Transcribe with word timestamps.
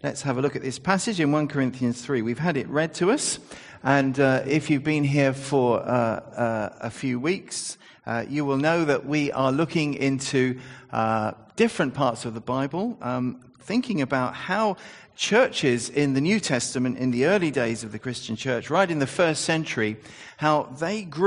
Let's 0.00 0.22
have 0.22 0.38
a 0.38 0.42
look 0.42 0.54
at 0.54 0.62
this 0.62 0.78
passage 0.78 1.18
in 1.18 1.32
1 1.32 1.48
Corinthians 1.48 2.00
3. 2.02 2.22
We've 2.22 2.38
had 2.38 2.56
it 2.56 2.68
read 2.68 2.94
to 2.94 3.10
us, 3.10 3.40
and 3.82 4.20
uh, 4.20 4.44
if 4.46 4.70
you've 4.70 4.84
been 4.84 5.02
here 5.02 5.32
for 5.32 5.80
uh, 5.80 5.84
uh, 5.90 6.76
a 6.82 6.88
few 6.88 7.18
weeks, 7.18 7.76
uh, 8.06 8.24
you 8.28 8.44
will 8.44 8.58
know 8.58 8.84
that 8.84 9.06
we 9.06 9.32
are 9.32 9.50
looking 9.50 9.94
into 9.94 10.60
uh, 10.92 11.32
different 11.56 11.94
parts 11.94 12.24
of 12.24 12.34
the 12.34 12.40
Bible, 12.40 12.96
um, 13.02 13.40
thinking 13.58 14.00
about 14.00 14.36
how 14.36 14.76
churches 15.16 15.90
in 15.90 16.14
the 16.14 16.20
New 16.20 16.38
Testament, 16.38 16.96
in 16.96 17.10
the 17.10 17.26
early 17.26 17.50
days 17.50 17.82
of 17.82 17.90
the 17.90 17.98
Christian 17.98 18.36
church, 18.36 18.70
right 18.70 18.88
in 18.88 19.00
the 19.00 19.06
first 19.08 19.44
century, 19.44 19.96
how 20.36 20.62
they 20.78 21.02
grew. 21.02 21.26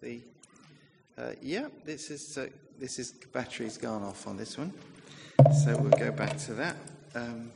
The, 0.00 0.22
uh, 1.18 1.32
yeah, 1.42 1.66
this 1.84 2.10
is, 2.10 2.38
this 2.78 2.98
is, 2.98 3.12
battery's 3.34 3.76
gone 3.76 4.02
off 4.02 4.26
on 4.26 4.38
this 4.38 4.56
one. 4.56 4.72
So 5.62 5.76
we'll 5.76 5.90
go 5.90 6.10
back 6.10 6.38
to 6.38 6.54
that. 6.54 6.76
Um, 7.14 7.52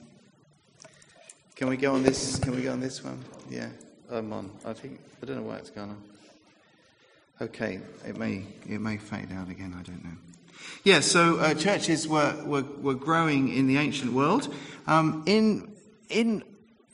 can 1.56 1.68
we 1.68 1.76
go 1.76 1.94
on 1.94 2.04
this? 2.04 2.38
Can 2.38 2.54
we 2.54 2.62
go 2.62 2.72
on 2.72 2.80
this 2.80 3.02
one? 3.02 3.24
Yeah, 3.50 3.68
I'm 4.08 4.32
on. 4.32 4.50
I 4.64 4.72
think 4.72 5.00
I 5.20 5.26
don't 5.26 5.36
know 5.36 5.42
why 5.42 5.56
it's 5.56 5.70
gone 5.70 5.90
on. 5.90 6.02
Okay, 7.40 7.80
it 8.06 8.16
may 8.16 8.44
it 8.68 8.80
may 8.80 8.96
fade 8.96 9.32
out 9.32 9.48
again. 9.48 9.74
I 9.76 9.82
don't 9.82 10.04
know. 10.04 10.16
Yeah, 10.84 11.00
so 11.00 11.38
uh, 11.38 11.54
churches 11.54 12.06
were, 12.06 12.40
were 12.44 12.62
were 12.80 12.94
growing 12.94 13.48
in 13.48 13.66
the 13.66 13.78
ancient 13.78 14.12
world 14.12 14.54
um, 14.86 15.24
in 15.26 15.72
in 16.08 16.44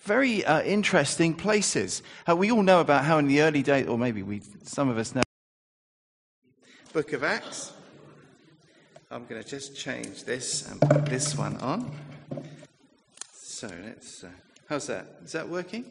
very 0.03 0.43
uh, 0.45 0.63
interesting 0.63 1.35
places. 1.35 2.03
Uh, 2.27 2.35
we 2.35 2.51
all 2.51 2.63
know 2.63 2.81
about 2.81 3.05
how 3.05 3.19
in 3.19 3.27
the 3.27 3.43
early 3.43 3.63
days, 3.63 3.87
or 3.87 3.99
maybe 3.99 4.23
we 4.23 4.41
some 4.63 4.89
of 4.89 4.97
us 4.97 5.15
know. 5.15 5.23
Book 6.95 7.13
of 7.13 7.25
Acts. 7.25 7.73
I'm 9.11 9.27
going 9.27 9.43
to 9.43 9.49
just 9.49 9.77
change 9.77 10.25
this 10.25 10.69
and 10.69 10.81
put 10.81 11.07
this 11.07 11.37
one 11.37 11.57
on. 11.59 11.95
So 13.55 13.71
let's. 13.85 14.25
Uh, 14.25 14.31
how's 14.69 14.89
that? 14.89 15.07
Is 15.25 15.31
that 15.31 15.49
working? 15.49 15.89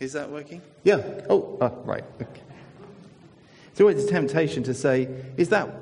Is 0.00 0.14
that 0.14 0.28
working? 0.28 0.60
Yeah. 0.82 1.00
Oh, 1.30 1.56
uh, 1.60 1.70
right. 1.84 2.02
Okay. 2.20 2.40
So 2.42 3.70
it's 3.70 3.80
always 3.80 4.04
a 4.04 4.08
temptation 4.08 4.64
to 4.64 4.74
say, 4.74 5.08
"Is 5.36 5.48
that?" 5.50 5.72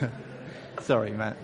Sorry, 0.80 1.10
Matt. 1.10 1.36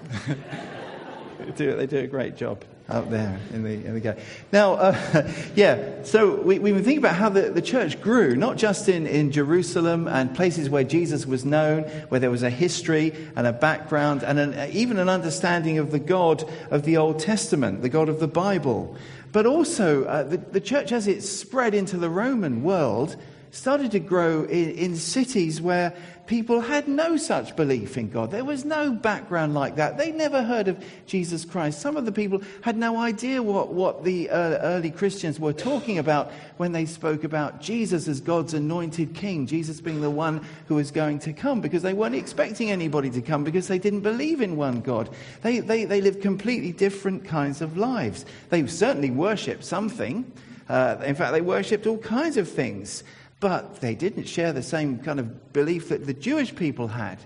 they 1.57 1.87
do 1.87 1.99
a 1.99 2.07
great 2.07 2.39
job 2.39 2.65
up 2.89 3.11
there 3.11 3.39
in 3.53 3.63
the, 3.63 3.71
in 3.71 3.95
the 3.95 4.01
gate. 4.01 4.17
Now, 4.51 4.75
uh, 4.75 5.31
yeah, 5.55 6.03
so 6.05 6.41
we, 6.41 6.59
we 6.59 6.73
think 6.81 6.99
about 6.99 7.17
how 7.17 7.29
the, 7.29 7.51
the 7.51 7.61
church 7.61 8.01
grew, 8.01 8.35
not 8.35 8.57
just 8.57 8.89
in, 8.89 9.07
in 9.07 9.31
Jerusalem 9.31 10.09
and 10.09 10.35
places 10.35 10.71
where 10.71 10.85
Jesus 10.85 11.27
was 11.27 11.45
known, 11.45 11.83
where 12.09 12.19
there 12.19 12.31
was 12.31 12.43
a 12.43 12.51
history 12.51 13.15
and 13.37 13.47
a 13.47 13.53
background 13.53 14.23
and 14.23 14.39
an, 14.39 14.71
even 14.73 14.99
an 14.99 15.11
understanding 15.11 15.79
of 15.79 15.91
the 15.91 15.99
God 15.99 16.49
of 16.71 16.85
the 16.85 16.97
Old 16.97 17.19
Testament, 17.19 17.83
the 17.83 17.91
God 17.91 18.09
of 18.09 18.21
the 18.21 18.29
Bible. 18.29 18.97
But 19.33 19.45
also, 19.45 20.05
uh, 20.05 20.23
the, 20.23 20.39
the 20.39 20.61
church, 20.61 20.91
as 20.91 21.07
it 21.07 21.23
spread 21.23 21.75
into 21.75 21.99
the 21.99 22.09
Roman 22.09 22.63
world, 22.63 23.17
started 23.51 23.91
to 23.93 24.01
grow 24.01 24.45
in, 24.45 24.71
in 24.71 24.97
cities 24.97 25.61
where 25.61 25.95
people 26.29 26.61
had 26.61 26.87
no 26.87 27.17
such 27.17 27.57
belief 27.57 27.97
in 27.97 28.11
God. 28.11 28.31
There 28.31 28.45
was 28.45 28.65
no 28.65 28.93
background 28.93 29.55
like 29.55 29.77
that. 29.77 29.97
They 29.97 30.13
never 30.13 30.43
heard 30.43 30.69
of 30.69 30.85
Jesus 31.07 31.47
Christ. 31.47 31.81
Some 31.81 31.97
of 31.97 32.05
the 32.05 32.13
people 32.13 32.43
had 32.61 32.77
no 32.77 32.99
idea 32.99 33.43
what, 33.43 33.73
what 33.73 34.05
the 34.05 34.29
uh, 34.29 34.59
early 34.59 34.91
Christians 34.91 35.41
were 35.41 35.55
talking 35.55 35.99
about 35.99 36.31
when 36.59 36.73
they 36.73 36.85
spoke 36.85 37.25
about 37.25 37.63
Jesus 37.63 38.07
as 38.07 38.21
God's 38.21 38.53
anointed 38.53 39.15
king, 39.15 39.47
Jesus 39.47 39.81
being 39.81 40.03
the 40.03 40.11
one 40.11 40.45
who 40.67 40.75
was 40.75 40.91
going 40.91 41.19
to 41.21 41.33
come, 41.33 41.63
because 41.63 41.83
they 41.83 41.95
weren't 41.95 42.15
expecting 42.15 42.71
anybody 42.71 43.09
to 43.11 43.23
come 43.23 43.43
because 43.43 43.67
they 43.67 43.79
didn't 43.79 44.01
believe 44.01 44.43
in 44.43 44.57
one 44.57 44.83
God. 44.83 45.09
They, 45.41 45.61
they, 45.61 45.87
they 45.87 46.03
lived 46.03 46.21
completely 46.21 46.73
different 46.73 47.25
kinds 47.25 47.63
of 47.63 47.79
lives. 47.79 48.27
They 48.51 48.67
certainly 48.67 49.11
worshipped 49.11 49.65
something. 49.65 50.31
Uh, 50.69 50.97
in 51.03 51.15
fact, 51.15 51.33
they 51.33 51.41
worshipped 51.41 51.87
all 51.87 51.97
kinds 51.97 52.37
of 52.37 52.47
things. 52.47 53.03
But 53.41 53.81
they 53.81 53.95
didn't 53.95 54.25
share 54.25 54.53
the 54.53 54.63
same 54.63 54.99
kind 54.99 55.21
of 55.21 55.53
belief 55.53 55.91
that 55.91 56.07
the 56.07 56.15
Jewish 56.15 56.55
people 56.55 56.89
had. 56.89 57.19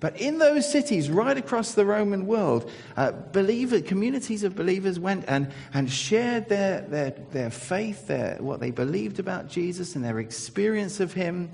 But 0.00 0.20
in 0.20 0.36
those 0.36 0.70
cities, 0.70 1.08
right 1.08 1.38
across 1.38 1.72
the 1.72 1.86
Roman 1.86 2.26
world, 2.26 2.70
uh, 2.96 3.12
believer, 3.32 3.80
communities 3.80 4.44
of 4.44 4.54
believers 4.54 4.98
went 4.98 5.24
and, 5.28 5.50
and 5.72 5.90
shared 5.90 6.50
their, 6.50 6.82
their, 6.82 7.12
their 7.30 7.50
faith, 7.50 8.06
their, 8.06 8.36
what 8.36 8.60
they 8.60 8.70
believed 8.70 9.18
about 9.18 9.48
Jesus 9.48 9.96
and 9.96 10.04
their 10.04 10.18
experience 10.18 11.00
of 11.00 11.14
him. 11.14 11.50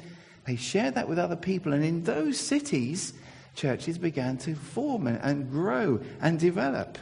They 0.46 0.56
shared 0.56 0.96
that 0.96 1.08
with 1.08 1.18
other 1.18 1.36
people. 1.36 1.72
And 1.72 1.84
in 1.84 2.02
those 2.02 2.40
cities, 2.40 3.12
churches 3.54 3.98
began 3.98 4.36
to 4.38 4.56
form 4.56 5.06
and, 5.06 5.20
and 5.22 5.48
grow 5.48 6.00
and 6.20 6.40
develop. 6.40 6.98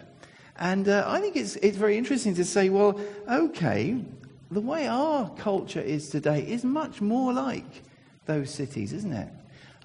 And 0.59 0.87
uh, 0.87 1.05
I 1.07 1.21
think 1.21 1.37
it's, 1.37 1.57
it's 1.57 1.79
very 1.79 1.97
interesting 1.97 2.35
to 2.35 2.45
say, 2.45 2.69
well, 2.69 3.01
okay, 3.27 4.05
the 4.51 4.61
way 4.61 4.89
our 4.89 5.29
culture 5.31 5.81
is 5.81 6.09
today 6.11 6.41
is 6.41 6.65
much 6.65 7.01
more 7.01 7.33
like 7.33 7.83
those 8.27 8.53
cities, 8.53 8.93
isn't 8.93 9.13
it? 9.13 9.29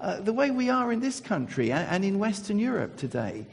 Uh, 0.00 0.20
the 0.20 0.32
way 0.32 0.50
we 0.50 0.70
are 0.70 0.92
in 0.92 1.00
this 1.00 1.20
country 1.20 1.70
and 1.72 2.04
in 2.04 2.18
Western 2.18 2.58
Europe 2.58 2.96
today, 2.96 3.46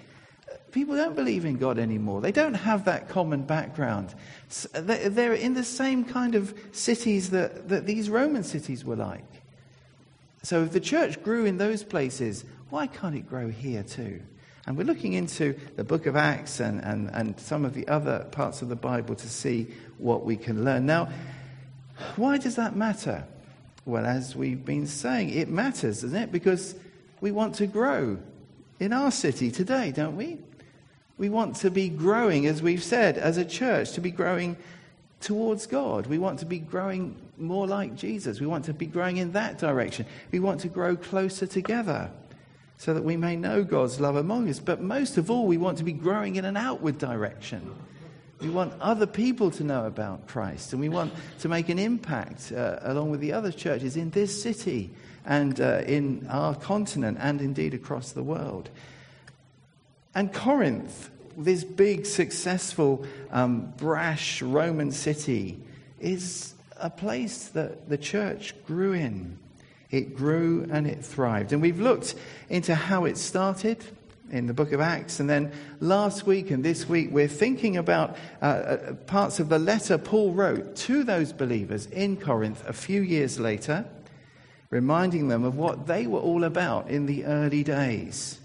people 0.72 0.96
don't 0.96 1.16
believe 1.16 1.46
in 1.46 1.58
God 1.58 1.78
anymore. 1.78 2.22
They 2.22 2.32
don't 2.32 2.54
have 2.54 2.86
that 2.86 3.10
common 3.10 3.44
background. 3.44 4.14
They're 4.74 5.34
in 5.34 5.54
the 5.54 5.64
same 5.64 6.04
kind 6.04 6.36
of 6.36 6.54
cities 6.72 7.30
that, 7.30 7.70
that 7.70 7.86
these 7.86 8.10
Roman 8.10 8.44
cities 8.44 8.84
were 8.84 8.96
like. 8.96 9.26
So 10.44 10.64
if 10.64 10.72
the 10.72 10.80
church 10.80 11.22
grew 11.22 11.46
in 11.46 11.58
those 11.58 11.84
places, 11.84 12.46
why 12.70 12.88
can't 12.88 13.16
it 13.16 13.30
grow 13.30 13.50
here 13.50 13.84
too? 13.84 14.22
And 14.72 14.78
we're 14.78 14.86
looking 14.86 15.12
into 15.12 15.60
the 15.76 15.84
book 15.84 16.06
of 16.06 16.16
Acts 16.16 16.62
and, 16.62 16.82
and, 16.82 17.10
and 17.10 17.38
some 17.38 17.66
of 17.66 17.74
the 17.74 17.86
other 17.90 18.26
parts 18.32 18.62
of 18.62 18.70
the 18.70 18.76
Bible 18.78 19.16
to 19.16 19.28
see 19.28 19.68
what 19.98 20.24
we 20.24 20.38
can 20.38 20.64
learn. 20.64 20.86
Now, 20.86 21.10
why 22.16 22.38
does 22.38 22.56
that 22.56 22.74
matter? 22.74 23.26
Well, 23.86 24.06
as 24.06 24.34
we've 24.34 24.64
been 24.64 24.88
saying, 24.88 25.32
it 25.32 25.50
matters, 25.50 26.04
doesn't 26.04 26.18
it? 26.18 26.32
Because 26.32 26.74
we 27.20 27.34
want 27.34 27.56
to 27.56 27.68
grow 27.68 28.18
in 28.80 28.94
our 28.94 29.12
city 29.12 29.52
today, 29.52 29.92
don't 29.92 30.16
we? 30.16 30.38
We 31.18 31.28
want 31.28 31.58
to 31.58 31.70
be 31.70 31.90
growing, 31.90 32.46
as 32.46 32.62
we've 32.62 32.82
said, 32.82 33.18
as 33.18 33.36
a 33.36 33.44
church, 33.44 33.92
to 33.96 34.00
be 34.00 34.12
growing 34.12 34.56
towards 35.20 35.68
God. 35.68 36.08
We 36.08 36.18
want 36.18 36.40
to 36.40 36.46
be 36.46 36.60
growing 36.60 37.18
more 37.38 37.68
like 37.68 37.98
Jesus. 37.98 38.40
We 38.40 38.48
want 38.48 38.64
to 38.66 38.74
be 38.74 38.86
growing 38.86 39.18
in 39.18 39.34
that 39.34 39.58
direction. 39.58 40.06
We 40.32 40.40
want 40.40 40.62
to 40.62 40.70
grow 40.70 40.96
closer 40.96 41.46
together 41.46 42.10
so 42.82 42.96
that 42.96 43.04
we 43.04 43.16
may 43.16 43.36
know 43.36 43.64
God's 43.64 44.00
love 44.00 44.16
among 44.16 44.50
us. 44.50 44.58
But 44.58 44.82
most 44.82 45.20
of 45.20 45.30
all, 45.30 45.46
we 45.46 45.56
want 45.56 45.78
to 45.78 45.84
be 45.84 45.92
growing 45.92 46.38
in 46.38 46.46
an 46.46 46.58
outward 46.58 46.98
direction. 46.98 47.76
We 48.40 48.50
want 48.50 48.74
other 48.82 49.06
people 49.06 49.52
to 49.52 49.64
know 49.64 49.86
about 49.86 50.26
Christ, 50.26 50.74
and 50.74 50.82
we 50.82 50.90
want 50.90 51.14
to 51.42 51.48
make 51.48 51.70
an 51.70 51.78
impact 51.78 52.52
uh, 52.52 52.80
along 52.82 53.12
with 53.12 53.20
the 53.20 53.34
other 53.34 53.52
churches 53.52 53.98
in 53.98 54.10
this 54.10 54.42
city 54.42 54.90
and 55.28 55.62
uh, 55.62 55.84
in 55.86 56.26
our 56.28 56.56
continent 56.56 57.20
and 57.22 57.40
indeed 57.40 57.76
across 57.76 58.14
the 58.14 58.24
world. 58.24 58.72
And 60.16 60.34
Corinth, 60.34 61.12
this 61.38 61.64
big, 61.64 62.08
successful, 62.08 63.06
um, 63.30 63.72
brash 63.78 64.42
Roman 64.42 64.92
city, 64.92 65.60
is 66.00 66.56
a 66.78 66.90
place 66.90 67.50
that 67.50 67.90
the 67.90 67.98
church 68.00 68.56
grew 68.66 68.94
in. 68.94 69.38
It 69.92 70.16
grew 70.16 70.68
and 70.72 70.88
it 70.88 71.04
thrived. 71.04 71.54
And 71.54 71.62
we've 71.62 71.80
looked 71.80 72.16
into 72.50 72.74
how 72.74 73.06
it 73.06 73.18
started 73.18 73.84
in 74.32 74.48
the 74.48 74.54
book 74.54 74.72
of 74.72 74.80
Acts. 74.80 75.20
And 75.20 75.30
then 75.30 75.52
last 75.82 76.26
week 76.26 76.50
and 76.52 76.64
this 76.64 76.88
week, 76.88 77.10
we're 77.12 77.28
thinking 77.28 77.78
about 77.78 78.16
uh, 78.42 78.46
uh, 78.46 78.94
parts 79.06 79.40
of 79.40 79.50
the 79.50 79.60
letter 79.60 79.98
Paul 79.98 80.34
wrote 80.34 80.76
to 80.78 81.04
those 81.04 81.34
believers 81.34 81.86
in 81.88 82.16
Corinth 82.18 82.64
a 82.68 82.74
few 82.74 83.02
years 83.02 83.40
later, 83.40 83.86
reminding 84.70 85.28
them 85.28 85.44
of 85.44 85.58
what 85.58 85.88
they 85.88 86.08
were 86.08 86.20
all 86.20 86.46
about 86.46 86.90
in 86.90 87.06
the 87.06 87.26
early 87.26 87.64
days. 87.64 88.40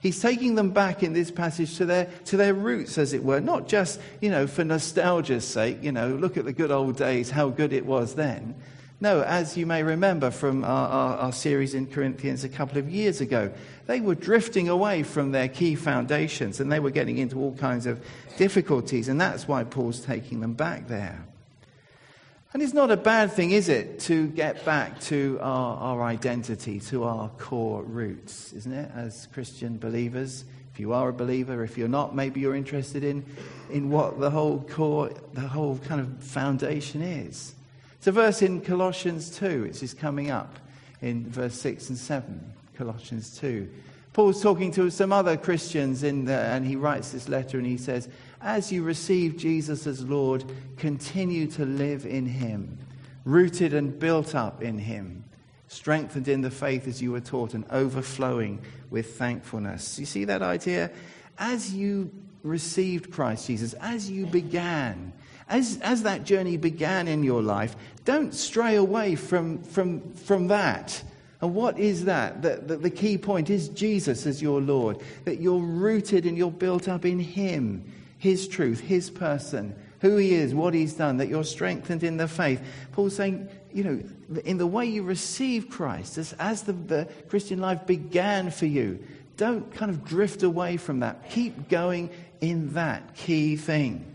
He's 0.00 0.20
taking 0.20 0.56
them 0.56 0.70
back 0.70 1.02
in 1.02 1.12
this 1.12 1.30
passage 1.30 1.76
to 1.76 1.86
their, 1.86 2.06
to 2.24 2.36
their 2.36 2.54
roots, 2.54 2.98
as 2.98 3.12
it 3.12 3.22
were, 3.22 3.40
not 3.40 3.68
just, 3.68 4.00
you 4.20 4.30
know, 4.30 4.48
for 4.48 4.64
nostalgia's 4.64 5.46
sake, 5.46 5.78
you 5.82 5.92
know, 5.92 6.08
look 6.08 6.36
at 6.36 6.44
the 6.44 6.52
good 6.52 6.72
old 6.72 6.96
days, 6.96 7.30
how 7.30 7.50
good 7.50 7.72
it 7.72 7.86
was 7.86 8.16
then. 8.16 8.56
No, 9.02 9.22
as 9.22 9.56
you 9.56 9.66
may 9.66 9.82
remember 9.82 10.30
from 10.30 10.62
our, 10.62 10.88
our, 10.88 11.16
our, 11.16 11.32
series 11.32 11.74
in 11.74 11.88
Corinthians 11.88 12.44
a 12.44 12.48
couple 12.48 12.78
of 12.78 12.88
years 12.88 13.20
ago, 13.20 13.52
they 13.88 14.00
were 14.00 14.14
drifting 14.14 14.68
away 14.68 15.02
from 15.02 15.32
their 15.32 15.48
key 15.48 15.74
foundations 15.74 16.60
and 16.60 16.70
they 16.70 16.78
were 16.78 16.92
getting 16.92 17.18
into 17.18 17.36
all 17.40 17.52
kinds 17.56 17.86
of 17.86 18.00
difficulties, 18.36 19.08
and 19.08 19.20
that's 19.20 19.48
why 19.48 19.64
Paul's 19.64 19.98
taking 19.98 20.38
them 20.38 20.52
back 20.52 20.86
there. 20.86 21.20
And 22.52 22.62
it's 22.62 22.74
not 22.74 22.92
a 22.92 22.96
bad 22.96 23.32
thing, 23.32 23.50
is 23.50 23.68
it, 23.68 23.98
to 24.02 24.28
get 24.28 24.64
back 24.64 25.00
to 25.00 25.36
our, 25.42 25.78
our 25.78 26.02
identity, 26.04 26.78
to 26.82 27.02
our 27.02 27.28
core 27.38 27.82
roots, 27.82 28.52
isn't 28.52 28.72
it, 28.72 28.88
as 28.94 29.26
Christian 29.32 29.78
believers? 29.78 30.44
If 30.72 30.78
you 30.78 30.92
are 30.92 31.08
a 31.08 31.12
believer, 31.12 31.64
if 31.64 31.76
you're 31.76 31.88
not, 31.88 32.14
maybe 32.14 32.38
you're 32.38 32.54
interested 32.54 33.02
in, 33.02 33.24
in 33.68 33.90
what 33.90 34.20
the 34.20 34.30
whole 34.30 34.60
core, 34.70 35.10
the 35.32 35.40
whole 35.40 35.78
kind 35.78 36.00
of 36.00 36.22
foundation 36.22 37.02
is. 37.02 37.56
It's 38.02 38.08
a 38.08 38.10
verse 38.10 38.42
in 38.42 38.62
Colossians 38.62 39.30
2, 39.38 39.62
which 39.62 39.80
is 39.80 39.94
coming 39.94 40.28
up 40.28 40.58
in 41.02 41.30
verse 41.30 41.54
6 41.54 41.90
and 41.90 41.96
7. 41.96 42.52
Colossians 42.76 43.38
2, 43.38 43.70
Paul's 44.12 44.42
talking 44.42 44.72
to 44.72 44.90
some 44.90 45.12
other 45.12 45.36
Christians, 45.36 46.02
in 46.02 46.24
there, 46.24 46.52
and 46.52 46.66
he 46.66 46.74
writes 46.74 47.12
this 47.12 47.28
letter 47.28 47.58
and 47.58 47.66
he 47.68 47.76
says, 47.76 48.08
As 48.40 48.72
you 48.72 48.82
receive 48.82 49.36
Jesus 49.36 49.86
as 49.86 50.04
Lord, 50.04 50.42
continue 50.78 51.46
to 51.52 51.64
live 51.64 52.04
in 52.04 52.26
him, 52.26 52.76
rooted 53.24 53.72
and 53.72 53.96
built 53.96 54.34
up 54.34 54.64
in 54.64 54.80
him, 54.80 55.22
strengthened 55.68 56.26
in 56.26 56.40
the 56.40 56.50
faith 56.50 56.88
as 56.88 57.00
you 57.00 57.12
were 57.12 57.20
taught, 57.20 57.54
and 57.54 57.64
overflowing 57.70 58.60
with 58.90 59.14
thankfulness. 59.14 59.96
You 60.00 60.06
see 60.06 60.24
that 60.24 60.42
idea? 60.42 60.90
As 61.38 61.72
you 61.72 62.10
received 62.42 63.12
Christ 63.12 63.46
Jesus, 63.46 63.74
as 63.74 64.10
you 64.10 64.26
began, 64.26 65.12
as, 65.52 65.78
as 65.82 66.02
that 66.04 66.24
journey 66.24 66.56
began 66.56 67.06
in 67.06 67.22
your 67.22 67.42
life, 67.42 67.76
don't 68.06 68.34
stray 68.34 68.74
away 68.76 69.14
from, 69.14 69.62
from, 69.62 70.12
from 70.14 70.48
that. 70.48 71.02
And 71.42 71.54
what 71.54 71.78
is 71.78 72.06
that? 72.06 72.40
The, 72.40 72.56
the, 72.56 72.76
the, 72.78 72.90
key 72.90 73.18
point 73.18 73.50
is 73.50 73.68
Jesus 73.68 74.26
as 74.26 74.40
your 74.40 74.62
Lord, 74.62 74.98
that 75.24 75.40
you're 75.40 75.60
rooted 75.60 76.24
and 76.24 76.38
you're 76.38 76.50
built 76.50 76.88
up 76.88 77.04
in 77.04 77.18
Him, 77.18 77.84
His 78.16 78.48
truth, 78.48 78.80
His 78.80 79.10
person, 79.10 79.74
who 80.00 80.16
He 80.16 80.32
is, 80.32 80.54
what 80.54 80.72
He's 80.72 80.94
done, 80.94 81.18
that 81.18 81.28
you're 81.28 81.44
strengthened 81.44 82.02
in 82.02 82.16
the 82.16 82.28
faith. 82.28 82.62
Paul's 82.92 83.14
saying, 83.14 83.46
you 83.74 83.84
know, 83.84 84.40
in 84.44 84.56
the 84.56 84.66
way 84.66 84.86
you 84.86 85.02
receive 85.02 85.68
Christ, 85.68 86.16
as, 86.16 86.32
as 86.38 86.62
the, 86.62 86.72
the 86.72 87.08
Christian 87.28 87.60
life 87.60 87.86
began 87.86 88.50
for 88.50 88.66
you, 88.66 89.04
don't 89.36 89.70
kind 89.74 89.90
of 89.90 90.04
drift 90.04 90.44
away 90.44 90.78
from 90.78 91.00
that. 91.00 91.28
Keep 91.30 91.68
going 91.68 92.08
in 92.40 92.72
that 92.72 93.14
key 93.14 93.56
thing. 93.56 94.11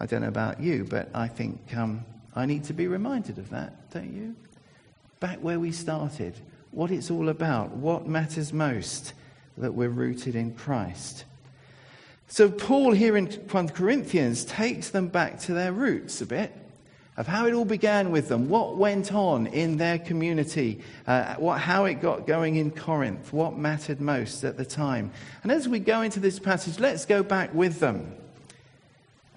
I 0.00 0.06
don't 0.06 0.22
know 0.22 0.28
about 0.28 0.60
you, 0.60 0.86
but 0.88 1.10
I 1.14 1.28
think 1.28 1.76
um, 1.76 2.04
I 2.34 2.46
need 2.46 2.64
to 2.64 2.72
be 2.72 2.86
reminded 2.86 3.36
of 3.36 3.50
that, 3.50 3.90
don't 3.90 4.12
you? 4.12 4.34
Back 5.20 5.38
where 5.40 5.60
we 5.60 5.72
started, 5.72 6.34
what 6.70 6.90
it's 6.90 7.10
all 7.10 7.28
about, 7.28 7.72
what 7.72 8.06
matters 8.06 8.50
most, 8.50 9.12
that 9.58 9.74
we're 9.74 9.90
rooted 9.90 10.34
in 10.34 10.54
Christ. 10.54 11.26
So, 12.28 12.50
Paul 12.50 12.92
here 12.92 13.16
in 13.16 13.26
1 13.26 13.68
Corinthians 13.70 14.44
takes 14.44 14.88
them 14.88 15.08
back 15.08 15.38
to 15.40 15.52
their 15.52 15.72
roots 15.72 16.22
a 16.22 16.26
bit 16.26 16.50
of 17.18 17.26
how 17.26 17.44
it 17.44 17.52
all 17.52 17.66
began 17.66 18.10
with 18.10 18.28
them, 18.28 18.48
what 18.48 18.78
went 18.78 19.12
on 19.12 19.48
in 19.48 19.76
their 19.76 19.98
community, 19.98 20.80
uh, 21.06 21.34
what, 21.34 21.60
how 21.60 21.84
it 21.84 22.00
got 22.00 22.26
going 22.26 22.56
in 22.56 22.70
Corinth, 22.70 23.32
what 23.34 23.58
mattered 23.58 24.00
most 24.00 24.44
at 24.44 24.56
the 24.56 24.64
time. 24.64 25.10
And 25.42 25.52
as 25.52 25.68
we 25.68 25.80
go 25.80 26.00
into 26.00 26.20
this 26.20 26.38
passage, 26.38 26.78
let's 26.78 27.04
go 27.04 27.22
back 27.22 27.52
with 27.52 27.80
them. 27.80 28.16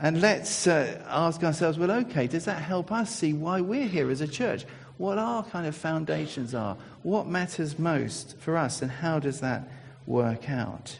And 0.03 0.19
let's 0.19 0.67
uh, 0.67 1.01
ask 1.07 1.41
ourselves, 1.45 1.79
well, 1.79 1.89
okay, 1.89 2.27
does 2.27 2.44
that 2.44 2.61
help 2.61 2.91
us 2.91 3.09
see 3.09 3.31
why 3.31 3.61
we're 3.61 3.88
here 3.88 4.11
as 4.11 4.19
a 4.19 4.27
church? 4.27 4.65
What 4.97 5.17
our 5.17 5.44
kind 5.44 5.65
of 5.65 5.77
foundations 5.77 6.53
are? 6.53 6.75
What 7.03 7.25
matters 7.25 7.79
most 7.79 8.38
for 8.39 8.57
us? 8.57 8.81
And 8.81 8.91
how 8.91 9.19
does 9.19 9.39
that 9.39 9.65
work 10.05 10.50
out? 10.50 11.00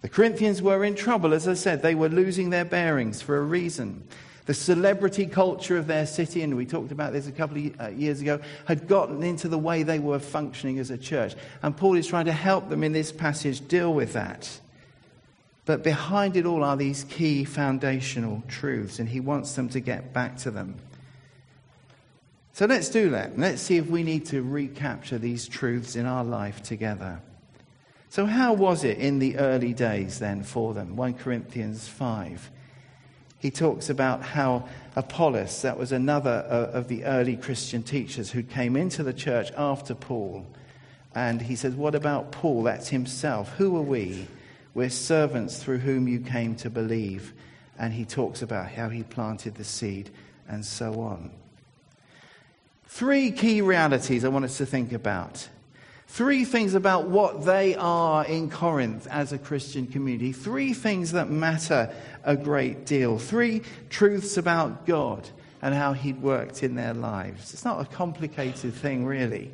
The 0.00 0.08
Corinthians 0.08 0.62
were 0.62 0.84
in 0.84 0.94
trouble, 0.94 1.34
as 1.34 1.46
I 1.46 1.52
said. 1.52 1.82
They 1.82 1.94
were 1.94 2.08
losing 2.08 2.48
their 2.48 2.64
bearings 2.64 3.20
for 3.20 3.36
a 3.36 3.42
reason. 3.42 4.02
The 4.46 4.54
celebrity 4.54 5.26
culture 5.26 5.76
of 5.76 5.86
their 5.86 6.06
city, 6.06 6.40
and 6.40 6.56
we 6.56 6.64
talked 6.64 6.92
about 6.92 7.12
this 7.12 7.26
a 7.26 7.32
couple 7.32 7.58
of 7.58 7.80
uh, 7.80 7.88
years 7.88 8.22
ago, 8.22 8.40
had 8.64 8.88
gotten 8.88 9.22
into 9.22 9.48
the 9.48 9.58
way 9.58 9.82
they 9.82 9.98
were 9.98 10.18
functioning 10.18 10.78
as 10.78 10.90
a 10.90 10.96
church. 10.96 11.34
And 11.62 11.76
Paul 11.76 11.96
is 11.96 12.06
trying 12.06 12.26
to 12.26 12.32
help 12.32 12.70
them 12.70 12.84
in 12.84 12.92
this 12.92 13.12
passage 13.12 13.68
deal 13.68 13.92
with 13.92 14.14
that. 14.14 14.60
But 15.66 15.82
behind 15.82 16.36
it 16.36 16.44
all 16.44 16.62
are 16.62 16.76
these 16.76 17.04
key 17.04 17.44
foundational 17.44 18.42
truths, 18.48 18.98
and 18.98 19.08
he 19.08 19.20
wants 19.20 19.54
them 19.54 19.68
to 19.70 19.80
get 19.80 20.12
back 20.12 20.36
to 20.38 20.50
them. 20.50 20.76
So 22.52 22.66
let's 22.66 22.88
do 22.88 23.10
that. 23.10 23.38
Let's 23.38 23.62
see 23.62 23.78
if 23.78 23.88
we 23.88 24.02
need 24.02 24.26
to 24.26 24.42
recapture 24.42 25.18
these 25.18 25.48
truths 25.48 25.96
in 25.96 26.06
our 26.06 26.22
life 26.22 26.62
together. 26.62 27.20
So, 28.10 28.26
how 28.26 28.52
was 28.52 28.84
it 28.84 28.98
in 28.98 29.18
the 29.18 29.38
early 29.38 29.72
days 29.72 30.20
then 30.20 30.44
for 30.44 30.72
them? 30.72 30.94
1 30.94 31.14
Corinthians 31.14 31.88
5. 31.88 32.50
He 33.40 33.50
talks 33.50 33.90
about 33.90 34.22
how 34.22 34.68
Apollos, 34.94 35.62
that 35.62 35.76
was 35.76 35.90
another 35.90 36.46
uh, 36.48 36.78
of 36.78 36.86
the 36.86 37.04
early 37.04 37.36
Christian 37.36 37.82
teachers 37.82 38.30
who 38.30 38.44
came 38.44 38.76
into 38.76 39.02
the 39.02 39.12
church 39.12 39.50
after 39.56 39.96
Paul. 39.96 40.46
And 41.14 41.42
he 41.42 41.56
says, 41.56 41.74
What 41.74 41.96
about 41.96 42.30
Paul? 42.30 42.62
That's 42.62 42.88
himself. 42.88 43.52
Who 43.54 43.76
are 43.76 43.82
we? 43.82 44.28
We're 44.74 44.90
servants 44.90 45.62
through 45.62 45.78
whom 45.78 46.08
you 46.08 46.20
came 46.20 46.56
to 46.56 46.70
believe. 46.70 47.32
And 47.78 47.92
he 47.92 48.04
talks 48.04 48.42
about 48.42 48.70
how 48.70 48.88
he 48.88 49.02
planted 49.02 49.54
the 49.54 49.64
seed 49.64 50.10
and 50.48 50.64
so 50.64 51.00
on. 51.00 51.30
Three 52.86 53.32
key 53.32 53.60
realities 53.60 54.24
I 54.24 54.28
want 54.28 54.44
us 54.44 54.58
to 54.58 54.66
think 54.66 54.92
about. 54.92 55.48
Three 56.06 56.44
things 56.44 56.74
about 56.74 57.08
what 57.08 57.44
they 57.44 57.74
are 57.74 58.24
in 58.24 58.50
Corinth 58.50 59.08
as 59.08 59.32
a 59.32 59.38
Christian 59.38 59.86
community. 59.86 60.32
Three 60.32 60.72
things 60.72 61.12
that 61.12 61.28
matter 61.30 61.92
a 62.22 62.36
great 62.36 62.86
deal. 62.86 63.18
Three 63.18 63.62
truths 63.90 64.36
about 64.36 64.86
God 64.86 65.28
and 65.60 65.74
how 65.74 65.92
He'd 65.92 66.22
worked 66.22 66.62
in 66.62 66.76
their 66.76 66.94
lives. 66.94 67.52
It's 67.52 67.64
not 67.64 67.80
a 67.80 67.84
complicated 67.84 68.74
thing, 68.74 69.06
really. 69.06 69.50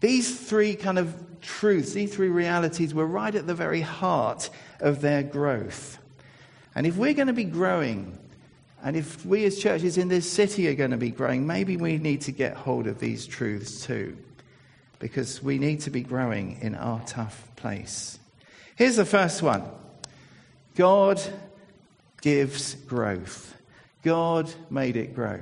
These 0.00 0.48
three 0.48 0.76
kind 0.76 0.98
of 0.98 1.14
truths, 1.40 1.92
these 1.92 2.14
three 2.14 2.28
realities 2.28 2.94
were 2.94 3.06
right 3.06 3.34
at 3.34 3.46
the 3.46 3.54
very 3.54 3.80
heart 3.80 4.50
of 4.80 5.00
their 5.00 5.22
growth. 5.22 5.98
And 6.74 6.86
if 6.86 6.96
we're 6.96 7.14
going 7.14 7.26
to 7.26 7.32
be 7.32 7.44
growing, 7.44 8.18
and 8.82 8.96
if 8.96 9.24
we 9.26 9.44
as 9.44 9.58
churches 9.58 9.98
in 9.98 10.08
this 10.08 10.30
city 10.30 10.68
are 10.68 10.74
going 10.74 10.92
to 10.92 10.96
be 10.96 11.10
growing, 11.10 11.46
maybe 11.46 11.76
we 11.76 11.98
need 11.98 12.22
to 12.22 12.32
get 12.32 12.56
hold 12.56 12.86
of 12.86 12.98
these 12.98 13.26
truths 13.26 13.84
too. 13.84 14.16
Because 14.98 15.42
we 15.42 15.58
need 15.58 15.80
to 15.80 15.90
be 15.90 16.02
growing 16.02 16.58
in 16.60 16.74
our 16.74 17.00
tough 17.06 17.48
place. 17.56 18.18
Here's 18.76 18.96
the 18.96 19.04
first 19.04 19.42
one 19.42 19.64
God 20.74 21.20
gives 22.22 22.74
growth. 22.74 23.54
God 24.02 24.50
made 24.70 24.96
it 24.96 25.14
grow. 25.14 25.40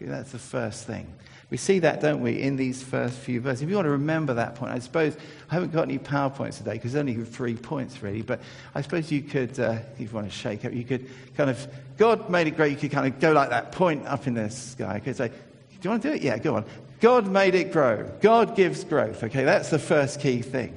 That's 0.00 0.32
the 0.32 0.38
first 0.38 0.86
thing. 0.86 1.12
We 1.48 1.56
see 1.56 1.78
that, 1.80 2.00
don't 2.00 2.22
we, 2.22 2.42
in 2.42 2.56
these 2.56 2.82
first 2.82 3.16
few 3.18 3.40
verses. 3.40 3.62
If 3.62 3.68
you 3.68 3.76
want 3.76 3.86
to 3.86 3.90
remember 3.90 4.34
that 4.34 4.56
point, 4.56 4.72
I 4.72 4.80
suppose 4.80 5.16
I 5.48 5.54
haven't 5.54 5.72
got 5.72 5.82
any 5.82 5.98
PowerPoints 5.98 6.58
today 6.58 6.72
because 6.72 6.92
there's 6.92 7.00
only 7.00 7.24
three 7.24 7.54
points 7.54 8.02
really, 8.02 8.22
but 8.22 8.40
I 8.74 8.82
suppose 8.82 9.12
you 9.12 9.22
could, 9.22 9.58
uh, 9.60 9.78
if 9.94 10.00
you 10.00 10.08
want 10.08 10.28
to 10.28 10.36
shake 10.36 10.64
up, 10.64 10.72
you 10.72 10.82
could 10.82 11.08
kind 11.36 11.48
of, 11.48 11.68
God 11.98 12.28
made 12.30 12.48
it 12.48 12.56
great, 12.56 12.72
you 12.72 12.76
could 12.76 12.90
kind 12.90 13.06
of 13.06 13.20
go 13.20 13.32
like 13.32 13.50
that, 13.50 13.70
point 13.70 14.06
up 14.06 14.26
in 14.26 14.34
the 14.34 14.50
sky. 14.50 14.96
You 14.96 15.00
could 15.00 15.16
say, 15.16 15.28
do 15.28 15.34
you 15.82 15.90
want 15.90 16.02
to 16.02 16.08
do 16.08 16.14
it? 16.14 16.22
Yeah, 16.22 16.38
go 16.38 16.56
on. 16.56 16.64
God 17.00 17.28
made 17.28 17.54
it 17.54 17.72
grow. 17.72 18.10
God 18.20 18.56
gives 18.56 18.82
growth. 18.82 19.22
Okay, 19.22 19.44
that's 19.44 19.70
the 19.70 19.78
first 19.78 20.20
key 20.20 20.42
thing. 20.42 20.76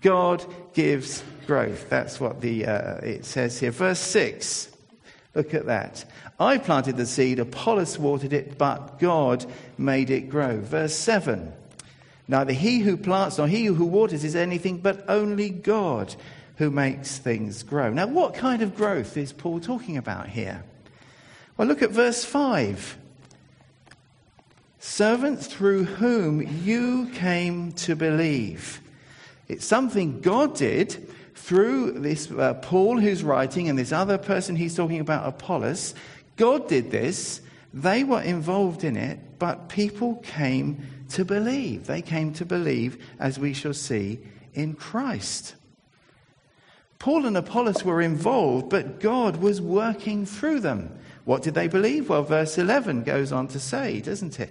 God 0.00 0.44
gives 0.72 1.22
growth. 1.46 1.90
That's 1.90 2.18
what 2.18 2.40
the, 2.40 2.64
uh, 2.64 2.94
it 2.98 3.26
says 3.26 3.60
here. 3.60 3.70
Verse 3.70 3.98
6. 3.98 4.70
Look 5.34 5.52
at 5.52 5.66
that. 5.66 6.04
I 6.40 6.56
planted 6.56 6.96
the 6.96 7.04
seed, 7.04 7.38
Apollos 7.38 7.98
watered 7.98 8.32
it, 8.32 8.56
but 8.56 8.98
God 8.98 9.44
made 9.76 10.08
it 10.08 10.30
grow. 10.30 10.58
Verse 10.58 10.96
7. 10.96 11.52
Neither 12.26 12.54
he 12.54 12.78
who 12.78 12.96
plants 12.96 13.36
nor 13.36 13.46
he 13.46 13.66
who 13.66 13.84
waters 13.84 14.24
is 14.24 14.34
anything, 14.34 14.78
but 14.78 15.04
only 15.08 15.50
God 15.50 16.14
who 16.56 16.70
makes 16.70 17.18
things 17.18 17.62
grow. 17.62 17.92
Now, 17.92 18.06
what 18.06 18.34
kind 18.34 18.62
of 18.62 18.74
growth 18.74 19.16
is 19.16 19.32
Paul 19.32 19.60
talking 19.60 19.98
about 19.98 20.28
here? 20.28 20.64
Well, 21.56 21.68
look 21.68 21.82
at 21.82 21.90
verse 21.90 22.24
5. 22.24 22.96
Servants 24.78 25.46
through 25.46 25.84
whom 25.84 26.40
you 26.64 27.10
came 27.12 27.72
to 27.72 27.94
believe. 27.94 28.80
It's 29.46 29.66
something 29.66 30.22
God 30.22 30.54
did 30.54 31.08
through 31.34 31.92
this 32.00 32.30
uh, 32.30 32.54
Paul 32.54 32.98
who's 33.00 33.24
writing 33.24 33.68
and 33.68 33.78
this 33.78 33.92
other 33.92 34.18
person 34.18 34.54
he's 34.54 34.76
talking 34.76 35.00
about, 35.00 35.26
Apollos. 35.26 35.94
God 36.40 36.68
did 36.68 36.90
this. 36.90 37.42
They 37.74 38.02
were 38.02 38.22
involved 38.22 38.82
in 38.82 38.96
it, 38.96 39.38
but 39.38 39.68
people 39.68 40.14
came 40.24 40.86
to 41.10 41.22
believe. 41.22 41.86
They 41.86 42.00
came 42.00 42.32
to 42.32 42.46
believe, 42.46 42.96
as 43.18 43.38
we 43.38 43.52
shall 43.52 43.74
see, 43.74 44.20
in 44.54 44.72
Christ. 44.72 45.54
Paul 46.98 47.26
and 47.26 47.36
Apollos 47.36 47.84
were 47.84 48.00
involved, 48.00 48.70
but 48.70 49.00
God 49.00 49.36
was 49.36 49.60
working 49.60 50.24
through 50.24 50.60
them. 50.60 50.98
What 51.26 51.42
did 51.42 51.52
they 51.52 51.68
believe? 51.68 52.08
Well, 52.08 52.22
verse 52.22 52.56
11 52.56 53.02
goes 53.02 53.32
on 53.32 53.48
to 53.48 53.60
say, 53.60 54.00
doesn't 54.00 54.40
it? 54.40 54.50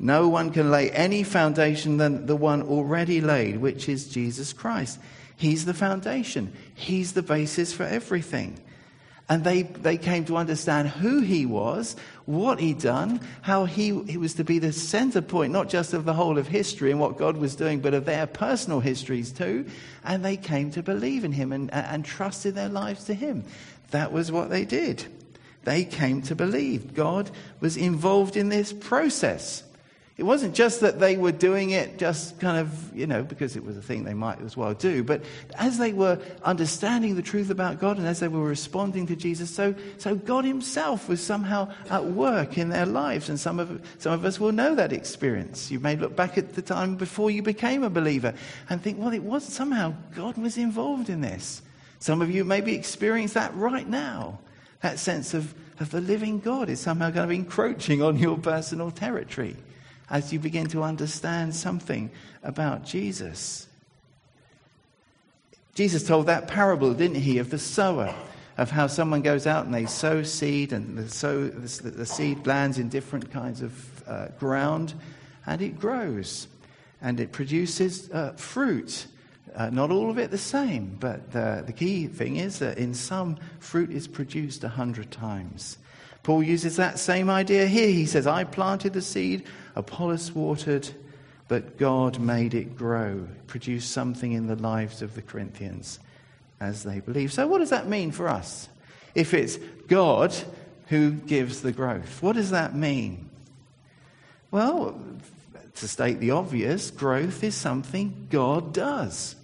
No 0.00 0.28
one 0.28 0.50
can 0.50 0.72
lay 0.72 0.90
any 0.90 1.22
foundation 1.22 1.98
than 1.98 2.26
the 2.26 2.34
one 2.34 2.62
already 2.62 3.20
laid, 3.20 3.58
which 3.58 3.88
is 3.88 4.08
Jesus 4.08 4.52
Christ. 4.52 4.98
He's 5.36 5.66
the 5.66 5.74
foundation, 5.74 6.52
He's 6.74 7.12
the 7.12 7.22
basis 7.22 7.72
for 7.72 7.84
everything. 7.84 8.58
And 9.28 9.42
they, 9.42 9.62
they 9.62 9.98
came 9.98 10.24
to 10.26 10.36
understand 10.36 10.88
who 10.88 11.20
he 11.20 11.46
was, 11.46 11.96
what 12.26 12.60
he'd 12.60 12.78
done, 12.78 13.20
how 13.42 13.64
he, 13.64 13.86
he 14.04 14.16
was 14.16 14.34
to 14.34 14.44
be 14.44 14.60
the 14.60 14.72
center 14.72 15.20
point, 15.20 15.52
not 15.52 15.68
just 15.68 15.94
of 15.94 16.04
the 16.04 16.14
whole 16.14 16.38
of 16.38 16.46
history 16.46 16.92
and 16.92 17.00
what 17.00 17.18
God 17.18 17.36
was 17.36 17.56
doing, 17.56 17.80
but 17.80 17.92
of 17.92 18.04
their 18.04 18.28
personal 18.28 18.78
histories 18.78 19.32
too. 19.32 19.66
And 20.04 20.24
they 20.24 20.36
came 20.36 20.70
to 20.72 20.82
believe 20.82 21.24
in 21.24 21.32
him 21.32 21.52
and, 21.52 21.72
and 21.74 22.04
trusted 22.04 22.54
their 22.54 22.68
lives 22.68 23.04
to 23.04 23.14
him. 23.14 23.44
That 23.90 24.12
was 24.12 24.30
what 24.30 24.48
they 24.48 24.64
did. 24.64 25.04
They 25.64 25.84
came 25.84 26.22
to 26.22 26.36
believe. 26.36 26.94
God 26.94 27.28
was 27.58 27.76
involved 27.76 28.36
in 28.36 28.48
this 28.48 28.72
process. 28.72 29.64
It 30.16 30.22
wasn't 30.22 30.54
just 30.54 30.80
that 30.80 30.98
they 30.98 31.18
were 31.18 31.32
doing 31.32 31.70
it 31.70 31.98
just 31.98 32.40
kind 32.40 32.56
of, 32.56 32.96
you 32.96 33.06
know, 33.06 33.22
because 33.22 33.54
it 33.54 33.62
was 33.62 33.76
a 33.76 33.82
thing 33.82 34.04
they 34.04 34.14
might 34.14 34.40
as 34.40 34.56
well 34.56 34.72
do, 34.72 35.04
but 35.04 35.22
as 35.56 35.76
they 35.76 35.92
were 35.92 36.18
understanding 36.42 37.16
the 37.16 37.22
truth 37.22 37.50
about 37.50 37.80
God 37.80 37.98
and 37.98 38.06
as 38.06 38.20
they 38.20 38.28
were 38.28 38.42
responding 38.42 39.06
to 39.08 39.16
Jesus, 39.16 39.50
so, 39.50 39.74
so 39.98 40.14
God 40.14 40.46
Himself 40.46 41.06
was 41.06 41.20
somehow 41.20 41.70
at 41.90 42.02
work 42.06 42.56
in 42.56 42.70
their 42.70 42.86
lives. 42.86 43.28
And 43.28 43.38
some 43.38 43.60
of, 43.60 43.78
some 43.98 44.14
of 44.14 44.24
us 44.24 44.40
will 44.40 44.52
know 44.52 44.74
that 44.74 44.90
experience. 44.90 45.70
You 45.70 45.80
may 45.80 45.96
look 45.96 46.16
back 46.16 46.38
at 46.38 46.54
the 46.54 46.62
time 46.62 46.96
before 46.96 47.30
you 47.30 47.42
became 47.42 47.82
a 47.82 47.90
believer 47.90 48.32
and 48.70 48.82
think, 48.82 48.98
well, 48.98 49.12
it 49.12 49.22
was 49.22 49.44
somehow 49.44 49.92
God 50.14 50.38
was 50.38 50.56
involved 50.56 51.10
in 51.10 51.20
this. 51.20 51.60
Some 51.98 52.22
of 52.22 52.30
you 52.30 52.42
maybe 52.42 52.74
experience 52.74 53.34
that 53.34 53.54
right 53.54 53.86
now. 53.86 54.38
That 54.80 54.98
sense 54.98 55.34
of, 55.34 55.54
of 55.78 55.90
the 55.90 56.00
living 56.00 56.38
God 56.40 56.70
is 56.70 56.80
somehow 56.80 57.10
to 57.10 57.26
be 57.26 57.36
encroaching 57.36 58.00
on 58.00 58.16
your 58.18 58.38
personal 58.38 58.90
territory 58.90 59.56
as 60.08 60.32
you 60.32 60.38
begin 60.38 60.66
to 60.68 60.82
understand 60.82 61.54
something 61.54 62.10
about 62.42 62.84
Jesus. 62.84 63.66
Jesus 65.74 66.06
told 66.06 66.26
that 66.26 66.48
parable, 66.48 66.94
didn't 66.94 67.20
he, 67.20 67.38
of 67.38 67.50
the 67.50 67.58
sower, 67.58 68.14
of 68.56 68.70
how 68.70 68.86
someone 68.86 69.20
goes 69.20 69.46
out 69.46 69.66
and 69.66 69.74
they 69.74 69.84
sow 69.84 70.22
seed, 70.22 70.72
and 70.72 70.96
the, 70.96 71.08
sow, 71.08 71.48
the, 71.48 71.90
the 71.90 72.06
seed 72.06 72.46
lands 72.46 72.78
in 72.78 72.88
different 72.88 73.30
kinds 73.30 73.60
of 73.60 74.08
uh, 74.08 74.28
ground, 74.38 74.94
and 75.44 75.60
it 75.60 75.78
grows, 75.78 76.48
and 77.02 77.20
it 77.20 77.32
produces 77.32 78.10
uh, 78.10 78.32
fruit. 78.32 79.06
Uh, 79.54 79.70
not 79.70 79.90
all 79.90 80.10
of 80.10 80.18
it 80.18 80.30
the 80.30 80.38
same, 80.38 80.96
but 81.00 81.32
the 81.32 81.74
key 81.74 82.06
thing 82.06 82.36
is 82.36 82.58
that 82.58 82.78
in 82.78 82.94
some, 82.94 83.36
fruit 83.58 83.90
is 83.90 84.06
produced 84.08 84.64
a 84.64 84.68
hundred 84.68 85.10
times. 85.10 85.78
Paul 86.26 86.42
uses 86.42 86.74
that 86.74 86.98
same 86.98 87.30
idea 87.30 87.68
here. 87.68 87.86
He 87.86 88.04
says, 88.04 88.26
I 88.26 88.42
planted 88.42 88.94
the 88.94 89.00
seed, 89.00 89.44
Apollos 89.76 90.34
watered, 90.34 90.88
but 91.46 91.78
God 91.78 92.18
made 92.18 92.52
it 92.52 92.76
grow, 92.76 93.28
produce 93.46 93.84
something 93.84 94.32
in 94.32 94.48
the 94.48 94.56
lives 94.56 95.02
of 95.02 95.14
the 95.14 95.22
Corinthians 95.22 96.00
as 96.58 96.82
they 96.82 96.98
believe. 96.98 97.32
So, 97.32 97.46
what 97.46 97.58
does 97.58 97.70
that 97.70 97.86
mean 97.86 98.10
for 98.10 98.26
us? 98.26 98.68
If 99.14 99.34
it's 99.34 99.56
God 99.86 100.34
who 100.88 101.12
gives 101.12 101.62
the 101.62 101.70
growth, 101.70 102.20
what 102.20 102.34
does 102.34 102.50
that 102.50 102.74
mean? 102.74 103.30
Well, 104.50 105.00
to 105.76 105.86
state 105.86 106.18
the 106.18 106.32
obvious, 106.32 106.90
growth 106.90 107.44
is 107.44 107.54
something 107.54 108.26
God 108.30 108.72
does. 108.72 109.36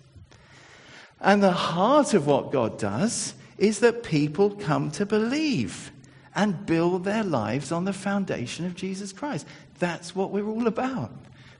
And 1.20 1.44
the 1.44 1.52
heart 1.52 2.12
of 2.12 2.26
what 2.26 2.50
God 2.50 2.76
does 2.76 3.34
is 3.56 3.78
that 3.78 4.02
people 4.02 4.50
come 4.50 4.90
to 4.90 5.06
believe 5.06 5.92
and 6.34 6.66
build 6.66 7.04
their 7.04 7.24
lives 7.24 7.72
on 7.72 7.84
the 7.84 7.92
foundation 7.92 8.64
of 8.66 8.74
Jesus 8.74 9.12
Christ. 9.12 9.46
That's 9.78 10.14
what 10.14 10.30
we're 10.30 10.48
all 10.48 10.66
about. 10.66 11.12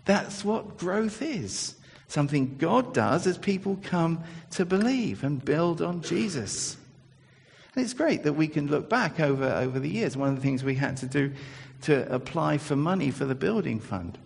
That's 0.04 0.44
what 0.44 0.78
growth 0.78 1.22
is. 1.22 1.74
Something 2.08 2.56
God 2.58 2.92
does 2.92 3.26
as 3.26 3.38
people 3.38 3.78
come 3.82 4.22
to 4.52 4.64
believe 4.64 5.24
and 5.24 5.44
build 5.44 5.80
on 5.80 6.02
Jesus. 6.02 6.76
And 7.74 7.84
it's 7.84 7.94
great 7.94 8.24
that 8.24 8.34
we 8.34 8.48
can 8.48 8.66
look 8.68 8.88
back 8.90 9.18
over, 9.18 9.46
over 9.46 9.78
the 9.78 9.88
years. 9.88 10.16
One 10.16 10.28
of 10.28 10.36
the 10.36 10.42
things 10.42 10.62
we 10.62 10.74
had 10.74 10.98
to 10.98 11.06
do 11.06 11.32
to 11.82 12.12
apply 12.12 12.58
for 12.58 12.76
money 12.76 13.10
for 13.10 13.24
the 13.24 13.34
building 13.34 13.80
fund 13.80 14.18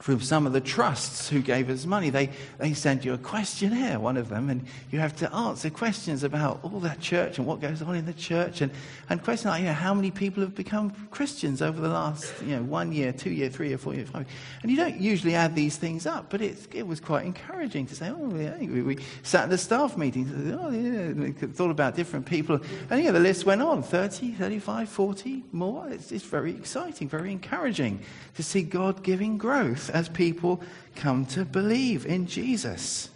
from 0.00 0.18
some 0.18 0.46
of 0.46 0.54
the 0.54 0.60
trusts 0.60 1.28
who 1.28 1.42
gave 1.42 1.68
us 1.68 1.84
money. 1.84 2.08
They, 2.08 2.30
they 2.58 2.72
send 2.72 3.04
you 3.04 3.12
a 3.12 3.18
questionnaire, 3.18 4.00
one 4.00 4.16
of 4.16 4.30
them, 4.30 4.48
and 4.48 4.64
you 4.90 4.98
have 4.98 5.14
to 5.16 5.32
answer 5.34 5.68
questions 5.68 6.24
about 6.24 6.60
all 6.62 6.80
that 6.80 7.00
church 7.00 7.36
and 7.36 7.46
what 7.46 7.60
goes 7.60 7.82
on 7.82 7.94
in 7.94 8.06
the 8.06 8.14
church, 8.14 8.62
and, 8.62 8.72
and 9.10 9.22
questions 9.22 9.50
like, 9.50 9.60
you 9.60 9.66
know, 9.66 9.74
how 9.74 9.92
many 9.92 10.10
people 10.10 10.42
have 10.42 10.54
become 10.54 10.90
Christians 11.10 11.60
over 11.60 11.80
the 11.80 11.88
last, 11.88 12.32
you 12.40 12.56
know, 12.56 12.62
one 12.62 12.92
year, 12.92 13.12
two 13.12 13.30
year, 13.30 13.50
three 13.50 13.68
year, 13.68 13.76
four 13.76 13.94
year, 13.94 14.06
five. 14.06 14.26
And 14.62 14.70
you 14.70 14.76
don't 14.76 14.98
usually 14.98 15.34
add 15.34 15.54
these 15.54 15.76
things 15.76 16.06
up, 16.06 16.30
but 16.30 16.40
it, 16.40 16.56
it 16.74 16.86
was 16.86 16.98
quite 16.98 17.26
encouraging 17.26 17.86
to 17.86 17.94
say, 17.94 18.08
oh, 18.08 18.34
yeah. 18.34 18.56
we, 18.58 18.80
we 18.80 18.98
sat 19.22 19.44
in 19.44 19.50
the 19.50 19.58
staff 19.58 19.98
meetings, 19.98 20.30
oh, 20.58 20.70
yeah, 20.70 21.48
thought 21.52 21.70
about 21.70 21.94
different 21.94 22.24
people, 22.24 22.58
and 22.88 23.04
yeah, 23.04 23.10
the 23.10 23.20
list 23.20 23.44
went 23.44 23.60
on 23.60 23.82
30, 23.82 24.32
35, 24.32 24.88
40 24.88 25.44
more. 25.52 25.86
It's, 25.90 26.10
it's 26.10 26.24
very 26.24 26.52
exciting, 26.52 27.06
very 27.06 27.32
encouraging 27.32 28.00
to 28.36 28.42
see 28.42 28.62
God 28.62 29.02
giving 29.02 29.36
growth 29.36 29.89
as 29.90 30.08
people 30.08 30.62
come 30.96 31.26
to 31.26 31.44
believe 31.44 32.06
in 32.06 32.26
Jesus. 32.26 33.10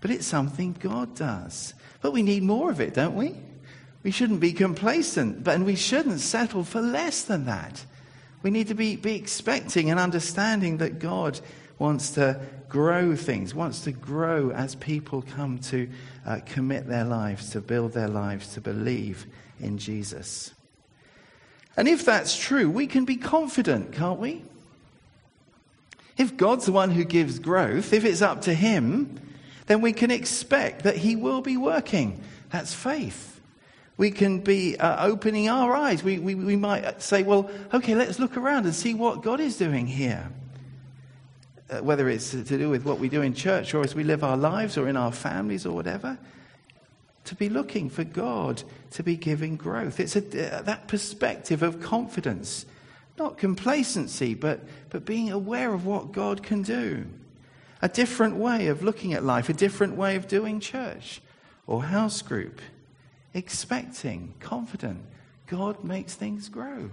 But 0.00 0.10
it's 0.10 0.26
something 0.26 0.76
God 0.78 1.14
does. 1.14 1.74
But 2.00 2.12
we 2.12 2.22
need 2.22 2.42
more 2.42 2.70
of 2.70 2.80
it, 2.80 2.94
don't 2.94 3.16
we? 3.16 3.34
We 4.02 4.10
shouldn't 4.10 4.40
be 4.40 4.52
complacent, 4.52 5.42
but, 5.42 5.56
and 5.56 5.66
we 5.66 5.74
shouldn't 5.74 6.20
settle 6.20 6.64
for 6.64 6.80
less 6.80 7.22
than 7.22 7.46
that. 7.46 7.84
We 8.42 8.50
need 8.50 8.68
to 8.68 8.74
be, 8.74 8.96
be 8.96 9.16
expecting 9.16 9.90
and 9.90 9.98
understanding 9.98 10.78
that 10.78 11.00
God 11.00 11.40
wants 11.78 12.10
to 12.12 12.40
grow 12.68 13.16
things, 13.16 13.54
wants 13.54 13.80
to 13.82 13.92
grow 13.92 14.50
as 14.50 14.74
people 14.76 15.22
come 15.22 15.58
to 15.58 15.88
uh, 16.26 16.40
commit 16.46 16.86
their 16.86 17.04
lives, 17.04 17.50
to 17.50 17.60
build 17.60 17.92
their 17.92 18.08
lives, 18.08 18.54
to 18.54 18.60
believe 18.60 19.26
in 19.60 19.78
Jesus. 19.78 20.52
And 21.76 21.88
if 21.88 22.04
that's 22.04 22.36
true, 22.36 22.68
we 22.70 22.86
can 22.86 23.04
be 23.04 23.16
confident, 23.16 23.92
can't 23.92 24.18
we? 24.18 24.42
If 26.18 26.36
God's 26.36 26.66
the 26.66 26.72
one 26.72 26.90
who 26.90 27.04
gives 27.04 27.38
growth, 27.38 27.92
if 27.92 28.04
it's 28.04 28.20
up 28.20 28.42
to 28.42 28.52
Him, 28.52 29.20
then 29.66 29.80
we 29.80 29.92
can 29.92 30.10
expect 30.10 30.82
that 30.82 30.96
He 30.96 31.14
will 31.14 31.40
be 31.40 31.56
working. 31.56 32.20
That's 32.50 32.74
faith. 32.74 33.40
We 33.96 34.10
can 34.10 34.40
be 34.40 34.76
uh, 34.76 35.06
opening 35.06 35.48
our 35.48 35.74
eyes. 35.74 36.02
We, 36.02 36.18
we, 36.18 36.34
we 36.34 36.56
might 36.56 37.02
say, 37.02 37.22
well, 37.22 37.50
okay, 37.72 37.94
let's 37.94 38.18
look 38.18 38.36
around 38.36 38.64
and 38.64 38.74
see 38.74 38.94
what 38.94 39.22
God 39.22 39.40
is 39.40 39.56
doing 39.56 39.86
here. 39.86 40.30
Uh, 41.70 41.82
whether 41.82 42.08
it's 42.08 42.30
to 42.30 42.42
do 42.42 42.70
with 42.70 42.84
what 42.84 42.98
we 42.98 43.08
do 43.08 43.22
in 43.22 43.34
church 43.34 43.74
or 43.74 43.82
as 43.82 43.94
we 43.94 44.02
live 44.02 44.24
our 44.24 44.36
lives 44.36 44.78
or 44.78 44.88
in 44.88 44.96
our 44.96 45.12
families 45.12 45.66
or 45.66 45.74
whatever. 45.74 46.18
To 47.26 47.34
be 47.34 47.50
looking 47.50 47.90
for 47.90 48.04
God 48.04 48.62
to 48.92 49.02
be 49.02 49.16
giving 49.16 49.56
growth. 49.56 50.00
It's 50.00 50.16
a, 50.16 50.20
uh, 50.20 50.62
that 50.62 50.88
perspective 50.88 51.62
of 51.62 51.82
confidence 51.82 52.64
not 53.18 53.38
complacency, 53.38 54.34
but, 54.34 54.60
but 54.90 55.04
being 55.04 55.30
aware 55.30 55.72
of 55.74 55.84
what 55.84 56.12
God 56.12 56.42
can 56.42 56.62
do. 56.62 57.06
A 57.82 57.88
different 57.88 58.36
way 58.36 58.68
of 58.68 58.82
looking 58.82 59.12
at 59.12 59.24
life, 59.24 59.48
a 59.48 59.52
different 59.52 59.96
way 59.96 60.16
of 60.16 60.26
doing 60.26 60.60
church 60.60 61.20
or 61.66 61.84
house 61.84 62.22
group. 62.22 62.60
Expecting, 63.34 64.34
confident, 64.40 65.00
God 65.46 65.84
makes 65.84 66.14
things 66.14 66.48
grow. 66.48 66.90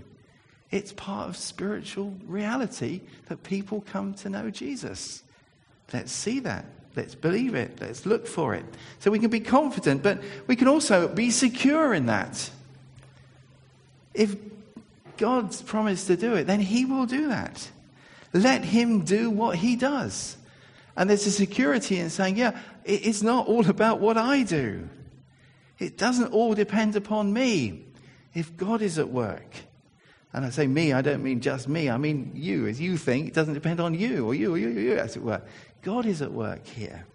It's 0.71 0.91
part 0.91 1.29
of 1.29 1.37
spiritual 1.37 2.13
reality 2.27 3.01
that 3.27 3.43
people 3.43 3.81
come 3.81 4.13
to 4.15 4.29
know 4.29 4.49
Jesus. 4.49 5.23
Let's 5.93 6.11
see 6.11 6.39
that. 6.41 6.65
Let's 6.95 7.15
believe 7.15 7.55
it. 7.55 7.79
Let's 7.81 8.05
look 8.05 8.25
for 8.25 8.55
it. 8.55 8.65
So 8.99 9.11
we 9.11 9.19
can 9.19 9.29
be 9.29 9.39
confident, 9.39 10.01
but 10.01 10.21
we 10.47 10.55
can 10.55 10.67
also 10.67 11.07
be 11.07 11.29
secure 11.29 11.93
in 11.93 12.05
that. 12.07 12.49
If 14.13 14.35
God's 15.17 15.61
promised 15.61 16.07
to 16.07 16.17
do 16.17 16.35
it, 16.35 16.47
then 16.47 16.59
He 16.59 16.85
will 16.85 17.05
do 17.05 17.27
that. 17.29 17.69
Let 18.33 18.63
Him 18.63 19.05
do 19.05 19.29
what 19.29 19.57
He 19.57 19.75
does. 19.75 20.37
And 20.97 21.09
there's 21.09 21.27
a 21.27 21.31
security 21.31 21.99
in 21.99 22.09
saying, 22.09 22.37
yeah, 22.37 22.59
it's 22.83 23.21
not 23.21 23.47
all 23.47 23.69
about 23.69 23.99
what 23.99 24.17
I 24.17 24.43
do. 24.43 24.87
It 25.79 25.97
doesn't 25.97 26.31
all 26.31 26.53
depend 26.53 26.95
upon 26.95 27.33
me. 27.33 27.85
If 28.33 28.55
God 28.57 28.81
is 28.81 28.99
at 28.99 29.09
work, 29.09 29.55
and 30.33 30.45
I 30.45 30.49
say 30.49 30.67
me, 30.67 30.91
I 30.91 31.01
don't 31.01 31.23
mean 31.23 31.39
just 31.39 31.69
me, 31.69 31.89
I 31.89 31.97
mean 31.97 32.31
you. 32.35 32.67
As 32.67 32.79
you 32.79 32.97
think, 32.97 33.27
it 33.27 33.33
doesn't 33.33 33.53
depend 33.53 33.79
on 33.79 33.93
you 33.93 34.25
or 34.25 34.33
you 34.33 34.53
or 34.53 34.57
you, 34.57 34.67
or 34.69 34.79
you 34.79 34.97
as 34.97 35.15
it 35.15 35.23
were. 35.23 35.41
God 35.81 36.05
is 36.05 36.21
at 36.21 36.31
work 36.31 36.65
here. 36.67 37.05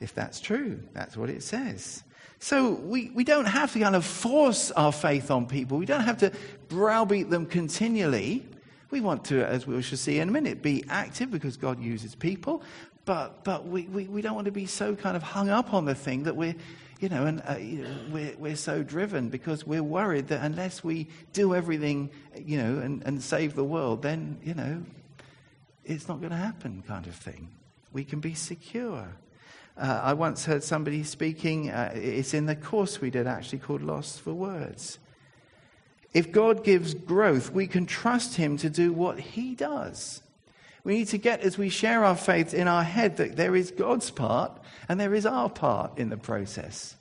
If 0.00 0.14
that's 0.14 0.40
true, 0.40 0.80
that's 0.92 1.16
what 1.16 1.30
it 1.30 1.42
says. 1.42 2.02
So 2.40 2.72
we, 2.72 3.10
we 3.10 3.24
don't 3.24 3.46
have 3.46 3.72
to 3.72 3.80
kind 3.80 3.96
of 3.96 4.04
force 4.04 4.70
our 4.70 4.92
faith 4.92 5.30
on 5.30 5.46
people. 5.46 5.78
We 5.78 5.86
don't 5.86 6.02
have 6.02 6.18
to 6.18 6.32
browbeat 6.68 7.30
them 7.30 7.46
continually. 7.46 8.46
We 8.90 9.00
want 9.00 9.24
to, 9.26 9.44
as 9.44 9.66
we 9.66 9.80
shall 9.82 9.98
see 9.98 10.18
in 10.18 10.28
a 10.28 10.32
minute, 10.32 10.62
be 10.62 10.84
active 10.88 11.30
because 11.30 11.56
God 11.56 11.80
uses 11.80 12.14
people. 12.14 12.62
But, 13.04 13.42
but 13.42 13.66
we, 13.66 13.82
we, 13.84 14.04
we 14.04 14.22
don't 14.22 14.34
want 14.34 14.44
to 14.44 14.52
be 14.52 14.66
so 14.66 14.94
kind 14.94 15.16
of 15.16 15.22
hung 15.22 15.48
up 15.48 15.74
on 15.74 15.84
the 15.84 15.94
thing 15.94 16.24
that 16.24 16.36
we're, 16.36 16.54
you 17.00 17.08
know, 17.08 17.26
and 17.26 17.42
uh, 17.48 17.56
you 17.56 17.82
know, 17.82 17.96
we're, 18.10 18.36
we're 18.36 18.56
so 18.56 18.82
driven 18.82 19.30
because 19.30 19.66
we're 19.66 19.82
worried 19.82 20.28
that 20.28 20.44
unless 20.44 20.84
we 20.84 21.08
do 21.32 21.54
everything, 21.54 22.10
you 22.36 22.58
know, 22.58 22.78
and, 22.80 23.02
and 23.04 23.22
save 23.22 23.54
the 23.54 23.64
world, 23.64 24.02
then, 24.02 24.38
you 24.44 24.54
know, 24.54 24.82
it's 25.84 26.06
not 26.06 26.20
going 26.20 26.30
to 26.30 26.36
happen 26.36 26.82
kind 26.86 27.06
of 27.06 27.14
thing. 27.14 27.48
We 27.92 28.04
can 28.04 28.20
be 28.20 28.34
secure. 28.34 29.08
Uh, 29.78 30.00
I 30.02 30.14
once 30.14 30.44
heard 30.44 30.64
somebody 30.64 31.04
speaking, 31.04 31.70
uh, 31.70 31.92
it's 31.94 32.34
in 32.34 32.46
the 32.46 32.56
course 32.56 33.00
we 33.00 33.10
did 33.10 33.28
actually 33.28 33.60
called 33.60 33.82
Lost 33.82 34.20
for 34.20 34.32
Words. 34.32 34.98
If 36.12 36.32
God 36.32 36.64
gives 36.64 36.94
growth, 36.94 37.52
we 37.52 37.68
can 37.68 37.86
trust 37.86 38.36
Him 38.36 38.56
to 38.56 38.68
do 38.68 38.92
what 38.92 39.20
He 39.20 39.54
does. 39.54 40.22
We 40.82 40.98
need 40.98 41.08
to 41.08 41.18
get, 41.18 41.40
as 41.42 41.58
we 41.58 41.68
share 41.68 42.04
our 42.04 42.16
faith, 42.16 42.54
in 42.54 42.66
our 42.66 42.82
head 42.82 43.18
that 43.18 43.36
there 43.36 43.54
is 43.54 43.70
God's 43.70 44.10
part 44.10 44.58
and 44.88 44.98
there 44.98 45.14
is 45.14 45.26
our 45.26 45.50
part 45.50 45.98
in 45.98 46.08
the 46.08 46.16
process. 46.16 46.96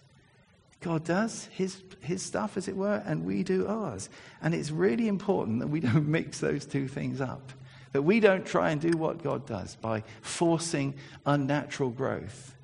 God 0.81 1.03
does 1.03 1.45
his, 1.45 1.81
his 2.01 2.21
stuff, 2.21 2.57
as 2.57 2.67
it 2.67 2.75
were, 2.75 3.01
and 3.05 3.25
we 3.25 3.43
do 3.43 3.65
ours. 3.67 4.09
And 4.41 4.53
it's 4.53 4.71
really 4.71 5.07
important 5.07 5.59
that 5.59 5.67
we 5.67 5.79
don't 5.81 6.07
mix 6.07 6.39
those 6.39 6.65
two 6.65 6.87
things 6.87 7.21
up. 7.21 7.53
That 7.93 8.01
we 8.03 8.19
don't 8.19 8.45
try 8.45 8.71
and 8.71 8.81
do 8.81 8.91
what 8.97 9.23
God 9.23 9.47
does 9.47 9.75
by 9.75 10.03
forcing 10.21 10.93
unnatural 11.25 11.89
growth. 11.89 12.56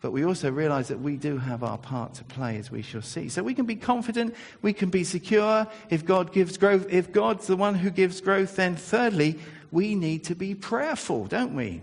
But 0.00 0.12
we 0.12 0.24
also 0.24 0.50
realize 0.50 0.88
that 0.88 1.00
we 1.00 1.16
do 1.16 1.38
have 1.38 1.62
our 1.62 1.78
part 1.78 2.14
to 2.14 2.24
play, 2.24 2.58
as 2.58 2.70
we 2.70 2.82
shall 2.82 3.02
see. 3.02 3.28
So 3.28 3.42
we 3.42 3.54
can 3.54 3.66
be 3.66 3.76
confident, 3.76 4.34
we 4.62 4.72
can 4.72 4.90
be 4.90 5.04
secure 5.04 5.66
if 5.90 6.04
God 6.04 6.32
gives 6.32 6.58
growth. 6.58 6.86
If 6.90 7.12
God's 7.12 7.46
the 7.46 7.56
one 7.56 7.74
who 7.74 7.90
gives 7.90 8.20
growth, 8.20 8.56
then 8.56 8.76
thirdly, 8.76 9.38
we 9.70 9.94
need 9.94 10.24
to 10.24 10.34
be 10.34 10.54
prayerful, 10.54 11.26
don't 11.26 11.54
we? 11.54 11.80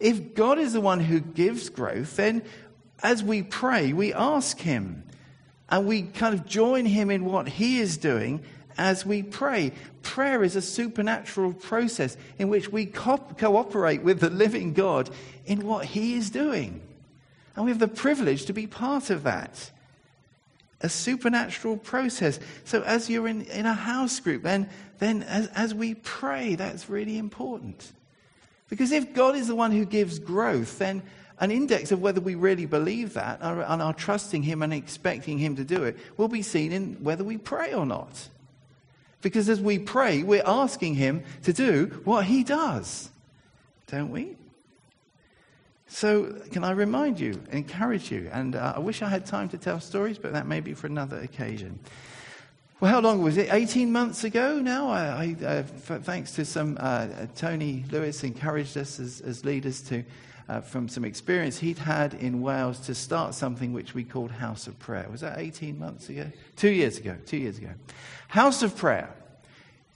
If 0.00 0.34
God 0.34 0.58
is 0.58 0.72
the 0.72 0.80
one 0.80 1.00
who 1.00 1.20
gives 1.20 1.68
growth, 1.68 2.16
then 2.16 2.42
as 3.02 3.22
we 3.22 3.42
pray, 3.42 3.92
we 3.92 4.12
ask 4.12 4.58
Him 4.58 5.04
and 5.68 5.86
we 5.86 6.02
kind 6.02 6.34
of 6.34 6.46
join 6.46 6.84
Him 6.84 7.10
in 7.10 7.24
what 7.24 7.48
He 7.48 7.78
is 7.78 7.96
doing 7.96 8.42
as 8.76 9.04
we 9.04 9.22
pray. 9.22 9.72
Prayer 10.02 10.42
is 10.42 10.56
a 10.56 10.62
supernatural 10.62 11.52
process 11.52 12.16
in 12.38 12.48
which 12.48 12.70
we 12.70 12.86
co- 12.86 13.18
cooperate 13.18 14.02
with 14.02 14.20
the 14.20 14.30
living 14.30 14.72
God 14.72 15.10
in 15.46 15.66
what 15.66 15.84
He 15.84 16.14
is 16.14 16.30
doing. 16.30 16.80
And 17.58 17.64
we 17.64 17.72
have 17.72 17.80
the 17.80 17.88
privilege 17.88 18.44
to 18.44 18.52
be 18.52 18.68
part 18.68 19.10
of 19.10 19.24
that. 19.24 19.72
A 20.80 20.88
supernatural 20.88 21.76
process. 21.76 22.38
So, 22.62 22.82
as 22.82 23.10
you're 23.10 23.26
in, 23.26 23.46
in 23.46 23.66
a 23.66 23.72
house 23.74 24.20
group, 24.20 24.44
then, 24.44 24.68
then 25.00 25.24
as, 25.24 25.48
as 25.48 25.74
we 25.74 25.94
pray, 25.94 26.54
that's 26.54 26.88
really 26.88 27.18
important. 27.18 27.90
Because 28.68 28.92
if 28.92 29.12
God 29.12 29.34
is 29.34 29.48
the 29.48 29.56
one 29.56 29.72
who 29.72 29.84
gives 29.84 30.20
growth, 30.20 30.78
then 30.78 31.02
an 31.40 31.50
index 31.50 31.90
of 31.90 32.00
whether 32.00 32.20
we 32.20 32.36
really 32.36 32.64
believe 32.64 33.14
that 33.14 33.40
and 33.42 33.82
are 33.82 33.92
trusting 33.92 34.44
Him 34.44 34.62
and 34.62 34.72
expecting 34.72 35.36
Him 35.38 35.56
to 35.56 35.64
do 35.64 35.82
it 35.82 35.96
will 36.16 36.28
be 36.28 36.42
seen 36.42 36.70
in 36.70 37.02
whether 37.02 37.24
we 37.24 37.38
pray 37.38 37.74
or 37.74 37.84
not. 37.84 38.28
Because 39.20 39.48
as 39.48 39.60
we 39.60 39.80
pray, 39.80 40.22
we're 40.22 40.46
asking 40.46 40.94
Him 40.94 41.24
to 41.42 41.52
do 41.52 42.00
what 42.04 42.26
He 42.26 42.44
does, 42.44 43.10
don't 43.88 44.12
we? 44.12 44.36
So, 45.90 46.34
can 46.52 46.64
I 46.64 46.72
remind 46.72 47.18
you, 47.18 47.40
encourage 47.50 48.12
you? 48.12 48.28
And 48.30 48.54
uh, 48.54 48.74
I 48.76 48.78
wish 48.78 49.00
I 49.00 49.08
had 49.08 49.24
time 49.24 49.48
to 49.48 49.58
tell 49.58 49.80
stories, 49.80 50.18
but 50.18 50.34
that 50.34 50.46
may 50.46 50.60
be 50.60 50.74
for 50.74 50.86
another 50.86 51.18
occasion. 51.18 51.78
Well, 52.78 52.92
how 52.92 53.00
long 53.00 53.22
was 53.22 53.38
it? 53.38 53.48
18 53.50 53.90
months 53.90 54.22
ago 54.22 54.60
now? 54.60 54.90
Uh, 54.90 55.62
thanks 55.62 56.32
to 56.32 56.44
some, 56.44 56.76
uh, 56.78 57.08
Tony 57.34 57.84
Lewis 57.90 58.22
encouraged 58.22 58.76
us 58.76 59.00
as, 59.00 59.22
as 59.22 59.46
leaders 59.46 59.80
to, 59.88 60.04
uh, 60.50 60.60
from 60.60 60.88
some 60.88 61.06
experience 61.06 61.58
he'd 61.58 61.78
had 61.78 62.14
in 62.14 62.42
Wales, 62.42 62.78
to 62.80 62.94
start 62.94 63.34
something 63.34 63.72
which 63.72 63.94
we 63.94 64.04
called 64.04 64.30
House 64.30 64.66
of 64.66 64.78
Prayer. 64.78 65.08
Was 65.10 65.22
that 65.22 65.38
18 65.38 65.78
months 65.78 66.10
ago? 66.10 66.30
Two 66.54 66.70
years 66.70 66.98
ago. 66.98 67.16
Two 67.24 67.38
years 67.38 67.56
ago. 67.56 67.70
House 68.28 68.62
of 68.62 68.76
Prayer 68.76 69.08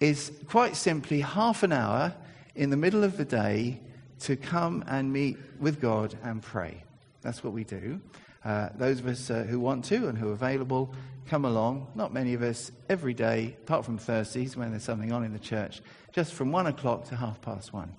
is 0.01 0.33
quite 0.49 0.75
simply 0.75 1.21
half 1.21 1.63
an 1.63 1.71
hour 1.71 2.15
in 2.57 2.71
the 2.71 2.77
middle 2.79 3.05
of 3.05 3.19
the 3.19 3.27
day 3.27 3.79
to 4.23 4.37
come 4.37 4.85
and 4.87 5.13
meet 5.13 5.37
with 5.61 5.81
God 5.81 6.17
and 6.23 6.43
pray. 6.43 6.83
That's 7.23 7.43
what 7.43 7.53
we 7.53 7.65
do. 7.65 8.01
Uh, 8.45 8.71
those 8.77 8.99
of 8.99 9.07
us 9.07 9.31
uh, 9.31 9.45
who 9.45 9.61
want 9.61 9.85
to 9.87 10.09
and 10.09 10.19
who 10.19 10.31
are 10.31 10.33
available 10.33 10.95
come 11.29 11.45
along. 11.45 11.87
Not 11.95 12.13
many 12.13 12.35
of 12.35 12.43
us 12.43 12.73
every 12.89 13.15
day, 13.15 13.57
apart 13.63 13.85
from 13.85 13.99
Thursdays 13.99 14.57
when 14.57 14.71
there's 14.71 14.83
something 14.83 15.13
on 15.13 15.25
in 15.25 15.33
the 15.33 15.39
church, 15.39 15.81
just 16.13 16.33
from 16.33 16.51
one 16.51 16.67
o'clock 16.67 17.05
to 17.09 17.17
half 17.17 17.41
past 17.41 17.73
one. 17.73 17.95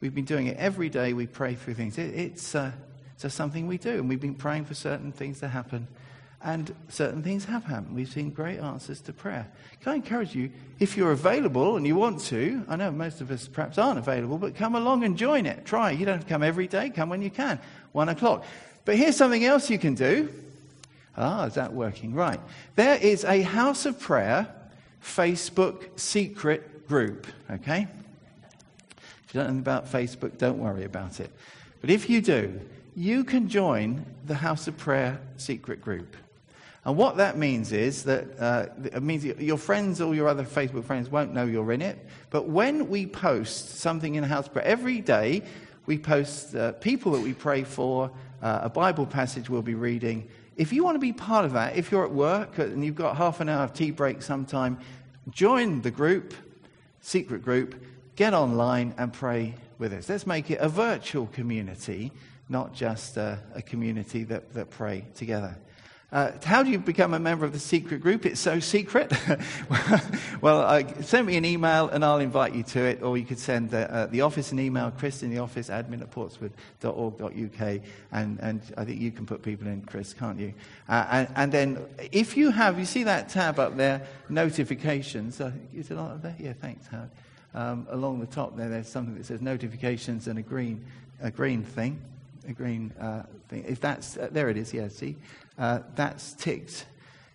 We've 0.00 0.14
been 0.14 0.24
doing 0.24 0.46
it 0.46 0.56
every 0.56 0.88
day. 0.88 1.12
We 1.12 1.26
pray 1.26 1.54
through 1.54 1.74
things. 1.74 1.98
It, 1.98 2.14
it's, 2.14 2.54
uh, 2.54 2.72
it's 3.22 3.34
something 3.34 3.66
we 3.66 3.78
do, 3.78 3.90
and 3.90 4.08
we've 4.08 4.20
been 4.20 4.34
praying 4.34 4.66
for 4.66 4.74
certain 4.74 5.12
things 5.12 5.40
to 5.40 5.48
happen. 5.48 5.88
And 6.44 6.74
certain 6.90 7.22
things 7.22 7.46
have 7.46 7.64
happened. 7.64 7.96
We've 7.96 8.08
seen 8.08 8.28
great 8.28 8.60
answers 8.60 9.00
to 9.02 9.14
prayer. 9.14 9.48
Can 9.80 9.92
I 9.92 9.94
encourage 9.96 10.34
you, 10.34 10.50
if 10.78 10.94
you're 10.94 11.12
available 11.12 11.78
and 11.78 11.86
you 11.86 11.96
want 11.96 12.20
to, 12.26 12.62
I 12.68 12.76
know 12.76 12.90
most 12.90 13.22
of 13.22 13.30
us 13.30 13.48
perhaps 13.48 13.78
aren't 13.78 13.98
available, 13.98 14.36
but 14.36 14.54
come 14.54 14.74
along 14.74 15.04
and 15.04 15.16
join 15.16 15.46
it. 15.46 15.64
Try. 15.64 15.92
You 15.92 16.04
don't 16.04 16.16
have 16.16 16.24
to 16.24 16.28
come 16.28 16.42
every 16.42 16.66
day, 16.68 16.90
come 16.90 17.08
when 17.08 17.22
you 17.22 17.30
can. 17.30 17.58
One 17.92 18.10
o'clock. 18.10 18.44
But 18.84 18.96
here's 18.96 19.16
something 19.16 19.42
else 19.42 19.70
you 19.70 19.78
can 19.78 19.94
do. 19.94 20.28
Ah, 21.16 21.46
is 21.46 21.54
that 21.54 21.72
working? 21.72 22.12
Right. 22.12 22.40
There 22.76 22.98
is 22.98 23.24
a 23.24 23.40
House 23.40 23.86
of 23.86 23.98
Prayer 23.98 24.46
Facebook 25.02 25.98
secret 25.98 26.86
group, 26.86 27.26
okay? 27.50 27.86
If 29.26 29.34
you 29.34 29.40
don't 29.40 29.54
know 29.54 29.60
about 29.60 29.90
Facebook, 29.90 30.36
don't 30.36 30.58
worry 30.58 30.84
about 30.84 31.20
it. 31.20 31.30
But 31.80 31.88
if 31.88 32.10
you 32.10 32.20
do, 32.20 32.60
you 32.94 33.24
can 33.24 33.48
join 33.48 34.04
the 34.26 34.34
House 34.34 34.68
of 34.68 34.76
Prayer 34.76 35.18
secret 35.38 35.80
group. 35.80 36.16
And 36.84 36.96
what 36.96 37.16
that 37.16 37.38
means 37.38 37.72
is 37.72 38.04
that 38.04 38.38
uh, 38.38 38.66
it 38.84 39.02
means 39.02 39.24
your 39.24 39.56
friends, 39.56 40.00
all 40.00 40.14
your 40.14 40.28
other 40.28 40.44
Facebook 40.44 40.84
friends, 40.84 41.08
won't 41.08 41.32
know 41.32 41.46
you're 41.46 41.72
in 41.72 41.80
it. 41.80 41.98
But 42.28 42.46
when 42.48 42.90
we 42.90 43.06
post 43.06 43.78
something 43.78 44.16
in 44.16 44.22
the 44.22 44.28
house 44.28 44.48
prayer, 44.48 44.66
every 44.66 45.00
day 45.00 45.42
we 45.86 45.98
post 45.98 46.54
uh, 46.54 46.72
people 46.72 47.12
that 47.12 47.22
we 47.22 47.32
pray 47.32 47.64
for, 47.64 48.10
uh, 48.42 48.60
a 48.64 48.68
Bible 48.68 49.06
passage 49.06 49.48
we'll 49.48 49.62
be 49.62 49.74
reading, 49.74 50.28
if 50.56 50.72
you 50.72 50.84
want 50.84 50.94
to 50.94 51.00
be 51.00 51.12
part 51.12 51.44
of 51.44 51.54
that, 51.54 51.76
if 51.76 51.90
you're 51.90 52.04
at 52.04 52.12
work 52.12 52.58
and 52.58 52.84
you've 52.84 52.94
got 52.94 53.16
half 53.16 53.40
an 53.40 53.48
hour 53.48 53.64
of 53.64 53.72
tea 53.72 53.90
break 53.90 54.22
sometime, 54.22 54.78
join 55.30 55.80
the 55.80 55.90
group, 55.90 56.34
secret 57.00 57.42
group, 57.42 57.82
get 58.14 58.34
online 58.34 58.94
and 58.98 59.12
pray 59.12 59.54
with 59.78 59.92
us. 59.92 60.08
Let's 60.08 60.26
make 60.26 60.50
it 60.50 60.60
a 60.60 60.68
virtual 60.68 61.26
community, 61.28 62.12
not 62.48 62.72
just 62.74 63.16
a, 63.16 63.40
a 63.54 63.62
community 63.62 64.24
that, 64.24 64.52
that 64.54 64.70
pray 64.70 65.04
together. 65.14 65.56
Uh, 66.12 66.30
how 66.44 66.62
do 66.62 66.70
you 66.70 66.78
become 66.78 67.12
a 67.12 67.18
member 67.18 67.44
of 67.44 67.52
the 67.52 67.58
secret 67.58 68.00
group? 68.00 68.24
It's 68.24 68.40
so 68.40 68.60
secret. 68.60 69.12
well, 70.40 70.60
uh, 70.60 71.02
send 71.02 71.26
me 71.26 71.36
an 71.36 71.44
email 71.44 71.88
and 71.88 72.04
I'll 72.04 72.20
invite 72.20 72.54
you 72.54 72.62
to 72.62 72.80
it, 72.84 73.02
or 73.02 73.18
you 73.18 73.24
could 73.24 73.38
send 73.38 73.70
the, 73.70 73.92
uh, 73.92 74.06
the 74.06 74.20
office 74.20 74.52
an 74.52 74.60
email, 74.60 74.92
Chris 74.96 75.24
in 75.24 75.30
the 75.30 75.38
office, 75.38 75.70
admin 75.70 76.02
at 76.02 76.12
portswood.org.uk, 76.12 77.82
and, 78.12 78.38
and 78.40 78.62
I 78.76 78.84
think 78.84 79.00
you 79.00 79.10
can 79.10 79.26
put 79.26 79.42
people 79.42 79.66
in, 79.66 79.82
Chris, 79.82 80.14
can't 80.14 80.38
you? 80.38 80.54
Uh, 80.88 81.06
and, 81.10 81.28
and, 81.34 81.52
then 81.52 81.84
if 82.12 82.36
you 82.36 82.50
have, 82.50 82.78
you 82.78 82.84
see 82.84 83.02
that 83.04 83.28
tab 83.28 83.58
up 83.58 83.76
there, 83.76 84.06
notifications. 84.28 85.40
Uh, 85.40 85.50
is 85.74 85.90
it 85.90 85.98
up 85.98 86.22
there? 86.22 86.36
Yeah, 86.38 86.52
thanks, 86.52 86.86
Howard. 86.86 87.10
Um, 87.54 87.86
along 87.90 88.20
the 88.20 88.26
top 88.26 88.56
there, 88.56 88.68
there's 88.68 88.88
something 88.88 89.16
that 89.16 89.26
says 89.26 89.40
notifications 89.40 90.28
and 90.28 90.38
a 90.38 90.42
green, 90.42 90.84
a 91.20 91.30
green 91.30 91.64
thing 91.64 92.00
a 92.48 92.52
green 92.52 92.92
uh, 93.00 93.22
thing. 93.48 93.64
If 93.66 93.80
that's, 93.80 94.16
uh, 94.16 94.28
there 94.30 94.48
it 94.48 94.56
is, 94.56 94.72
yeah, 94.72 94.88
see? 94.88 95.16
Uh, 95.58 95.80
that's 95.94 96.32
ticked. 96.34 96.86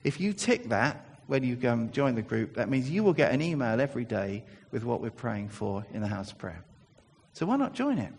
If 0.03 0.19
you 0.19 0.34
tick 0.34 0.69
that 0.69 1.05
when 1.27 1.43
you 1.43 1.58
um, 1.69 1.91
join 1.91 2.15
the 2.15 2.21
group, 2.21 2.55
that 2.55 2.69
means 2.69 2.89
you 2.89 3.03
will 3.03 3.13
get 3.13 3.32
an 3.32 3.41
email 3.41 3.79
every 3.79 4.05
day 4.05 4.43
with 4.71 4.84
what 4.84 5.01
we're 5.01 5.10
praying 5.10 5.49
for 5.49 5.86
in 5.93 6.01
the 6.01 6.08
house 6.08 6.32
of 6.32 6.38
prayer. 6.38 6.63
So 7.34 7.45
why 7.45 7.55
not 7.55 7.73
join 7.73 7.97
it? 7.97 8.12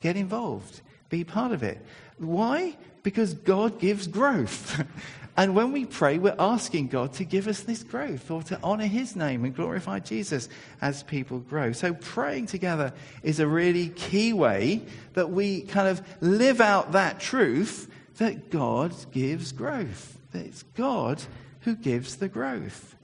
Get 0.00 0.16
involved. 0.16 0.80
Be 1.08 1.24
part 1.24 1.52
of 1.52 1.62
it. 1.62 1.84
Why? 2.18 2.76
Because 3.02 3.34
God 3.34 3.78
gives 3.78 4.06
growth. 4.06 4.84
And 5.38 5.54
when 5.54 5.70
we 5.70 5.84
pray, 5.84 6.18
we're 6.18 6.34
asking 6.36 6.88
God 6.88 7.12
to 7.12 7.24
give 7.24 7.46
us 7.46 7.60
this 7.60 7.84
growth 7.84 8.28
or 8.28 8.42
to 8.42 8.58
honor 8.60 8.88
His 8.88 9.14
name 9.14 9.44
and 9.44 9.54
glorify 9.54 10.00
Jesus 10.00 10.48
as 10.80 11.04
people 11.04 11.38
grow. 11.38 11.70
So 11.70 11.94
praying 11.94 12.46
together 12.46 12.92
is 13.22 13.38
a 13.38 13.46
really 13.46 13.90
key 13.90 14.32
way 14.32 14.82
that 15.14 15.30
we 15.30 15.60
kind 15.60 15.86
of 15.86 16.02
live 16.20 16.60
out 16.60 16.90
that 16.90 17.20
truth 17.20 17.88
that 18.18 18.50
God 18.50 18.94
gives 19.12 19.52
growth. 19.52 20.18
It's 20.34 20.62
God 20.62 21.22
who 21.60 21.74
gives 21.74 22.16
the 22.16 22.28
growth. 22.28 22.96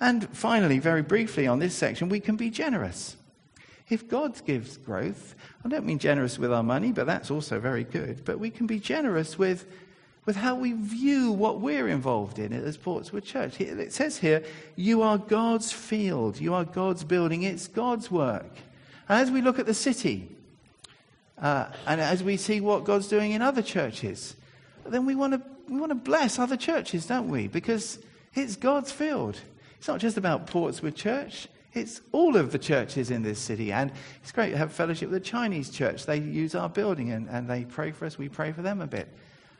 And 0.00 0.28
finally, 0.30 0.78
very 0.78 1.02
briefly 1.02 1.46
on 1.46 1.58
this 1.58 1.74
section, 1.74 2.08
we 2.08 2.20
can 2.20 2.36
be 2.36 2.50
generous. 2.50 3.16
If 3.88 4.08
God 4.08 4.44
gives 4.46 4.78
growth, 4.78 5.34
I 5.64 5.68
don't 5.68 5.84
mean 5.84 5.98
generous 5.98 6.38
with 6.38 6.52
our 6.52 6.62
money, 6.62 6.92
but 6.92 7.06
that's 7.06 7.30
also 7.30 7.60
very 7.60 7.84
good, 7.84 8.24
but 8.24 8.38
we 8.38 8.50
can 8.50 8.66
be 8.66 8.80
generous 8.80 9.38
with 9.38 9.66
with 10.24 10.36
how 10.36 10.54
we 10.54 10.72
view 10.72 11.32
what 11.32 11.60
we're 11.60 11.88
involved 11.88 12.38
in 12.38 12.52
as 12.52 12.76
Portswood 12.76 13.24
Church. 13.24 13.60
It 13.60 13.92
says 13.92 14.18
here, 14.18 14.44
you 14.76 15.02
are 15.02 15.18
God's 15.18 15.72
field, 15.72 16.40
you 16.40 16.54
are 16.54 16.64
God's 16.64 17.02
building, 17.02 17.42
it's 17.42 17.66
God's 17.66 18.10
work. 18.10 18.54
And 19.08 19.20
as 19.20 19.32
we 19.32 19.42
look 19.42 19.58
at 19.58 19.66
the 19.66 19.74
city, 19.74 20.28
uh, 21.38 21.66
and 21.88 22.00
as 22.00 22.22
we 22.22 22.36
see 22.36 22.60
what 22.60 22.84
God's 22.84 23.08
doing 23.08 23.32
in 23.32 23.42
other 23.42 23.62
churches, 23.62 24.36
then 24.90 25.06
we 25.06 25.14
want 25.14 25.34
to 25.34 25.42
we 25.68 25.78
want 25.78 25.90
to 25.90 25.96
bless 25.96 26.38
other 26.38 26.56
churches, 26.56 27.06
don't 27.06 27.28
we? 27.28 27.48
Because 27.48 27.98
it's 28.34 28.56
God's 28.56 28.90
field. 28.90 29.38
It's 29.78 29.88
not 29.88 30.00
just 30.00 30.16
about 30.16 30.46
Portswood 30.46 30.94
Church. 30.94 31.48
It's 31.72 32.02
all 32.12 32.36
of 32.36 32.52
the 32.52 32.58
churches 32.58 33.10
in 33.10 33.22
this 33.22 33.38
city. 33.38 33.72
And 33.72 33.90
it's 34.22 34.32
great 34.32 34.50
to 34.50 34.58
have 34.58 34.72
fellowship 34.72 35.10
with 35.10 35.22
the 35.22 35.28
Chinese 35.28 35.70
church. 35.70 36.04
They 36.04 36.18
use 36.18 36.54
our 36.54 36.68
building 36.68 37.10
and, 37.10 37.28
and 37.28 37.48
they 37.48 37.64
pray 37.64 37.92
for 37.92 38.04
us. 38.04 38.18
We 38.18 38.28
pray 38.28 38.52
for 38.52 38.62
them 38.62 38.82
a 38.82 38.86
bit. 38.86 39.08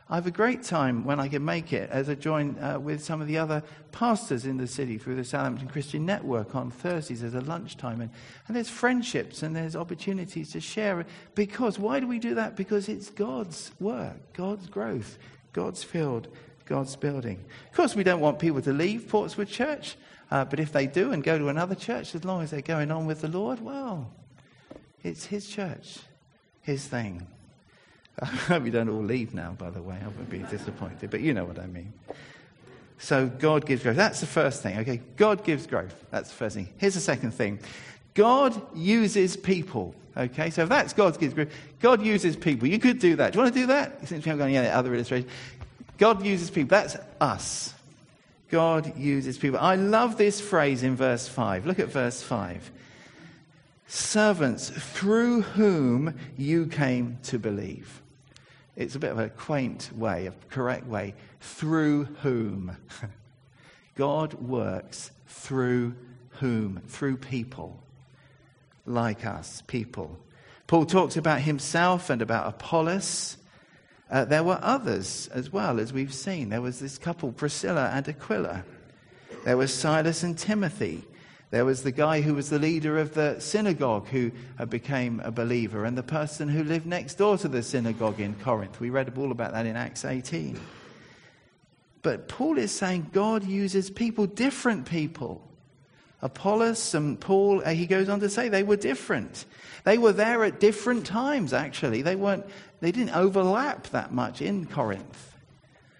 I 0.09 0.15
have 0.15 0.27
a 0.27 0.31
great 0.31 0.63
time 0.63 1.05
when 1.05 1.19
I 1.19 1.29
can 1.29 1.45
make 1.45 1.71
it 1.71 1.89
as 1.89 2.09
I 2.09 2.15
join 2.15 2.59
uh, 2.59 2.77
with 2.77 3.03
some 3.03 3.21
of 3.21 3.27
the 3.27 3.37
other 3.37 3.63
pastors 3.93 4.45
in 4.45 4.57
the 4.57 4.67
city 4.67 4.97
through 4.97 5.15
the 5.15 5.23
Southampton 5.23 5.69
Christian 5.69 6.05
Network 6.05 6.55
on 6.55 6.71
Thursdays 6.71 7.23
as 7.23 7.33
a 7.33 7.41
lunchtime. 7.41 8.01
And, 8.01 8.11
and 8.47 8.55
there's 8.55 8.69
friendships 8.69 9.43
and 9.43 9.55
there's 9.55 9.77
opportunities 9.77 10.51
to 10.51 10.59
share. 10.59 11.05
Because, 11.35 11.79
why 11.79 12.01
do 12.01 12.07
we 12.07 12.19
do 12.19 12.35
that? 12.35 12.57
Because 12.57 12.89
it's 12.89 13.09
God's 13.09 13.71
work, 13.79 14.33
God's 14.33 14.67
growth, 14.67 15.17
God's 15.53 15.83
field, 15.83 16.27
God's 16.65 16.97
building. 16.97 17.43
Of 17.69 17.75
course, 17.75 17.95
we 17.95 18.03
don't 18.03 18.19
want 18.19 18.39
people 18.39 18.61
to 18.61 18.73
leave 18.73 19.07
Portswood 19.07 19.47
Church, 19.47 19.95
uh, 20.31 20.43
but 20.43 20.59
if 20.59 20.73
they 20.73 20.85
do 20.85 21.13
and 21.13 21.23
go 21.23 21.37
to 21.37 21.47
another 21.47 21.75
church, 21.75 22.13
as 22.13 22.25
long 22.25 22.41
as 22.41 22.51
they're 22.51 22.61
going 22.61 22.91
on 22.91 23.05
with 23.05 23.21
the 23.21 23.29
Lord, 23.29 23.61
well, 23.61 24.11
it's 25.01 25.25
His 25.25 25.47
church, 25.47 25.99
His 26.61 26.85
thing. 26.85 27.25
I 28.21 28.25
hope 28.25 28.65
you 28.65 28.71
don't 28.71 28.89
all 28.89 29.03
leave 29.03 29.33
now, 29.33 29.51
by 29.57 29.69
the 29.69 29.81
way. 29.81 29.97
I 30.01 30.07
would 30.07 30.29
be 30.29 30.39
disappointed, 30.39 31.09
but 31.09 31.21
you 31.21 31.33
know 31.33 31.45
what 31.45 31.59
I 31.59 31.65
mean. 31.67 31.93
So 32.99 33.27
God 33.27 33.65
gives 33.65 33.83
growth. 33.83 33.97
That's 33.97 34.19
the 34.19 34.27
first 34.27 34.61
thing. 34.61 34.77
Okay, 34.79 35.01
God 35.17 35.43
gives 35.43 35.67
growth. 35.67 35.93
That's 36.11 36.29
the 36.29 36.35
first 36.35 36.55
thing. 36.55 36.69
Here's 36.77 36.93
the 36.93 37.01
second 37.01 37.31
thing. 37.31 37.59
God 38.13 38.61
uses 38.75 39.35
people. 39.35 39.95
Okay, 40.15 40.51
so 40.51 40.63
if 40.63 40.69
that's 40.69 40.93
God 40.93 41.19
gives 41.19 41.33
growth, 41.33 41.51
God 41.79 42.01
uses 42.03 42.35
people. 42.35 42.67
You 42.67 42.79
could 42.79 42.99
do 42.99 43.15
that. 43.15 43.33
Do 43.33 43.39
you 43.39 43.43
want 43.43 43.53
to 43.53 43.59
do 43.59 43.67
that? 43.67 44.07
Since 44.07 44.25
we 44.25 44.29
haven't 44.29 44.39
got 44.39 44.57
any 44.57 44.69
other 44.69 44.93
illustration. 44.93 45.27
God 45.97 46.23
uses 46.23 46.51
people. 46.51 46.69
That's 46.69 46.95
us. 47.19 47.73
God 48.49 48.95
uses 48.95 49.39
people. 49.39 49.59
I 49.59 49.75
love 49.75 50.17
this 50.17 50.39
phrase 50.39 50.83
in 50.83 50.95
verse 50.95 51.27
5. 51.27 51.65
Look 51.65 51.79
at 51.79 51.87
verse 51.87 52.21
5. 52.21 52.71
Servants 53.87 54.69
through 54.69 55.41
whom 55.41 56.13
you 56.37 56.67
came 56.67 57.17
to 57.23 57.39
believe. 57.39 58.02
It's 58.75 58.95
a 58.95 58.99
bit 58.99 59.11
of 59.11 59.19
a 59.19 59.29
quaint 59.29 59.91
way, 59.95 60.27
a 60.27 60.33
correct 60.49 60.87
way. 60.87 61.13
Through 61.39 62.05
whom? 62.21 62.75
God 63.95 64.33
works 64.35 65.11
through 65.27 65.95
whom? 66.39 66.81
Through 66.87 67.17
people 67.17 67.79
like 68.85 69.25
us, 69.25 69.61
people. 69.67 70.17
Paul 70.67 70.85
talks 70.85 71.17
about 71.17 71.41
himself 71.41 72.09
and 72.09 72.21
about 72.21 72.47
Apollos. 72.47 73.37
Uh, 74.09 74.25
there 74.25 74.43
were 74.43 74.59
others 74.61 75.27
as 75.33 75.51
well, 75.51 75.79
as 75.79 75.93
we've 75.93 76.13
seen. 76.13 76.49
There 76.49 76.61
was 76.61 76.79
this 76.79 76.97
couple, 76.97 77.31
Priscilla 77.31 77.91
and 77.93 78.07
Aquila. 78.07 78.63
There 79.43 79.57
was 79.57 79.73
Silas 79.73 80.23
and 80.23 80.37
Timothy. 80.37 81.03
There 81.53 81.65
was 81.65 81.83
the 81.83 81.91
guy 81.91 82.21
who 82.21 82.33
was 82.33 82.49
the 82.49 82.57
leader 82.57 82.97
of 82.97 83.13
the 83.13 83.39
synagogue 83.39 84.07
who 84.07 84.31
uh, 84.57 84.65
became 84.65 85.19
a 85.19 85.29
believer, 85.29 85.85
and 85.85 85.95
the 85.95 86.01
person 86.01 86.49
who 86.49 86.63
lived 86.63 86.87
next 86.87 87.19
door 87.19 87.37
to 87.37 87.47
the 87.47 87.61
synagogue 87.61 88.19
in 88.19 88.33
Corinth. 88.33 88.79
We 88.79 88.89
read 88.89 89.15
all 89.15 89.31
about 89.31 89.51
that 89.51 89.67
in 89.67 89.75
Acts 89.75 90.03
18. 90.03 90.59
But 92.01 92.27
Paul 92.27 92.57
is 92.57 92.71
saying 92.71 93.11
God 93.13 93.43
uses 93.43 93.91
people, 93.91 94.25
different 94.25 94.89
people. 94.89 95.47
Apollos 96.23 96.95
and 96.95 97.19
Paul, 97.19 97.61
uh, 97.63 97.69
he 97.69 97.85
goes 97.85 98.09
on 98.09 98.19
to 98.21 98.29
say 98.29 98.49
they 98.49 98.63
were 98.63 98.75
different. 98.75 99.45
They 99.83 99.99
were 99.99 100.11
there 100.11 100.43
at 100.43 100.59
different 100.59 101.05
times, 101.05 101.53
actually. 101.53 102.01
They, 102.01 102.15
weren't, 102.15 102.47
they 102.79 102.91
didn't 102.91 103.15
overlap 103.15 103.89
that 103.89 104.11
much 104.11 104.41
in 104.41 104.65
Corinth. 104.65 105.37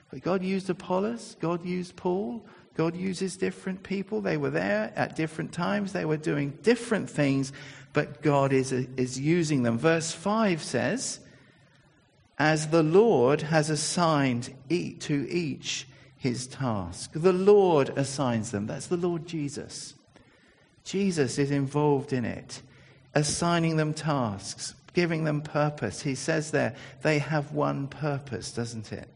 But 0.10 0.24
God 0.24 0.42
used 0.42 0.68
Apollos, 0.72 1.36
God 1.40 1.64
used 1.64 1.96
Paul, 1.96 2.44
God 2.76 2.96
uses 2.96 3.38
different 3.38 3.84
people. 3.84 4.22
They 4.22 4.38
were 4.38 4.50
there 4.50 4.92
at 4.96 5.16
different 5.16 5.52
times. 5.52 5.94
They 5.94 6.06
were 6.06 6.18
doing 6.18 6.58
different 6.64 7.10
things, 7.10 7.54
but 7.94 8.22
God 8.22 8.52
is, 8.52 8.72
is 8.72 9.20
using 9.20 9.64
them. 9.64 9.78
Verse 9.78 10.12
5 10.12 10.62
says, 10.62 11.20
As 12.40 12.70
the 12.70 12.84
Lord 12.84 13.44
has 13.44 13.70
assigned 13.70 14.54
to 14.70 15.28
each 15.30 15.88
his 16.24 16.48
task. 16.48 17.12
The 17.14 17.34
Lord 17.34 17.90
assigns 17.98 18.52
them. 18.52 18.66
That's 18.66 18.88
the 18.88 18.96
Lord 18.96 19.28
Jesus. 19.28 19.94
Jesus 20.86 21.38
is 21.38 21.52
involved 21.52 22.14
in 22.14 22.24
it, 22.24 22.62
assigning 23.14 23.76
them 23.76 23.94
tasks, 23.94 24.74
giving 24.94 25.26
them 25.26 25.42
purpose. 25.42 26.02
He 26.02 26.16
says 26.16 26.52
there, 26.52 26.76
they 27.02 27.20
have 27.20 27.52
one 27.52 27.88
purpose, 27.88 28.54
doesn't 28.54 28.94
it? 28.94 29.10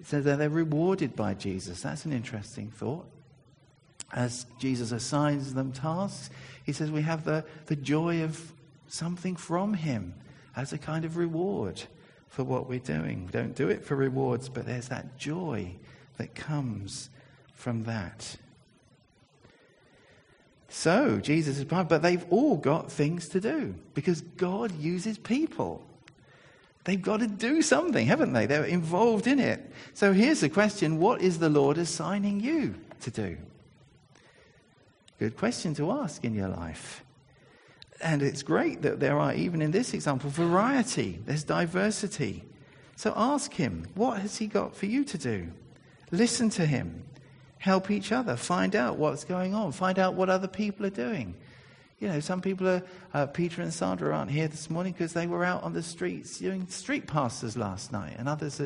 It 0.00 0.06
says 0.06 0.24
that 0.24 0.38
they're 0.38 0.48
rewarded 0.48 1.14
by 1.14 1.34
Jesus. 1.34 1.82
That's 1.82 2.04
an 2.06 2.12
interesting 2.12 2.70
thought. 2.70 3.06
As 4.12 4.46
Jesus 4.58 4.92
assigns 4.92 5.54
them 5.54 5.72
tasks, 5.72 6.30
he 6.64 6.72
says 6.72 6.90
we 6.90 7.02
have 7.02 7.24
the, 7.24 7.44
the 7.66 7.76
joy 7.76 8.22
of 8.24 8.52
something 8.88 9.36
from 9.36 9.74
him 9.74 10.14
as 10.56 10.72
a 10.72 10.78
kind 10.78 11.04
of 11.04 11.16
reward 11.16 11.82
for 12.28 12.44
what 12.44 12.68
we're 12.68 12.80
doing. 12.80 13.26
We 13.26 13.32
don't 13.32 13.54
do 13.54 13.68
it 13.68 13.84
for 13.84 13.94
rewards, 13.94 14.48
but 14.48 14.66
there's 14.66 14.88
that 14.88 15.18
joy 15.18 15.76
that 16.16 16.34
comes 16.34 17.10
from 17.54 17.84
that. 17.84 18.36
So, 20.68 21.18
Jesus 21.18 21.58
is 21.58 21.64
but 21.64 22.00
they've 22.00 22.24
all 22.30 22.56
got 22.56 22.90
things 22.90 23.28
to 23.30 23.40
do 23.40 23.74
because 23.92 24.20
God 24.20 24.72
uses 24.78 25.18
people. 25.18 25.84
They've 26.84 27.00
got 27.00 27.20
to 27.20 27.26
do 27.26 27.60
something, 27.62 28.06
haven't 28.06 28.32
they? 28.32 28.46
They're 28.46 28.64
involved 28.64 29.26
in 29.26 29.38
it. 29.38 29.70
So 29.92 30.12
here's 30.12 30.40
the 30.40 30.48
question 30.48 30.98
What 30.98 31.20
is 31.20 31.38
the 31.38 31.50
Lord 31.50 31.78
assigning 31.78 32.40
you 32.40 32.74
to 33.02 33.10
do? 33.10 33.36
Good 35.18 35.36
question 35.36 35.74
to 35.74 35.92
ask 35.92 36.24
in 36.24 36.34
your 36.34 36.48
life. 36.48 37.04
And 38.02 38.22
it's 38.22 38.42
great 38.42 38.80
that 38.82 38.98
there 38.98 39.18
are, 39.18 39.34
even 39.34 39.60
in 39.60 39.70
this 39.70 39.92
example, 39.92 40.30
variety, 40.30 41.20
there's 41.26 41.44
diversity. 41.44 42.44
So 42.96 43.12
ask 43.14 43.52
Him, 43.52 43.86
what 43.94 44.20
has 44.20 44.38
He 44.38 44.46
got 44.46 44.74
for 44.74 44.86
you 44.86 45.04
to 45.04 45.18
do? 45.18 45.52
Listen 46.10 46.48
to 46.50 46.64
Him. 46.64 47.04
Help 47.58 47.90
each 47.90 48.10
other. 48.10 48.36
Find 48.36 48.74
out 48.74 48.96
what's 48.96 49.24
going 49.24 49.54
on. 49.54 49.72
Find 49.72 49.98
out 49.98 50.14
what 50.14 50.30
other 50.30 50.48
people 50.48 50.86
are 50.86 50.90
doing. 50.90 51.34
You 52.00 52.08
know, 52.08 52.20
some 52.20 52.40
people 52.40 52.66
are, 52.66 52.82
uh, 53.12 53.26
Peter 53.26 53.60
and 53.60 53.72
Sandra 53.72 54.16
aren't 54.16 54.30
here 54.30 54.48
this 54.48 54.70
morning 54.70 54.94
because 54.94 55.12
they 55.12 55.26
were 55.26 55.44
out 55.44 55.62
on 55.62 55.74
the 55.74 55.82
streets 55.82 56.38
doing 56.38 56.66
street 56.68 57.06
pastors 57.06 57.58
last 57.58 57.92
night, 57.92 58.14
and 58.18 58.26
others 58.26 58.58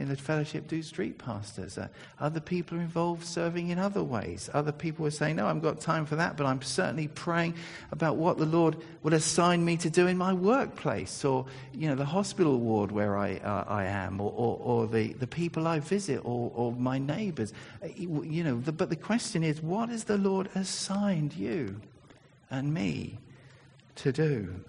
in 0.00 0.08
the 0.08 0.16
fellowship 0.16 0.66
do 0.66 0.82
street 0.82 1.16
pastors. 1.16 1.78
Uh, 1.78 1.86
other 2.18 2.40
people 2.40 2.78
are 2.78 2.80
involved 2.80 3.24
serving 3.24 3.68
in 3.68 3.78
other 3.78 4.02
ways. 4.02 4.50
Other 4.54 4.72
people 4.72 5.06
are 5.06 5.12
saying, 5.12 5.36
No, 5.36 5.44
I 5.44 5.48
haven't 5.48 5.62
got 5.62 5.80
time 5.80 6.04
for 6.04 6.16
that, 6.16 6.36
but 6.36 6.46
I'm 6.46 6.62
certainly 6.62 7.06
praying 7.06 7.54
about 7.92 8.16
what 8.16 8.38
the 8.38 8.46
Lord 8.46 8.76
would 9.04 9.12
assign 9.12 9.64
me 9.64 9.76
to 9.76 9.90
do 9.90 10.08
in 10.08 10.18
my 10.18 10.32
workplace, 10.32 11.24
or, 11.24 11.46
you 11.72 11.86
know, 11.86 11.94
the 11.94 12.04
hospital 12.04 12.58
ward 12.58 12.90
where 12.90 13.16
I, 13.16 13.36
uh, 13.36 13.66
I 13.68 13.84
am, 13.84 14.20
or, 14.20 14.32
or, 14.34 14.58
or, 14.58 14.86
the, 14.88 15.12
the 15.12 15.28
people 15.28 15.68
I 15.68 15.78
visit, 15.78 16.22
or, 16.24 16.50
or 16.56 16.72
my 16.72 16.98
neighbors. 16.98 17.52
Uh, 17.84 17.86
you 17.96 18.42
know, 18.42 18.58
the, 18.58 18.72
but 18.72 18.90
the 18.90 18.96
question 18.96 19.44
is, 19.44 19.62
what 19.62 19.90
has 19.90 20.04
the 20.04 20.18
Lord 20.18 20.48
assigned 20.56 21.34
you? 21.34 21.80
And 22.50 22.72
me 22.72 23.18
to 23.96 24.12
do? 24.12 24.64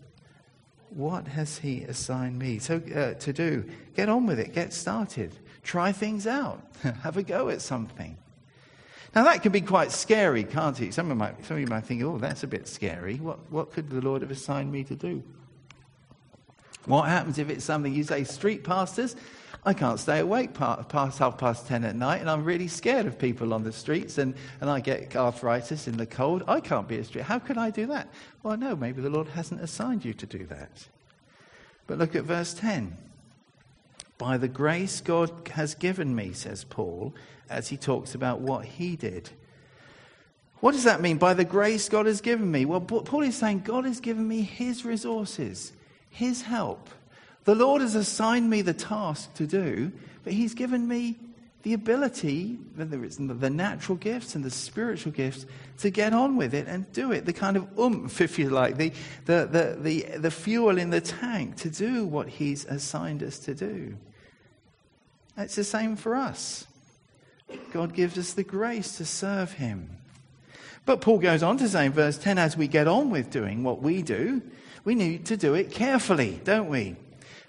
What 0.90 1.28
has 1.28 1.58
He 1.58 1.84
assigned 1.84 2.38
me 2.38 2.60
so, 2.60 2.82
uh, 2.96 3.14
to 3.14 3.34
do? 3.34 3.66
Get 3.96 4.10
on 4.10 4.26
with 4.26 4.40
it, 4.40 4.54
get 4.54 4.74
started, 4.74 5.36
try 5.64 5.92
things 5.92 6.28
out, 6.28 6.62
have 7.04 7.18
a 7.18 7.24
go 7.24 7.50
at 7.50 7.62
something. 7.62 8.18
Now, 9.14 9.26
that 9.26 9.42
can 9.42 9.52
be 9.52 9.62
quite 9.62 9.92
scary, 9.92 10.44
can't 10.44 10.80
it? 10.80 10.94
Some 10.94 11.12
of, 11.12 11.18
might, 11.18 11.46
some 11.46 11.58
of 11.58 11.62
you 11.62 11.68
might 11.68 11.86
think, 11.86 12.02
oh, 12.02 12.18
that's 12.18 12.44
a 12.44 12.48
bit 12.48 12.68
scary. 12.68 13.18
What, 13.18 13.40
what 13.52 13.72
could 13.74 13.90
the 13.90 14.00
Lord 14.00 14.22
have 14.22 14.32
assigned 14.32 14.72
me 14.72 14.86
to 14.86 14.96
do? 14.96 15.22
What 16.86 17.10
happens 17.10 17.38
if 17.38 17.50
it's 17.50 17.66
something 17.66 17.94
you 17.94 18.04
say, 18.04 18.24
street 18.24 18.64
pastors? 18.64 19.16
I 19.64 19.74
can't 19.74 20.00
stay 20.00 20.20
awake 20.20 20.54
past 20.54 21.20
half 21.20 21.38
past 21.38 21.68
ten 21.68 21.84
at 21.84 21.96
night, 21.96 22.20
and 22.20 22.30
I'm 22.30 22.44
really 22.44 22.68
scared 22.68 23.06
of 23.06 23.20
people 23.20 23.54
on 23.54 23.64
the 23.64 23.72
streets, 23.72 24.18
and, 24.18 24.34
and 24.60 24.70
I 24.70 24.80
get 24.80 25.16
arthritis 25.16 25.88
in 25.88 25.98
the 25.98 26.08
cold. 26.08 26.44
I 26.48 26.60
can't 26.62 26.88
be 26.88 26.98
a 26.98 27.04
street. 27.04 27.26
How 27.26 27.38
could 27.38 27.60
I 27.60 27.70
do 27.70 27.86
that? 27.88 28.08
Well, 28.42 28.58
no, 28.58 28.76
maybe 28.76 29.02
the 29.02 29.12
Lord 29.12 29.28
hasn't 29.28 29.62
assigned 29.62 30.04
you 30.04 30.16
to 30.16 30.26
do 30.26 30.46
that. 30.48 30.88
But 31.86 32.00
look 32.00 32.16
at 32.16 32.24
verse 32.24 32.56
10. 32.56 32.98
By 34.18 34.38
the 34.38 34.48
grace 34.48 35.00
God 35.00 35.32
has 35.54 35.76
given 35.76 36.16
me, 36.16 36.34
says 36.34 36.64
Paul, 36.64 37.14
as 37.50 37.68
he 37.68 37.78
talks 37.78 38.16
about 38.16 38.40
what 38.40 38.66
he 38.66 38.96
did. 38.96 39.30
What 40.60 40.74
does 40.74 40.86
that 40.86 41.02
mean? 41.02 41.18
By 41.18 41.34
the 41.34 41.46
grace 41.46 41.90
God 41.90 42.06
has 42.08 42.22
given 42.22 42.50
me? 42.52 42.66
Well, 42.66 42.82
Paul 42.82 43.24
is 43.24 43.36
saying 43.36 43.62
God 43.62 43.86
has 43.86 44.00
given 44.00 44.28
me 44.28 44.42
his 44.42 44.86
resources, 44.86 45.74
his 46.10 46.44
help. 46.44 46.90
The 47.44 47.56
Lord 47.56 47.82
has 47.82 47.96
assigned 47.96 48.50
me 48.50 48.62
the 48.62 48.74
task 48.74 49.34
to 49.36 49.48
do, 49.48 49.92
but 50.24 50.34
He's 50.34 50.54
given 50.54 50.88
me 50.88 51.18
the 51.64 51.74
ability, 51.74 52.58
whether 52.76 53.04
it's 53.04 53.18
the 53.18 53.50
natural 53.50 53.98
gifts 53.98 54.34
and 54.36 54.44
the 54.44 54.50
spiritual 54.50 55.12
gifts, 55.12 55.46
to 55.80 55.90
get 55.90 56.14
on 56.14 56.36
with 56.36 56.54
it 56.54 56.68
and 56.68 56.92
do 56.92 57.12
it. 57.12 57.26
The 57.26 57.34
kind 57.34 57.58
of 57.58 57.68
oomph, 57.80 58.20
if 58.22 58.40
you 58.40 58.50
like, 58.50 58.78
the, 58.78 58.92
the, 59.26 59.46
the, 59.46 59.78
the, 59.80 60.18
the 60.18 60.32
fuel 60.32 60.78
in 60.78 60.90
the 60.90 61.02
tank 61.02 61.58
to 61.58 61.70
do 61.70 62.06
what 62.06 62.28
He's 62.28 62.66
assigned 62.66 63.24
us 63.24 63.40
to 63.40 63.54
do. 63.54 63.96
It's 65.38 65.56
the 65.56 65.64
same 65.64 65.96
for 65.96 66.16
us. 66.16 66.68
God 67.74 67.94
gives 67.94 68.18
us 68.18 68.34
the 68.34 68.44
grace 68.44 68.98
to 68.98 69.06
serve 69.06 69.54
Him. 69.54 69.98
But 70.86 71.02
Paul 71.02 71.20
goes 71.20 71.44
on 71.44 71.58
to 71.58 71.70
say 71.70 71.86
in 71.86 71.92
verse 71.92 72.18
10 72.18 72.38
as 72.38 72.58
we 72.58 72.68
get 72.68 72.88
on 72.88 73.12
with 73.12 73.30
doing 73.30 73.64
what 73.64 73.82
we 73.82 74.02
do, 74.02 74.42
we 74.84 74.96
need 74.96 75.28
to 75.28 75.38
do 75.38 75.54
it 75.54 75.72
carefully, 75.72 76.42
don't 76.44 76.70
we? 76.70 76.96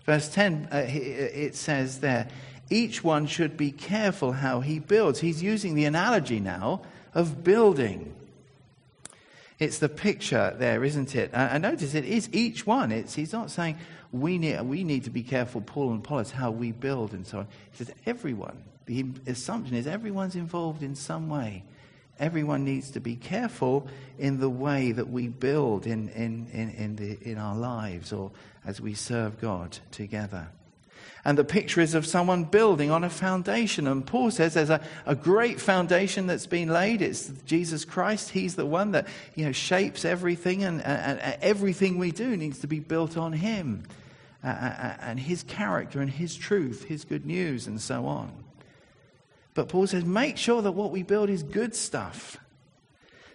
Verse 0.05 0.29
10, 0.29 0.69
uh, 0.73 0.85
it 0.89 1.55
says 1.55 2.01
there, 2.01 2.29
each 2.71 3.05
one 3.05 3.27
should 3.27 3.57
be 3.57 3.71
careful 3.71 4.33
how 4.33 4.61
he 4.61 4.79
builds. 4.79 5.21
He's 5.21 5.43
using 5.43 5.75
the 5.75 5.85
analogy 5.85 6.41
now 6.41 6.83
of 7.15 7.45
building. 7.45 8.15
It's 9.59 9.79
the 9.79 9.89
picture 9.89 10.55
there, 10.59 10.83
isn't 10.83 11.15
it? 11.15 11.31
And 11.33 11.63
notice 11.63 11.95
it 11.95 12.05
is 12.05 12.29
each 12.33 12.67
one. 12.67 12.91
It's, 12.91 13.15
he's 13.15 13.33
not 13.33 13.51
saying 13.51 13.79
we 14.11 14.39
need, 14.39 14.61
we 14.63 14.83
need 14.83 15.05
to 15.05 15.11
be 15.11 15.23
careful, 15.23 15.61
Paul 15.61 15.93
and 15.93 16.05
Apollos, 16.05 16.33
how 16.33 16.51
we 16.51 16.73
build 16.73 17.13
and 17.13 17.27
so 17.27 17.41
on. 17.41 17.49
He 17.71 17.85
says 17.85 17.95
everyone. 18.05 18.65
The 18.87 19.07
assumption 19.27 19.77
is 19.77 19.87
everyone's 19.87 20.35
involved 20.35 20.83
in 20.83 20.97
some 20.97 21.29
way. 21.29 21.63
Everyone 22.19 22.65
needs 22.65 22.91
to 22.93 23.01
be 23.01 23.17
careful 23.17 23.89
in 24.19 24.39
the 24.39 24.51
way 24.51 24.93
that 24.93 25.11
we 25.11 25.29
build 25.29 25.87
in, 25.87 26.09
in, 26.11 26.47
in, 26.53 26.71
in, 26.71 26.97
the, 26.97 27.19
in 27.23 27.39
our 27.39 27.57
lives 27.57 28.13
or 28.13 28.31
as 28.65 28.81
we 28.81 28.95
serve 28.95 29.41
God 29.41 29.79
together. 29.91 30.49
And 31.25 31.39
the 31.39 31.45
picture 31.45 31.81
is 31.81 31.95
of 31.95 32.05
someone 32.05 32.45
building 32.45 32.91
on 32.91 33.05
a 33.05 33.11
foundation. 33.11 33.87
And 33.87 34.05
Paul 34.05 34.31
says 34.33 34.55
there's 34.55 34.71
a, 34.71 34.81
a 35.07 35.15
great 35.15 35.61
foundation 35.61 36.27
that's 36.27 36.47
been 36.47 36.69
laid. 36.69 37.01
It's 37.01 37.29
Jesus 37.47 37.85
Christ. 37.85 38.31
He's 38.31 38.57
the 38.57 38.67
one 38.67 38.93
that 38.93 39.07
you 39.37 39.45
know, 39.45 39.53
shapes 39.53 40.05
everything, 40.05 40.65
and, 40.65 40.85
and, 40.85 41.21
and 41.21 41.39
everything 41.41 41.99
we 41.99 42.11
do 42.11 42.37
needs 42.37 42.59
to 42.61 42.67
be 42.67 42.81
built 42.81 43.17
on 43.17 43.33
Him 43.33 43.85
uh, 44.43 44.49
and 45.01 45.21
His 45.21 45.45
character 45.45 46.01
and 46.01 46.11
His 46.11 46.35
truth, 46.35 46.85
His 46.85 47.05
good 47.05 47.25
news, 47.25 47.69
and 47.69 47.81
so 47.81 48.07
on. 48.07 48.42
But 49.55 49.69
Paul 49.69 49.87
says 49.87 50.05
make 50.05 50.37
sure 50.37 50.63
that 50.63 50.73
what 50.73 50.91
we 50.91 51.03
build 51.03 51.29
is 51.31 51.43
good 51.43 51.75
stuff, 51.75 52.39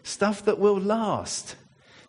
stuff 0.03 0.43
that 0.45 0.59
will 0.59 0.79
last 0.79 1.55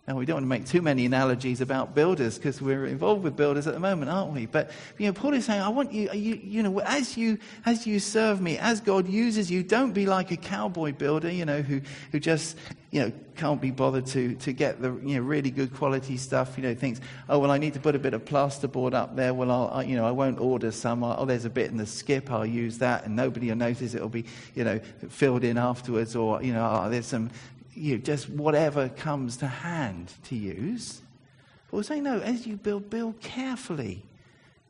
now, 0.09 0.14
we 0.14 0.25
don't 0.25 0.37
want 0.37 0.44
to 0.44 0.49
make 0.49 0.64
too 0.64 0.81
many 0.81 1.05
analogies 1.05 1.61
about 1.61 1.94
builders 1.94 2.38
because 2.38 2.62
we're 2.62 2.87
involved 2.87 3.23
with 3.23 3.37
builders 3.37 3.66
at 3.66 3.75
the 3.75 3.81
moment, 3.81 4.11
aren't 4.11 4.33
we? 4.33 4.47
But, 4.47 4.71
you 4.97 5.07
know, 5.07 5.12
Paul 5.12 5.35
is 5.35 5.44
saying, 5.44 5.61
I 5.61 5.68
want 5.68 5.92
you, 5.92 6.11
you, 6.14 6.40
you 6.42 6.62
know, 6.62 6.79
as 6.79 7.18
you, 7.18 7.37
as 7.66 7.87
you 7.87 7.99
serve 7.99 8.40
me, 8.40 8.57
as 8.57 8.81
God 8.81 9.07
uses 9.07 9.51
you, 9.51 9.62
don't 9.62 9.92
be 9.92 10.07
like 10.07 10.31
a 10.31 10.38
cowboy 10.38 10.92
builder, 10.92 11.31
you 11.31 11.44
know, 11.44 11.61
who, 11.61 11.83
who 12.11 12.18
just, 12.18 12.57
you 12.90 13.03
know, 13.03 13.12
can't 13.37 13.61
be 13.61 13.71
bothered 13.71 14.07
to, 14.07 14.35
to 14.37 14.55
get 14.55 14.81
the, 14.81 14.92
you 15.05 15.16
know, 15.16 15.21
really 15.21 15.51
good 15.51 15.75
quality 15.75 16.16
stuff, 16.16 16.57
you 16.57 16.62
know, 16.62 16.75
thinks, 16.75 17.03
oh, 17.29 17.38
well, 17.38 17.51
I 17.51 17.59
need 17.59 17.75
to 17.75 17.81
put 17.81 17.94
a 17.94 17.99
bit 17.99 18.14
of 18.14 18.25
plasterboard 18.25 18.94
up 18.94 19.14
there. 19.14 19.35
Well, 19.35 19.51
I'll, 19.51 19.68
I, 19.68 19.83
you 19.83 19.94
know, 19.94 20.07
I 20.07 20.11
won't 20.11 20.40
order 20.40 20.71
some. 20.71 21.05
Oh, 21.05 21.27
there's 21.27 21.44
a 21.44 21.51
bit 21.51 21.71
in 21.71 21.77
the 21.77 21.85
skip. 21.85 22.31
I'll 22.31 22.47
use 22.47 22.79
that 22.79 23.05
and 23.05 23.14
nobody 23.14 23.51
will 23.51 23.57
notice. 23.57 23.92
It'll 23.92 24.09
be, 24.09 24.25
you 24.55 24.64
know, 24.64 24.81
filled 25.11 25.44
in 25.44 25.59
afterwards 25.59 26.16
or, 26.16 26.42
you 26.42 26.55
know, 26.55 26.66
oh, 26.66 26.88
there's 26.88 27.05
some, 27.05 27.31
you 27.79 27.97
know, 27.97 28.03
just 28.03 28.29
whatever 28.29 28.88
comes 28.88 29.37
to 29.38 29.47
hand 29.47 30.12
to 30.25 30.37
use. 30.37 31.01
We're 31.71 31.83
saying, 31.83 32.05
no, 32.05 32.21
as 32.21 32.47
you 32.47 32.57
build, 32.57 32.91
build 32.91 33.21
carefully. 33.21 34.05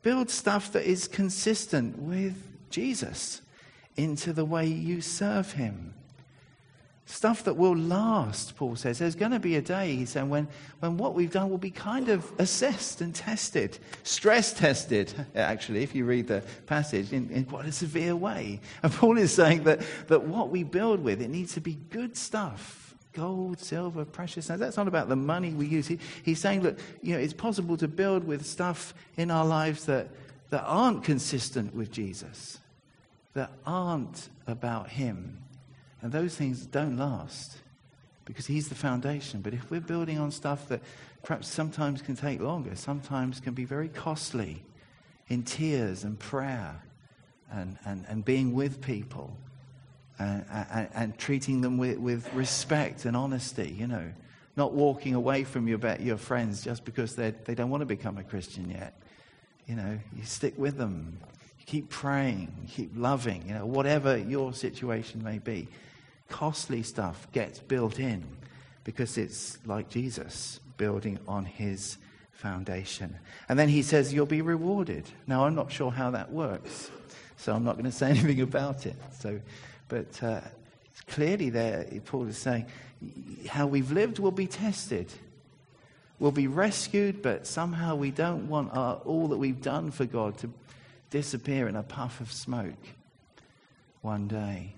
Build 0.01 0.29
stuff 0.29 0.71
that 0.73 0.83
is 0.83 1.07
consistent 1.07 1.97
with 1.97 2.35
Jesus 2.69 3.41
into 3.95 4.33
the 4.33 4.45
way 4.45 4.67
you 4.67 5.01
serve 5.01 5.53
him. 5.53 5.93
Stuff 7.05 7.43
that 7.45 7.55
will 7.55 7.75
last, 7.75 8.55
Paul 8.55 8.75
says. 8.75 8.99
There's 8.99 9.15
going 9.15 9.31
to 9.31 9.39
be 9.39 9.55
a 9.55 9.61
day, 9.61 9.95
he's 9.95 10.11
saying, 10.11 10.29
when, 10.29 10.47
when 10.79 10.97
what 10.97 11.15
we've 11.15 11.31
done 11.31 11.49
will 11.49 11.57
be 11.57 11.71
kind 11.71 12.07
of 12.07 12.31
assessed 12.37 13.01
and 13.01 13.15
tested, 13.15 13.79
stress 14.03 14.53
tested, 14.53 15.11
actually, 15.35 15.81
if 15.81 15.95
you 15.95 16.05
read 16.05 16.27
the 16.27 16.43
passage, 16.67 17.11
in, 17.11 17.29
in 17.31 17.45
quite 17.45 17.65
a 17.65 17.71
severe 17.71 18.15
way. 18.15 18.61
And 18.83 18.93
Paul 18.93 19.17
is 19.17 19.33
saying 19.33 19.63
that, 19.63 19.81
that 20.07 20.23
what 20.23 20.49
we 20.49 20.63
build 20.63 21.03
with, 21.03 21.21
it 21.21 21.29
needs 21.29 21.55
to 21.55 21.61
be 21.61 21.79
good 21.89 22.15
stuff 22.15 22.88
gold, 23.13 23.59
silver, 23.59 24.05
precious 24.05 24.45
stones. 24.45 24.59
That's 24.59 24.77
not 24.77 24.87
about 24.87 25.09
the 25.09 25.15
money 25.15 25.51
we 25.51 25.67
use. 25.67 25.87
He, 25.87 25.99
he's 26.23 26.39
saying, 26.39 26.61
look, 26.61 26.79
you 27.01 27.13
know, 27.13 27.19
it's 27.19 27.33
possible 27.33 27.77
to 27.77 27.87
build 27.87 28.25
with 28.25 28.45
stuff 28.45 28.93
in 29.17 29.31
our 29.31 29.45
lives 29.45 29.85
that, 29.85 30.09
that 30.49 30.63
aren't 30.63 31.03
consistent 31.03 31.73
with 31.73 31.91
Jesus, 31.91 32.59
that 33.33 33.51
aren't 33.65 34.29
about 34.47 34.89
Him. 34.89 35.39
And 36.01 36.11
those 36.11 36.35
things 36.35 36.65
don't 36.65 36.97
last 36.97 37.57
because 38.25 38.45
He's 38.45 38.69
the 38.69 38.75
foundation. 38.75 39.41
But 39.41 39.53
if 39.53 39.69
we're 39.71 39.81
building 39.81 40.19
on 40.19 40.31
stuff 40.31 40.67
that 40.69 40.81
perhaps 41.23 41.47
sometimes 41.47 42.01
can 42.01 42.15
take 42.15 42.41
longer, 42.41 42.75
sometimes 42.75 43.39
can 43.39 43.53
be 43.53 43.65
very 43.65 43.89
costly 43.89 44.63
in 45.27 45.43
tears 45.43 46.03
and 46.03 46.17
prayer 46.17 46.81
and, 47.51 47.77
and, 47.85 48.05
and 48.07 48.23
being 48.23 48.53
with 48.53 48.81
people 48.81 49.35
and, 50.19 50.45
and, 50.51 50.89
and 50.93 51.17
treating 51.17 51.61
them 51.61 51.77
with, 51.77 51.97
with 51.97 52.31
respect 52.33 53.05
and 53.05 53.15
honesty, 53.15 53.75
you 53.77 53.87
know. 53.87 54.11
Not 54.57 54.73
walking 54.73 55.15
away 55.15 55.45
from 55.45 55.67
your, 55.67 55.79
your 55.99 56.17
friends 56.17 56.63
just 56.63 56.83
because 56.83 57.15
they 57.15 57.31
don't 57.31 57.69
want 57.69 57.81
to 57.81 57.85
become 57.85 58.17
a 58.17 58.23
Christian 58.23 58.69
yet. 58.69 59.01
You 59.67 59.75
know, 59.75 59.99
you 60.15 60.25
stick 60.25 60.55
with 60.57 60.77
them. 60.77 61.19
You 61.59 61.65
keep 61.65 61.89
praying, 61.89 62.51
you 62.63 62.67
keep 62.67 62.91
loving, 62.95 63.47
you 63.47 63.53
know, 63.53 63.65
whatever 63.65 64.17
your 64.17 64.53
situation 64.53 65.23
may 65.23 65.37
be. 65.37 65.69
Costly 66.27 66.83
stuff 66.83 67.27
gets 67.31 67.59
built 67.59 67.99
in 67.99 68.25
because 68.83 69.17
it's 69.17 69.57
like 69.65 69.89
Jesus 69.89 70.59
building 70.77 71.19
on 71.27 71.45
his 71.45 71.97
foundation. 72.31 73.15
And 73.47 73.59
then 73.59 73.69
he 73.69 73.81
says, 73.81 74.13
You'll 74.13 74.25
be 74.25 74.41
rewarded. 74.41 75.05
Now, 75.27 75.45
I'm 75.45 75.55
not 75.55 75.71
sure 75.71 75.91
how 75.91 76.11
that 76.11 76.31
works, 76.31 76.89
so 77.37 77.53
I'm 77.53 77.63
not 77.63 77.73
going 77.73 77.85
to 77.85 77.91
say 77.91 78.09
anything 78.09 78.41
about 78.41 78.85
it. 78.85 78.95
So 79.19 79.39
but 79.89 80.23
uh, 80.23 80.41
clearly, 81.07 81.49
there, 81.49 81.85
Paul 82.05 82.27
is 82.27 82.37
saying, 82.37 82.67
how 83.47 83.67
we've 83.67 83.91
lived 83.91 84.19
will 84.19 84.31
be 84.31 84.47
tested. 84.47 85.11
We'll 86.19 86.31
be 86.31 86.47
rescued, 86.47 87.21
but 87.21 87.47
somehow 87.47 87.95
we 87.95 88.11
don't 88.11 88.47
want 88.49 88.73
our, 88.73 88.95
all 89.05 89.27
that 89.29 89.37
we've 89.37 89.61
done 89.61 89.91
for 89.91 90.05
God 90.05 90.37
to 90.39 90.51
disappear 91.09 91.67
in 91.67 91.75
a 91.75 91.83
puff 91.83 92.21
of 92.21 92.31
smoke 92.31 92.87
one 94.01 94.27
day. 94.27 94.73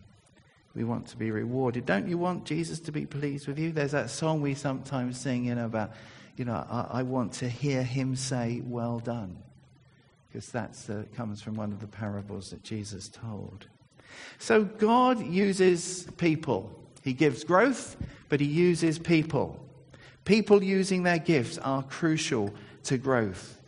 We 0.73 0.83
want 0.83 1.07
to 1.07 1.17
be 1.17 1.31
rewarded. 1.31 1.85
Don't 1.85 2.07
you 2.07 2.17
want 2.17 2.45
Jesus 2.45 2.79
to 2.81 2.91
be 2.91 3.05
pleased 3.05 3.47
with 3.47 3.59
you? 3.59 3.71
There's 3.71 3.91
that 3.91 4.09
song 4.09 4.41
we 4.41 4.53
sometimes 4.53 5.19
sing, 5.19 5.45
you 5.45 5.55
know, 5.55 5.65
about, 5.65 5.91
you 6.37 6.45
know, 6.45 6.65
I, 6.69 6.99
I 6.99 7.03
want 7.03 7.33
to 7.33 7.49
hear 7.49 7.83
him 7.83 8.15
say, 8.15 8.61
well 8.63 8.99
done. 8.99 9.37
Because 10.27 10.49
that 10.51 10.77
comes 11.17 11.41
from 11.41 11.55
one 11.55 11.73
of 11.73 11.81
the 11.81 11.87
parables 11.87 12.51
that 12.51 12.63
Jesus 12.63 13.09
told. 13.09 13.67
So 14.39 14.63
God 14.63 15.25
uses 15.25 16.07
people. 16.17 16.71
He 17.03 17.13
gives 17.13 17.43
growth, 17.43 17.95
but 18.29 18.39
He 18.39 18.47
uses 18.47 18.99
people. 18.99 19.59
People 20.25 20.63
using 20.63 21.03
their 21.03 21.19
gifts 21.19 21.57
are 21.57 21.83
crucial 21.83 22.53
to 22.83 22.97
growth. 22.97 23.59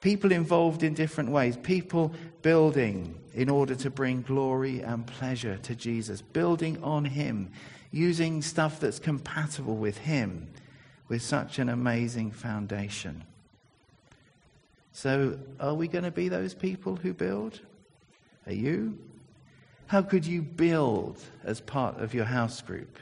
People 0.00 0.30
involved 0.30 0.82
in 0.82 0.94
different 0.94 1.30
ways. 1.30 1.56
People 1.56 2.12
building 2.42 3.18
in 3.34 3.48
order 3.48 3.74
to 3.74 3.90
bring 3.90 4.22
glory 4.22 4.80
and 4.80 5.06
pleasure 5.06 5.56
to 5.58 5.74
Jesus. 5.74 6.22
Building 6.22 6.82
on 6.82 7.04
Him. 7.04 7.50
Using 7.90 8.42
stuff 8.42 8.80
that's 8.80 8.98
compatible 8.98 9.76
with 9.76 9.98
Him. 9.98 10.48
With 11.08 11.22
such 11.22 11.58
an 11.58 11.68
amazing 11.68 12.30
foundation. 12.30 13.24
So, 14.92 15.38
are 15.60 15.74
we 15.74 15.88
going 15.88 16.04
to 16.04 16.10
be 16.10 16.28
those 16.28 16.54
people 16.54 16.96
who 16.96 17.12
build? 17.12 17.60
Are 18.46 18.52
you? 18.52 18.98
How 19.88 20.02
could 20.02 20.26
you 20.26 20.42
build 20.42 21.18
as 21.44 21.62
part 21.62 21.98
of 21.98 22.12
your 22.12 22.26
house 22.26 22.60
group? 22.60 22.98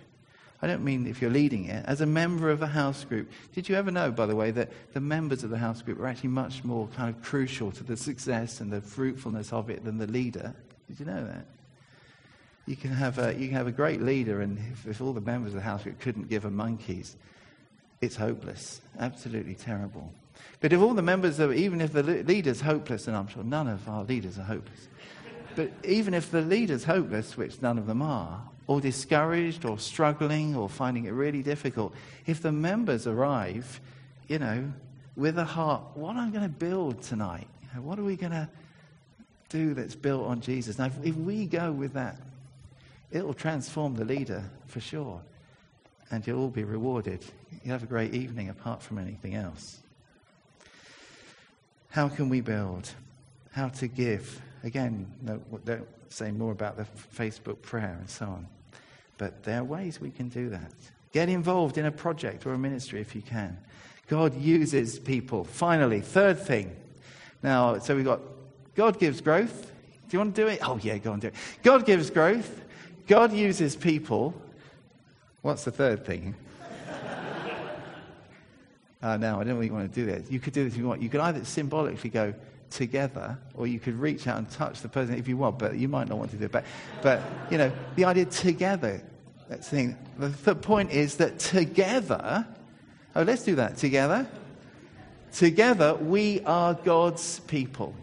I 0.63 0.69
don't 0.69 0.85
mean 0.85 1.09
if 1.09 1.21
you're 1.21 1.33
leading 1.33 1.65
it. 1.65 1.85
As 1.85 2.01
a 2.01 2.07
member 2.07 2.49
of 2.49 2.63
a 2.63 2.67
house 2.69 3.05
group, 3.05 3.29
did 3.53 3.69
you 3.69 3.75
ever 3.75 3.91
know, 3.91 4.13
by 4.13 4.25
the 4.25 4.37
way, 4.37 4.53
that 4.53 4.71
the 4.95 5.01
members 5.01 5.43
of 5.43 5.51
the 5.51 5.59
house 5.59 5.83
group 5.83 5.99
are 5.99 6.07
actually 6.07 6.31
much 6.31 6.63
more 6.63 6.87
kind 6.97 7.15
of 7.15 7.21
crucial 7.23 7.73
to 7.73 7.83
the 7.83 7.97
success 7.97 8.61
and 8.61 8.73
the 8.73 8.81
fruitfulness 8.81 9.53
of 9.53 9.69
it 9.69 9.85
than 9.85 9.99
the 9.99 10.07
leader? 10.07 10.55
Did 10.87 11.01
you 11.01 11.07
know 11.07 11.27
that? 11.27 11.45
You 12.67 12.77
can 12.77 12.93
have 12.93 13.19
a, 13.19 13.35
you 13.35 13.49
can 13.49 13.57
have 13.57 13.67
a 13.67 13.73
great 13.73 14.01
leader, 14.01 14.41
and 14.41 14.57
if, 14.73 14.87
if 14.87 15.01
all 15.01 15.13
the 15.13 15.21
members 15.21 15.55
of 15.55 15.57
the 15.57 15.65
house 15.65 15.83
group 15.83 15.99
couldn't 15.99 16.29
give 16.29 16.45
a 16.45 16.51
monkeys, 16.51 17.17
it's 18.01 18.15
hopeless. 18.15 18.81
Absolutely 19.01 19.57
terrible. 19.57 20.13
But 20.61 20.73
if 20.73 20.81
all 20.81 20.95
the 20.95 21.03
members, 21.03 21.41
of, 21.41 21.53
even 21.53 21.81
if 21.81 21.93
the 21.93 22.03
leader's 22.03 22.61
hopeless, 22.61 23.09
and 23.09 23.17
I'm 23.17 23.27
sure 23.27 23.43
none 23.43 23.69
of 23.69 23.89
our 23.89 24.05
leaders 24.05 24.39
are 24.39 24.45
hopeless, 24.45 24.89
but 25.57 25.73
even 25.85 26.15
if 26.15 26.31
the 26.31 26.43
leader's 26.43 26.85
hopeless, 26.85 27.37
which 27.37 27.61
none 27.63 27.79
of 27.79 27.87
them 27.87 28.03
are, 28.03 28.43
or 28.67 28.81
discouraged, 28.81 29.65
or 29.65 29.79
struggling, 29.79 30.55
or 30.55 30.69
finding 30.69 31.07
it 31.07 31.13
really 31.13 31.43
difficult, 31.43 31.95
if 32.27 32.43
the 32.43 32.53
members 32.53 33.07
arrive, 33.07 33.81
you 34.29 34.39
know, 34.39 34.73
with 35.17 35.39
a 35.39 35.45
heart, 35.45 35.83
what 35.95 36.11
am 36.17 36.29
I 36.29 36.31
going 36.31 36.43
to 36.43 36.49
build 36.49 37.03
tonight? 37.03 37.47
You 37.63 37.69
know, 37.75 37.87
what 37.87 37.99
are 37.99 38.05
we 38.05 38.17
going 38.17 38.33
to 38.33 38.49
do 39.49 39.73
that's 39.73 39.95
built 39.95 40.27
on 40.27 40.41
Jesus? 40.41 40.79
Now, 40.79 40.87
if, 40.87 41.05
if 41.05 41.17
we 41.17 41.47
go 41.47 41.73
with 41.73 41.95
that, 41.95 42.21
it 43.11 43.25
will 43.25 43.35
transform 43.35 43.95
the 43.95 44.05
leader 44.05 44.45
for 44.67 44.81
sure. 44.81 45.21
And 46.11 46.27
you'll 46.27 46.41
all 46.41 46.49
be 46.49 46.65
rewarded. 46.65 47.25
You 47.65 47.73
have 47.73 47.83
a 47.83 47.87
great 47.87 48.15
evening 48.15 48.49
apart 48.49 48.83
from 48.83 48.99
anything 48.99 49.35
else. 49.35 49.79
How 51.91 52.09
can 52.09 52.29
we 52.29 52.43
build? 52.43 52.91
How 53.53 53.69
to 53.69 53.89
give? 53.89 54.41
Again, 54.67 55.07
no, 55.23 55.41
don't 55.65 55.87
say 56.09 56.33
more 56.33 56.51
about 56.51 56.77
the 56.77 56.87
Facebook 57.17 57.63
prayer 57.63 57.97
and 58.01 58.11
so 58.11 58.27
on. 58.27 58.49
But 59.17 59.45
there 59.45 59.61
are 59.61 59.65
ways 59.65 60.01
we 60.01 60.11
can 60.11 60.29
do 60.29 60.49
that. 60.51 60.73
Get 61.13 61.29
involved 61.29 61.79
in 61.79 61.87
a 61.87 61.93
project 61.93 62.45
or 62.47 62.53
a 62.53 62.59
ministry 62.59 63.01
if 63.01 63.15
you 63.15 63.23
can. 63.23 63.57
God 64.09 64.35
uses 64.35 64.99
people. 64.99 65.45
Finally, 65.45 66.01
third 66.01 66.41
thing. 66.41 66.75
Now, 67.45 67.79
so 67.79 67.95
we've 67.95 68.05
got 68.05 68.21
God 68.75 68.99
gives 68.99 69.21
growth. 69.21 69.71
Do 70.09 70.17
you 70.17 70.19
want 70.19 70.35
to 70.35 70.43
do 70.43 70.49
it? 70.49 70.59
Oh, 70.63 70.81
yeah, 70.83 70.99
go 70.99 71.13
and 71.13 71.23
do 71.23 71.29
it. 71.29 71.35
God 71.63 71.87
gives 71.87 72.11
growth. 72.11 72.61
God 73.07 73.33
uses 73.33 73.77
people. 73.77 74.35
What's 75.43 75.63
the 75.63 75.71
third 75.71 76.05
thing? 76.05 76.35
uh, 79.01 79.17
now, 79.17 79.41
I 79.41 79.45
don't 79.45 79.55
really 79.55 79.71
want 79.71 79.93
to 79.93 80.01
do 80.01 80.07
this. 80.07 80.29
You 80.29 80.41
could 80.41 80.53
do 80.53 80.65
this 80.65 80.73
if 80.73 80.79
you 80.79 80.89
want. 80.89 81.03
You 81.03 81.09
could 81.09 81.21
either 81.21 81.45
symbolically 81.45 82.11
go 82.11 82.35
together, 82.77 83.39
or 83.55 83.67
you 83.67 83.81
could 83.81 83.99
reach 83.99 84.27
out 84.27 84.37
and 84.37 84.49
touch 84.51 84.83
the 84.83 84.89
person 84.89 85.15
if 85.15 85.27
you 85.27 85.37
want, 85.37 85.59
but 85.59 85.77
you 85.77 85.89
might 85.89 86.09
not 86.09 86.19
want 86.19 86.31
to 86.31 86.37
do 86.37 86.45
it. 86.45 86.53
But, 86.53 86.65
but 87.03 87.23
you 87.51 87.57
know, 87.57 87.73
the 87.97 88.05
idea 88.05 88.27
together, 88.27 89.03
that's 89.49 89.71
the 89.71 89.77
thing. 89.77 89.99
The, 90.19 90.29
the 90.29 90.55
point 90.55 90.93
is 90.93 91.17
that 91.17 91.39
together, 91.39 92.47
oh, 93.15 93.23
let's 93.23 93.45
do 93.45 93.55
that. 93.57 93.79
Together. 93.79 94.29
Together, 95.33 95.95
we 95.95 96.43
are 96.43 96.75
God's 96.75 97.41
people. 97.41 97.95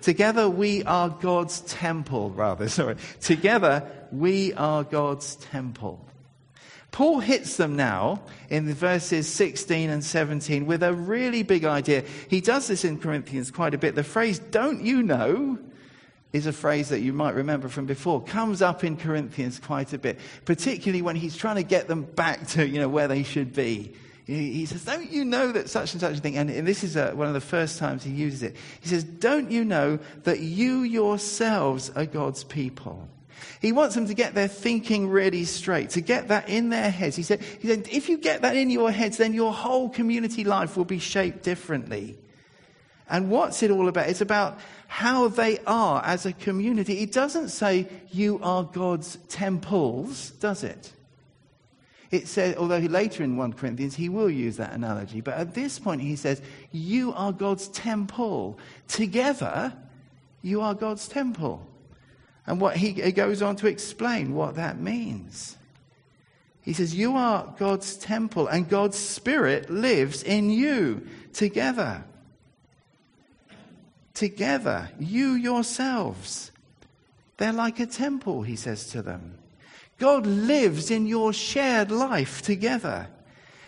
Together, 0.00 0.48
we 0.48 0.82
are 0.84 1.08
God's 1.10 1.60
temple, 1.60 2.30
rather. 2.30 2.68
Sorry. 2.80 2.96
Together, 3.20 3.90
we 4.10 4.54
are 4.54 4.84
God's 4.84 5.36
temple. 5.36 6.04
Paul 6.94 7.18
hits 7.18 7.56
them 7.56 7.74
now 7.74 8.22
in 8.50 8.72
verses 8.72 9.28
16 9.28 9.90
and 9.90 10.04
17 10.04 10.64
with 10.64 10.80
a 10.84 10.94
really 10.94 11.42
big 11.42 11.64
idea. 11.64 12.04
He 12.28 12.40
does 12.40 12.68
this 12.68 12.84
in 12.84 13.00
Corinthians 13.00 13.50
quite 13.50 13.74
a 13.74 13.78
bit. 13.78 13.96
The 13.96 14.04
phrase, 14.04 14.38
don't 14.38 14.80
you 14.80 15.02
know, 15.02 15.58
is 16.32 16.46
a 16.46 16.52
phrase 16.52 16.90
that 16.90 17.00
you 17.00 17.12
might 17.12 17.34
remember 17.34 17.68
from 17.68 17.86
before, 17.86 18.22
comes 18.22 18.62
up 18.62 18.84
in 18.84 18.96
Corinthians 18.96 19.58
quite 19.58 19.92
a 19.92 19.98
bit, 19.98 20.20
particularly 20.44 21.02
when 21.02 21.16
he's 21.16 21.36
trying 21.36 21.56
to 21.56 21.64
get 21.64 21.88
them 21.88 22.04
back 22.04 22.46
to, 22.50 22.64
you 22.64 22.78
know, 22.78 22.88
where 22.88 23.08
they 23.08 23.24
should 23.24 23.52
be. 23.52 23.92
He 24.24 24.64
says, 24.64 24.84
Don't 24.84 25.10
you 25.10 25.24
know 25.24 25.50
that 25.50 25.68
such 25.68 25.94
and 25.94 26.00
such 26.00 26.18
a 26.18 26.20
thing? 26.20 26.36
And, 26.36 26.48
and 26.48 26.64
this 26.64 26.84
is 26.84 26.94
a, 26.94 27.10
uh, 27.10 27.16
one 27.16 27.26
of 27.26 27.34
the 27.34 27.40
first 27.40 27.76
times 27.76 28.04
he 28.04 28.12
uses 28.12 28.44
it. 28.44 28.56
He 28.80 28.88
says, 28.88 29.02
Don't 29.02 29.50
you 29.50 29.64
know 29.64 29.98
that 30.22 30.38
you 30.38 30.82
yourselves 30.82 31.90
are 31.96 32.06
God's 32.06 32.44
people? 32.44 33.08
He 33.60 33.72
wants 33.72 33.94
them 33.94 34.06
to 34.06 34.14
get 34.14 34.34
their 34.34 34.48
thinking 34.48 35.08
really 35.08 35.44
straight, 35.44 35.90
to 35.90 36.00
get 36.00 36.28
that 36.28 36.48
in 36.48 36.68
their 36.68 36.90
heads. 36.90 37.16
He 37.16 37.22
said, 37.22 37.42
he 37.42 37.68
said, 37.68 37.88
if 37.90 38.08
you 38.08 38.18
get 38.18 38.42
that 38.42 38.56
in 38.56 38.70
your 38.70 38.90
heads, 38.90 39.16
then 39.16 39.34
your 39.34 39.52
whole 39.52 39.88
community 39.88 40.44
life 40.44 40.76
will 40.76 40.84
be 40.84 40.98
shaped 40.98 41.42
differently. 41.42 42.16
And 43.08 43.30
what's 43.30 43.62
it 43.62 43.70
all 43.70 43.88
about? 43.88 44.08
It's 44.08 44.20
about 44.20 44.58
how 44.86 45.28
they 45.28 45.58
are 45.66 46.02
as 46.04 46.26
a 46.26 46.32
community. 46.32 47.00
It 47.00 47.12
doesn't 47.12 47.48
say 47.50 47.88
you 48.10 48.40
are 48.42 48.64
God's 48.64 49.16
temples, 49.28 50.30
does 50.40 50.64
it? 50.64 50.92
It 52.10 52.28
says, 52.28 52.54
although 52.56 52.78
later 52.78 53.24
in 53.24 53.36
1 53.36 53.54
Corinthians 53.54 53.96
he 53.96 54.08
will 54.08 54.30
use 54.30 54.56
that 54.58 54.72
analogy, 54.72 55.20
but 55.20 55.34
at 55.34 55.54
this 55.54 55.78
point 55.78 56.00
he 56.00 56.16
says, 56.16 56.40
You 56.70 57.12
are 57.14 57.32
God's 57.32 57.68
temple. 57.68 58.58
Together, 58.86 59.72
you 60.40 60.60
are 60.60 60.74
God's 60.74 61.08
temple. 61.08 61.66
And 62.46 62.60
what 62.60 62.76
he, 62.76 62.92
he 62.92 63.12
goes 63.12 63.42
on 63.42 63.56
to 63.56 63.66
explain 63.66 64.34
what 64.34 64.56
that 64.56 64.78
means. 64.78 65.56
He 66.60 66.72
says, 66.72 66.94
You 66.94 67.16
are 67.16 67.54
God's 67.58 67.96
temple, 67.96 68.48
and 68.48 68.68
God's 68.68 68.98
Spirit 68.98 69.70
lives 69.70 70.22
in 70.22 70.50
you 70.50 71.06
together. 71.32 72.04
Together, 74.14 74.90
you 74.98 75.32
yourselves. 75.32 76.52
They're 77.36 77.52
like 77.52 77.80
a 77.80 77.86
temple, 77.86 78.42
he 78.42 78.56
says 78.56 78.88
to 78.88 79.02
them. 79.02 79.38
God 79.98 80.26
lives 80.26 80.90
in 80.90 81.06
your 81.06 81.32
shared 81.32 81.90
life 81.90 82.42
together. 82.42 83.08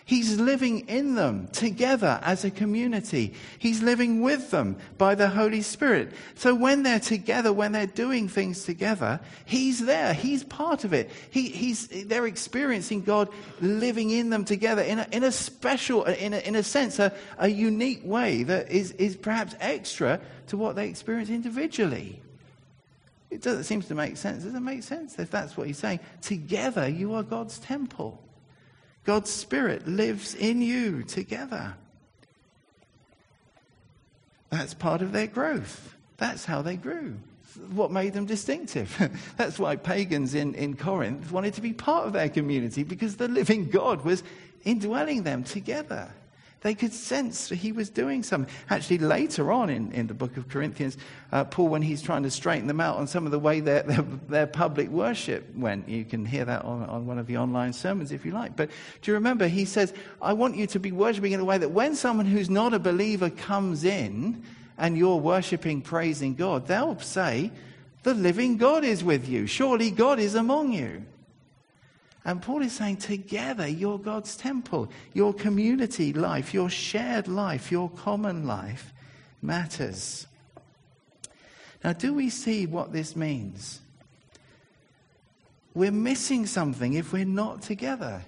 He's 0.07 0.39
living 0.39 0.89
in 0.89 1.17
them 1.17 1.49
together 1.49 2.21
as 2.23 2.45
a 2.45 2.51
community. 2.53 3.35
He's 3.59 3.83
living 3.83 4.23
with 4.23 4.53
them 4.53 4.77
by 4.99 5.17
the 5.17 5.29
Holy 5.29 5.63
Spirit. 5.63 6.13
So 6.37 6.55
when 6.55 6.85
they're 6.85 7.01
together, 7.01 7.53
when 7.53 7.73
they're 7.73 7.89
doing 7.89 8.29
things 8.29 8.63
together, 8.63 9.19
He's 9.47 9.85
there. 9.85 10.15
He's 10.15 10.45
part 10.45 10.85
of 10.85 10.93
it. 10.93 11.11
He, 11.31 11.49
he's, 11.49 11.89
they're 12.07 12.27
experiencing 12.27 13.03
God 13.03 13.31
living 13.61 14.11
in 14.11 14.31
them 14.31 14.45
together 14.45 14.83
in 14.83 15.01
a, 15.01 15.09
in 15.11 15.25
a 15.25 15.33
special, 15.33 16.05
in 16.05 16.35
a, 16.35 16.39
in 16.39 16.55
a 16.55 16.63
sense, 16.63 17.01
a, 17.01 17.13
a 17.39 17.49
unique 17.49 18.03
way 18.05 18.45
that 18.45 18.71
is, 18.71 18.93
is 18.93 19.17
perhaps 19.17 19.57
extra 19.59 20.21
to 20.47 20.57
what 20.57 20.77
they 20.77 20.89
experience 20.89 21.31
individually. 21.31 22.23
It 23.29 23.43
doesn't 23.43 23.65
seem 23.65 23.83
to 23.83 23.95
make 23.97 24.17
sense. 24.19 24.45
Does 24.45 24.55
it 24.55 24.61
make 24.61 24.85
sense 24.85 25.19
if 25.19 25.33
that's 25.33 25.57
what 25.57 25.67
he's 25.67 25.79
saying? 25.79 25.99
Together, 26.23 26.87
you 26.89 27.15
are 27.15 27.25
God's 27.25 27.59
temple. 27.59 28.23
God's 29.07 29.31
Spirit 29.31 29.87
lives 29.87 30.35
in 30.35 30.61
you 30.61 31.05
together. 31.05 31.75
That's 34.51 34.75
part 34.75 35.01
of 35.01 35.13
their 35.13 35.29
growth. 35.29 35.95
That's 36.17 36.45
how 36.45 36.61
they 36.61 36.77
grew. 36.77 37.15
What 37.71 37.93
made 37.93 38.13
them 38.13 38.27
distinctive. 38.27 38.95
That's 39.37 39.59
why 39.59 39.77
pagans 39.77 40.35
in, 40.35 40.55
in 40.55 40.77
Corinth 40.77 41.31
wanted 41.31 41.55
to 41.55 41.61
be 41.61 41.73
part 41.73 42.07
of 42.07 42.13
their 42.13 42.29
community 42.29 42.83
because 42.83 43.17
the 43.17 43.29
living 43.29 43.71
God 43.71 44.05
was 44.05 44.23
indwelling 44.65 45.23
them 45.23 45.45
together. 45.45 46.11
They 46.67 46.75
could 46.75 46.93
sense 46.93 47.51
that 47.51 47.55
he 47.55 47.71
was 47.71 47.91
doing 47.91 48.25
something. 48.25 48.53
Actually, 48.71 48.99
later 48.99 49.53
on 49.53 49.71
in, 49.71 49.93
in 49.93 50.09
the 50.09 50.15
book 50.15 50.37
of 50.37 50.49
Corinthians, 50.49 50.99
uh, 51.31 51.45
Paul, 51.45 51.69
when 51.69 51.81
he's 51.81 52.03
trying 52.03 52.25
to 52.25 52.31
straighten 52.33 52.67
them 52.67 52.81
out 52.81 52.97
on 52.97 53.07
some 53.07 53.25
of 53.25 53.31
the 53.31 53.39
way 53.39 53.61
their, 53.61 53.85
their, 53.85 54.03
their, 54.03 54.47
public 54.49 54.89
worship 54.89 55.55
went, 55.55 55.89
you 55.89 56.05
can 56.05 56.25
hear 56.25 56.45
that 56.45 56.65
on, 56.65 56.83
on 56.87 57.07
one 57.07 57.21
of 57.21 57.29
the 57.29 57.37
online 57.37 57.73
sermons 57.73 58.11
if 58.11 58.27
you 58.27 58.33
like. 58.33 58.57
But 58.57 58.71
do 59.01 59.13
you 59.13 59.15
remember? 59.15 59.47
He 59.47 59.65
says, 59.65 59.95
I 60.21 60.33
want 60.33 60.57
you 60.57 60.67
to 60.67 60.81
be 60.81 60.91
worshiping 60.91 61.31
in 61.31 61.39
a 61.39 61.45
way 61.45 61.57
that 61.57 61.71
when 61.71 61.95
someone 61.95 62.27
who's 62.27 62.51
not 62.51 62.75
a 62.75 62.81
believer 62.81 63.31
comes 63.31 63.85
in 63.85 64.43
and 64.77 64.99
you're 64.99 65.19
worshiping, 65.19 65.83
praising 65.83 66.35
God, 66.35 66.67
they'll 66.67 66.99
say, 66.99 67.53
The 68.03 68.15
living 68.15 68.57
God 68.57 68.83
is 68.83 69.05
with 69.05 69.29
you. 69.29 69.47
Surely 69.47 69.93
God 69.93 70.19
is 70.19 70.35
among 70.35 70.73
you. 70.73 71.05
And 72.27 72.43
Paul 72.43 72.63
is 72.63 72.73
saying, 72.73 72.97
together, 72.97 73.69
you're 73.69 74.01
God's 74.01 74.37
temple. 74.37 74.91
Your 75.15 75.33
community 75.33 76.13
life, 76.13 76.53
your 76.53 76.69
shared 76.69 77.29
life, 77.29 77.71
your 77.71 77.89
common 77.89 78.49
life 78.49 78.93
matters. 79.41 80.27
Now, 81.85 81.93
do 81.93 82.13
we 82.13 82.29
see 82.29 82.67
what 82.67 82.93
this 82.93 83.15
means? 83.15 83.81
We're 85.73 85.93
missing 85.93 86.47
something 86.47 86.95
if 86.95 87.13
we're 87.13 87.25
not 87.25 87.63
together. 87.63 88.25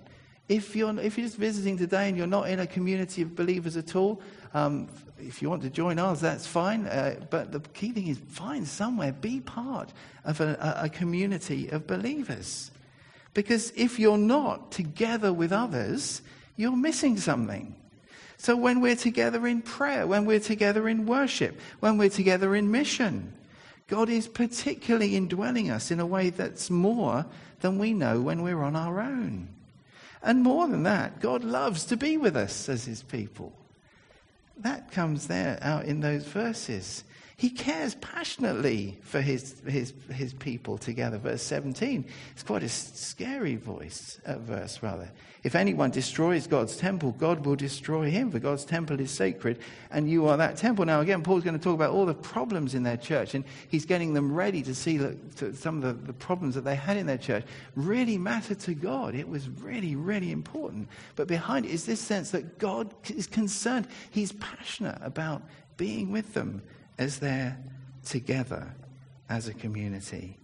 If 0.49 0.77
you're, 0.77 0.97
if 1.01 1.19
you're 1.19 1.27
just 1.27 1.37
visiting 1.37 1.77
today 1.77 2.09
and 2.09 2.17
you're 2.17 2.29
not 2.29 2.49
in 2.49 2.61
a 2.61 2.69
community 2.69 3.23
of 3.23 3.35
believers 3.35 3.77
at 3.77 3.97
all, 3.97 4.23
um, 4.55 4.89
if 5.19 5.43
you 5.43 5.51
want 5.51 5.63
to 5.63 5.71
join 5.71 5.99
ours, 5.99 6.21
that's 6.21 6.47
fine. 6.47 6.87
Uh, 6.87 7.17
but 7.31 7.51
the 7.51 7.59
key 7.59 7.91
thing 7.91 8.07
is 8.07 8.19
find 8.29 8.69
somewhere, 8.69 9.11
be 9.11 9.41
part 9.41 9.93
of 10.25 10.41
a, 10.41 10.79
a 10.85 10.89
community 10.89 11.69
of 11.71 11.89
believers. 11.89 12.71
Because 13.39 13.73
if 13.77 14.01
you're 14.01 14.19
not 14.19 14.73
together 14.73 15.33
with 15.33 15.53
others, 15.53 16.23
you're 16.57 16.75
missing 16.75 17.17
something. 17.17 17.73
So 18.37 18.57
when 18.57 18.81
we're 18.81 18.97
together 18.97 19.47
in 19.47 19.63
prayer, 19.63 20.09
when 20.09 20.25
we're 20.25 20.41
together 20.41 20.89
in 20.89 21.07
worship, 21.07 21.61
when 21.79 21.99
we're 21.99 22.09
together 22.09 22.57
in 22.57 22.73
mission, 22.73 23.33
God 23.87 24.09
is 24.09 24.27
particularly 24.27 25.15
indwelling 25.15 25.71
us 25.71 25.93
in 25.93 26.01
a 26.01 26.05
way 26.05 26.31
that's 26.31 26.69
more 26.69 27.27
than 27.61 27.79
we 27.79 27.93
know 27.93 28.21
when 28.21 28.43
we're 28.43 28.61
on 28.61 28.75
our 28.75 29.01
own. 29.01 29.47
And 30.21 30.43
more 30.43 30.67
than 30.67 30.83
that, 30.83 31.21
God 31.21 31.45
loves 31.45 31.85
to 31.85 31.97
be 31.97 32.17
with 32.17 32.37
us 32.37 32.69
as 32.69 32.87
his 32.87 33.05
people. 33.05 33.53
That 34.57 34.91
comes 34.91 35.29
there 35.29 35.61
out 35.63 35.85
in 35.85 36.01
those 36.01 36.25
verses. 36.25 37.05
He 37.39 37.51
cares 37.51 37.95
passionately 37.95 38.99
for 39.03 39.21
his, 39.21 39.63
his, 39.65 39.95
his 40.13 40.35
people 40.35 40.77
together. 40.77 41.19
Verse 41.19 41.41
17. 41.41 42.05
It's 42.33 42.43
quite 42.43 42.65
a 42.65 42.69
scary 42.69 43.55
voice, 43.55 44.19
uh, 44.27 44.39
verse, 44.39 44.83
rather. 44.83 45.09
If 45.45 45.55
anyone 45.55 45.93
destroys 45.93 46.49
God's 46.49 46.77
temple, 46.77 47.13
God 47.13 47.47
will 47.47 47.55
destroy 47.55 48.11
him, 48.11 48.33
for 48.33 48.41
God's 48.41 48.65
temple 48.65 48.99
is 48.99 49.13
sacred, 49.13 49.61
and 49.93 50.11
you 50.11 50.27
are 50.27 50.37
that 50.37 50.57
temple. 50.57 50.85
Now, 50.85 51.01
again, 51.01 51.23
Paul's 51.23 51.45
going 51.45 51.57
to 51.57 51.63
talk 51.63 51.77
about 51.77 51.93
all 51.93 52.07
the 52.07 52.13
problems 52.13 52.75
in 52.75 52.83
their 52.83 52.97
church, 52.97 53.37
and 53.37 53.45
he's 53.69 53.87
getting 53.87 54.15
them 54.15 54.35
ready 54.35 54.61
to 54.63 54.75
see 54.75 54.97
that 54.97 55.57
some 55.57 55.77
of 55.77 55.83
the, 55.83 56.07
the 56.09 56.13
problems 56.13 56.57
that 56.57 56.65
they 56.65 56.75
had 56.75 56.97
in 56.97 57.07
their 57.07 57.19
church 57.19 57.45
really 57.77 58.19
mattered 58.19 58.59
to 58.59 58.75
God. 58.75 59.15
It 59.15 59.29
was 59.29 59.49
really, 59.49 59.95
really 59.95 60.33
important. 60.33 60.89
But 61.15 61.29
behind 61.29 61.67
it 61.67 61.71
is 61.71 61.87
this 61.87 62.01
sense 62.01 62.33
that 62.33 62.59
God 62.59 62.93
is 63.09 63.29
concerned, 63.29 63.87
he's 64.11 64.33
passionate 64.33 64.99
about 65.03 65.43
being 65.77 66.11
with 66.11 66.35
them 66.35 66.63
as 66.99 67.19
they're 67.19 67.57
together 68.05 68.75
as 69.29 69.49
a 69.49 69.55
community. 69.55 70.37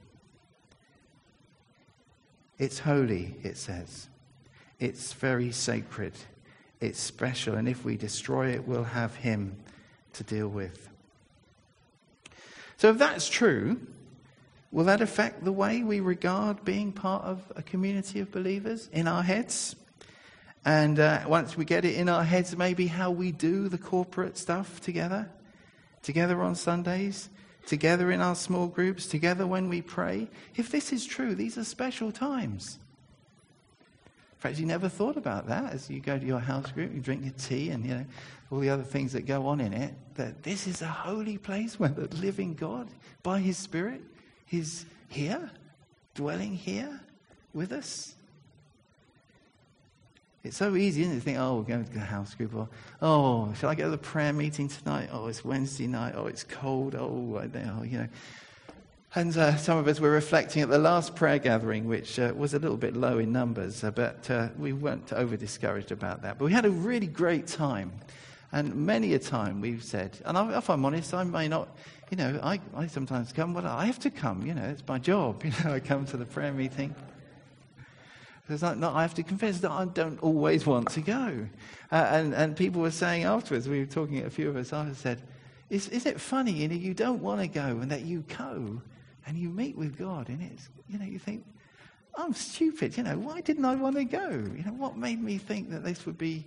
It's 2.58 2.78
holy, 2.78 3.34
it 3.42 3.56
says. 3.56 4.08
It's 4.78 5.12
very 5.12 5.50
sacred. 5.50 6.12
It's 6.80 7.00
special. 7.00 7.54
And 7.54 7.68
if 7.68 7.84
we 7.84 7.96
destroy 7.96 8.50
it, 8.50 8.66
we'll 8.66 8.84
have 8.84 9.16
Him 9.16 9.56
to 10.12 10.22
deal 10.22 10.48
with. 10.48 10.88
So, 12.76 12.90
if 12.90 12.98
that's 12.98 13.28
true, 13.28 13.80
will 14.70 14.84
that 14.84 15.00
affect 15.00 15.44
the 15.44 15.52
way 15.52 15.82
we 15.82 16.00
regard 16.00 16.64
being 16.64 16.92
part 16.92 17.24
of 17.24 17.40
a 17.56 17.62
community 17.62 18.20
of 18.20 18.30
believers 18.30 18.88
in 18.92 19.08
our 19.08 19.22
heads? 19.22 19.74
And 20.64 20.98
uh, 20.98 21.24
once 21.26 21.56
we 21.56 21.64
get 21.64 21.84
it 21.84 21.94
in 21.94 22.08
our 22.08 22.24
heads, 22.24 22.56
maybe 22.56 22.86
how 22.86 23.10
we 23.10 23.32
do 23.32 23.68
the 23.68 23.78
corporate 23.78 24.38
stuff 24.38 24.80
together? 24.80 25.28
Together 26.04 26.42
on 26.42 26.54
Sundays, 26.54 27.30
together 27.66 28.12
in 28.12 28.20
our 28.20 28.36
small 28.36 28.68
groups, 28.68 29.06
together 29.06 29.46
when 29.46 29.68
we 29.68 29.82
pray. 29.82 30.28
If 30.54 30.70
this 30.70 30.92
is 30.92 31.04
true, 31.04 31.34
these 31.34 31.58
are 31.58 31.64
special 31.64 32.12
times. 32.12 32.78
Perhaps 34.38 34.60
you 34.60 34.66
never 34.66 34.90
thought 34.90 35.16
about 35.16 35.48
that 35.48 35.72
as 35.72 35.88
you 35.88 36.00
go 36.00 36.18
to 36.18 36.24
your 36.24 36.38
house 36.38 36.70
group, 36.70 36.94
you 36.94 37.00
drink 37.00 37.24
your 37.24 37.32
tea 37.32 37.70
and 37.70 37.82
you 37.82 37.94
know 37.94 38.04
all 38.50 38.58
the 38.58 38.68
other 38.68 38.82
things 38.82 39.12
that 39.14 39.24
go 39.24 39.46
on 39.46 39.58
in 39.58 39.72
it. 39.72 39.94
That 40.16 40.42
this 40.42 40.66
is 40.66 40.82
a 40.82 40.86
holy 40.86 41.38
place 41.38 41.80
where 41.80 41.88
the 41.88 42.14
living 42.16 42.52
God, 42.52 42.88
by 43.22 43.40
His 43.40 43.56
Spirit, 43.56 44.02
is 44.50 44.84
here, 45.08 45.50
dwelling 46.14 46.54
here 46.54 47.00
with 47.54 47.72
us. 47.72 48.13
It's 50.44 50.58
so 50.58 50.76
easy, 50.76 51.00
isn't 51.00 51.14
it, 51.14 51.16
to 51.16 51.20
think, 51.22 51.38
oh, 51.38 51.56
we're 51.56 51.62
going 51.62 51.86
to 51.86 51.92
the 51.92 52.00
house 52.00 52.34
group, 52.34 52.54
or, 52.54 52.68
oh, 53.00 53.54
shall 53.54 53.70
I 53.70 53.74
go 53.74 53.84
to 53.84 53.90
the 53.90 53.96
prayer 53.96 54.34
meeting 54.34 54.68
tonight? 54.68 55.08
Oh, 55.10 55.26
it's 55.26 55.42
Wednesday 55.42 55.86
night. 55.86 56.12
Oh, 56.14 56.26
it's 56.26 56.44
cold. 56.44 56.94
Oh, 56.94 57.08
know, 57.54 57.82
you 57.82 57.98
know. 57.98 58.08
And 59.14 59.34
uh, 59.38 59.56
some 59.56 59.78
of 59.78 59.88
us 59.88 60.00
were 60.00 60.10
reflecting 60.10 60.60
at 60.60 60.68
the 60.68 60.78
last 60.78 61.16
prayer 61.16 61.38
gathering, 61.38 61.88
which 61.88 62.18
uh, 62.18 62.34
was 62.36 62.52
a 62.52 62.58
little 62.58 62.76
bit 62.76 62.94
low 62.94 63.18
in 63.18 63.32
numbers, 63.32 63.82
uh, 63.82 63.90
but 63.90 64.30
uh, 64.30 64.48
we 64.58 64.74
weren't 64.74 65.14
over 65.14 65.34
discouraged 65.34 65.92
about 65.92 66.20
that. 66.22 66.38
But 66.38 66.44
we 66.44 66.52
had 66.52 66.66
a 66.66 66.70
really 66.70 67.06
great 67.06 67.46
time. 67.46 67.92
And 68.52 68.74
many 68.74 69.14
a 69.14 69.18
time 69.18 69.62
we've 69.62 69.82
said, 69.82 70.18
and 70.26 70.36
I, 70.36 70.58
if 70.58 70.68
I'm 70.68 70.84
honest, 70.84 71.14
I 71.14 71.24
may 71.24 71.48
not, 71.48 71.68
you 72.10 72.18
know, 72.18 72.38
I, 72.42 72.60
I 72.76 72.86
sometimes 72.86 73.32
come, 73.32 73.54
well, 73.54 73.66
I 73.66 73.86
have 73.86 73.98
to 74.00 74.10
come, 74.10 74.44
you 74.44 74.52
know, 74.52 74.64
it's 74.64 74.86
my 74.86 74.98
job. 74.98 75.42
You 75.44 75.52
know, 75.64 75.72
I 75.72 75.80
come 75.80 76.04
to 76.06 76.18
the 76.18 76.26
prayer 76.26 76.52
meeting. 76.52 76.94
Because 78.46 78.62
I, 78.62 78.74
I, 78.74 79.02
have 79.02 79.14
to 79.14 79.22
confess 79.22 79.60
that 79.60 79.70
I 79.70 79.86
don't 79.86 80.22
always 80.22 80.66
want 80.66 80.90
to 80.90 81.00
go. 81.00 81.46
Uh, 81.90 81.94
and, 81.94 82.34
and 82.34 82.54
people 82.54 82.82
were 82.82 82.90
saying 82.90 83.24
afterwards, 83.24 83.68
we 83.68 83.80
were 83.80 83.86
talking, 83.86 84.22
a 84.24 84.30
few 84.30 84.50
of 84.50 84.56
us 84.56 84.72
I 84.72 84.92
said, 84.92 85.22
is, 85.70 85.88
is 85.88 86.04
it 86.04 86.20
funny, 86.20 86.52
you 86.52 86.68
know, 86.68 86.74
you 86.74 86.92
don't 86.92 87.22
want 87.22 87.40
to 87.40 87.46
go 87.46 87.62
and 87.62 87.90
that 87.90 88.02
you 88.02 88.22
go 88.36 88.82
and 89.26 89.38
you 89.38 89.48
meet 89.48 89.76
with 89.76 89.96
God, 89.96 90.28
and 90.28 90.42
it's, 90.42 90.68
you 90.88 90.98
know, 90.98 91.06
you 91.06 91.18
think, 91.18 91.46
I'm 92.16 92.34
stupid, 92.34 92.96
you 92.96 93.02
know, 93.02 93.16
why 93.18 93.40
didn't 93.40 93.64
I 93.64 93.74
want 93.74 93.96
to 93.96 94.04
go? 94.04 94.28
You 94.28 94.62
know, 94.64 94.72
what 94.76 94.98
made 94.98 95.22
me 95.22 95.38
think 95.38 95.70
that 95.70 95.82
this 95.82 96.04
would 96.04 96.18
be 96.18 96.44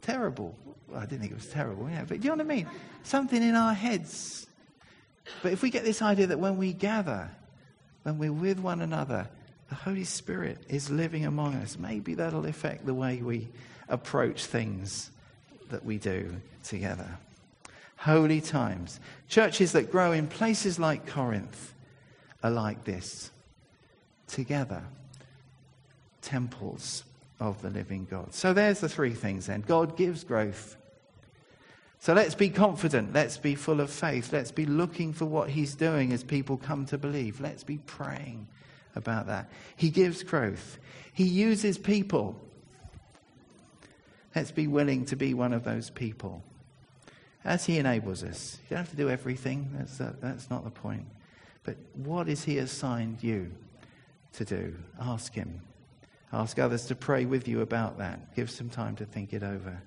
terrible? 0.00 0.56
Well, 0.88 1.00
I 1.00 1.06
didn't 1.06 1.20
think 1.20 1.32
it 1.32 1.36
was 1.36 1.46
terrible, 1.46 1.88
yeah, 1.90 2.04
but 2.08 2.20
do 2.20 2.24
you 2.24 2.30
know 2.34 2.42
what 2.42 2.52
I 2.52 2.56
mean? 2.56 2.66
Something 3.02 3.42
in 3.42 3.54
our 3.54 3.74
heads. 3.74 4.46
But 5.42 5.52
if 5.52 5.62
we 5.62 5.70
get 5.70 5.84
this 5.84 6.00
idea 6.00 6.26
that 6.28 6.38
when 6.38 6.56
we 6.56 6.72
gather, 6.72 7.30
when 8.02 8.18
we're 8.18 8.32
with 8.32 8.58
one 8.58 8.80
another, 8.80 9.28
the 9.68 9.74
Holy 9.74 10.04
Spirit 10.04 10.58
is 10.68 10.90
living 10.90 11.24
among 11.24 11.54
us, 11.54 11.78
maybe 11.78 12.14
that'll 12.14 12.46
affect 12.46 12.86
the 12.86 12.94
way 12.94 13.22
we 13.22 13.48
approach 13.88 14.44
things 14.44 15.10
that 15.70 15.84
we 15.84 15.98
do 15.98 16.36
together. 16.62 17.18
Holy 17.96 18.40
times. 18.40 19.00
Churches 19.28 19.72
that 19.72 19.90
grow 19.90 20.12
in 20.12 20.26
places 20.26 20.78
like 20.78 21.06
Corinth 21.06 21.72
are 22.42 22.50
like 22.50 22.84
this 22.84 23.30
together, 24.26 24.82
temples 26.20 27.04
of 27.40 27.60
the 27.62 27.70
living 27.70 28.06
God. 28.10 28.34
So 28.34 28.52
there's 28.52 28.80
the 28.80 28.88
three 28.88 29.14
things 29.14 29.46
then. 29.46 29.62
God 29.62 29.96
gives 29.96 30.24
growth. 30.24 30.76
So 32.00 32.12
let's 32.12 32.34
be 32.34 32.50
confident. 32.50 33.14
Let's 33.14 33.38
be 33.38 33.54
full 33.54 33.80
of 33.80 33.88
faith. 33.88 34.32
Let's 34.32 34.52
be 34.52 34.66
looking 34.66 35.14
for 35.14 35.24
what 35.24 35.48
He's 35.48 35.74
doing 35.74 36.12
as 36.12 36.22
people 36.22 36.58
come 36.58 36.84
to 36.86 36.98
believe. 36.98 37.40
Let's 37.40 37.64
be 37.64 37.78
praying 37.78 38.46
about 38.94 39.26
that. 39.26 39.50
He 39.76 39.90
gives 39.90 40.22
growth, 40.22 40.78
He 41.12 41.24
uses 41.24 41.78
people. 41.78 42.40
Let's 44.34 44.50
be 44.50 44.66
willing 44.66 45.04
to 45.06 45.16
be 45.16 45.32
one 45.32 45.52
of 45.52 45.62
those 45.62 45.90
people 45.90 46.42
as 47.44 47.64
He 47.66 47.78
enables 47.78 48.24
us. 48.24 48.58
You 48.64 48.76
don't 48.76 48.78
have 48.78 48.90
to 48.90 48.96
do 48.96 49.08
everything, 49.08 49.70
that's, 49.74 49.98
that's 50.20 50.50
not 50.50 50.64
the 50.64 50.70
point. 50.70 51.06
But 51.62 51.76
what 51.94 52.28
is 52.28 52.44
He 52.44 52.58
assigned 52.58 53.22
you 53.22 53.52
to 54.34 54.44
do? 54.44 54.74
Ask 55.00 55.34
Him. 55.34 55.60
Ask 56.32 56.58
others 56.58 56.86
to 56.86 56.96
pray 56.96 57.26
with 57.26 57.46
you 57.46 57.60
about 57.60 57.98
that. 57.98 58.34
Give 58.34 58.50
some 58.50 58.68
time 58.68 58.96
to 58.96 59.04
think 59.04 59.32
it 59.32 59.44
over. 59.44 59.80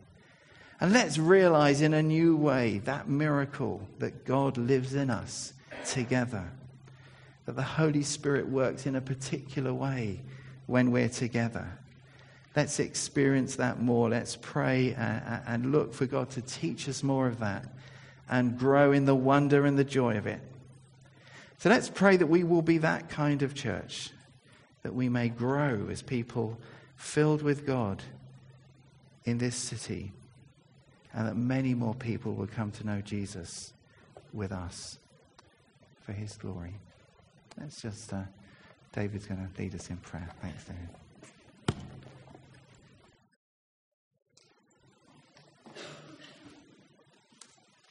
And 0.79 0.93
let's 0.93 1.17
realize 1.17 1.81
in 1.81 1.93
a 1.93 2.03
new 2.03 2.37
way 2.37 2.79
that 2.85 3.09
miracle 3.09 3.87
that 3.99 4.25
God 4.25 4.57
lives 4.57 4.93
in 4.93 5.09
us 5.09 5.53
together. 5.85 6.49
That 7.47 7.55
the 7.55 7.63
Holy 7.63 8.03
Spirit 8.03 8.47
works 8.47 8.85
in 8.85 8.95
a 8.95 9.01
particular 9.01 9.73
way 9.73 10.21
when 10.67 10.91
we're 10.91 11.09
together. 11.09 11.65
Let's 12.57 12.79
experience 12.79 13.55
that 13.55 13.79
more. 13.79 14.09
Let's 14.09 14.35
pray 14.35 14.93
uh, 14.95 15.01
uh, 15.01 15.39
and, 15.47 15.71
look 15.71 15.93
for 15.93 16.05
God 16.05 16.29
to 16.31 16.41
teach 16.41 16.89
us 16.89 17.03
more 17.03 17.27
of 17.27 17.39
that 17.39 17.65
and 18.29 18.59
grow 18.59 18.91
in 18.91 19.05
the 19.05 19.15
wonder 19.15 19.65
and 19.65 19.77
the 19.77 19.83
joy 19.83 20.17
of 20.17 20.27
it. 20.27 20.41
So 21.59 21.69
let's 21.69 21.89
pray 21.89 22.17
that 22.17 22.27
we 22.27 22.43
will 22.43 22.61
be 22.61 22.79
that 22.79 23.09
kind 23.09 23.41
of 23.43 23.55
church, 23.55 24.11
that 24.83 24.93
we 24.93 25.07
may 25.07 25.29
grow 25.29 25.87
as 25.89 26.01
people 26.01 26.57
filled 26.97 27.41
with 27.41 27.65
God 27.65 28.03
in 29.23 29.37
this 29.37 29.55
city, 29.55 30.11
and 31.13 31.27
that 31.27 31.37
many 31.37 31.73
more 31.73 31.95
people 31.95 32.33
will 32.33 32.47
come 32.47 32.71
to 32.71 32.85
know 32.85 33.01
Jesus 33.01 33.73
with 34.33 34.51
us 34.51 34.97
for 36.01 36.11
his 36.11 36.35
glory. 36.37 36.73
Let's 37.59 37.81
just, 37.81 38.13
uh, 38.13 38.23
David's 38.93 39.25
going 39.25 39.47
to 39.47 39.61
lead 39.61 39.75
us 39.75 39.89
in 39.89 39.97
prayer. 39.97 40.29
Thanks, 40.41 40.63
David. 40.65 40.89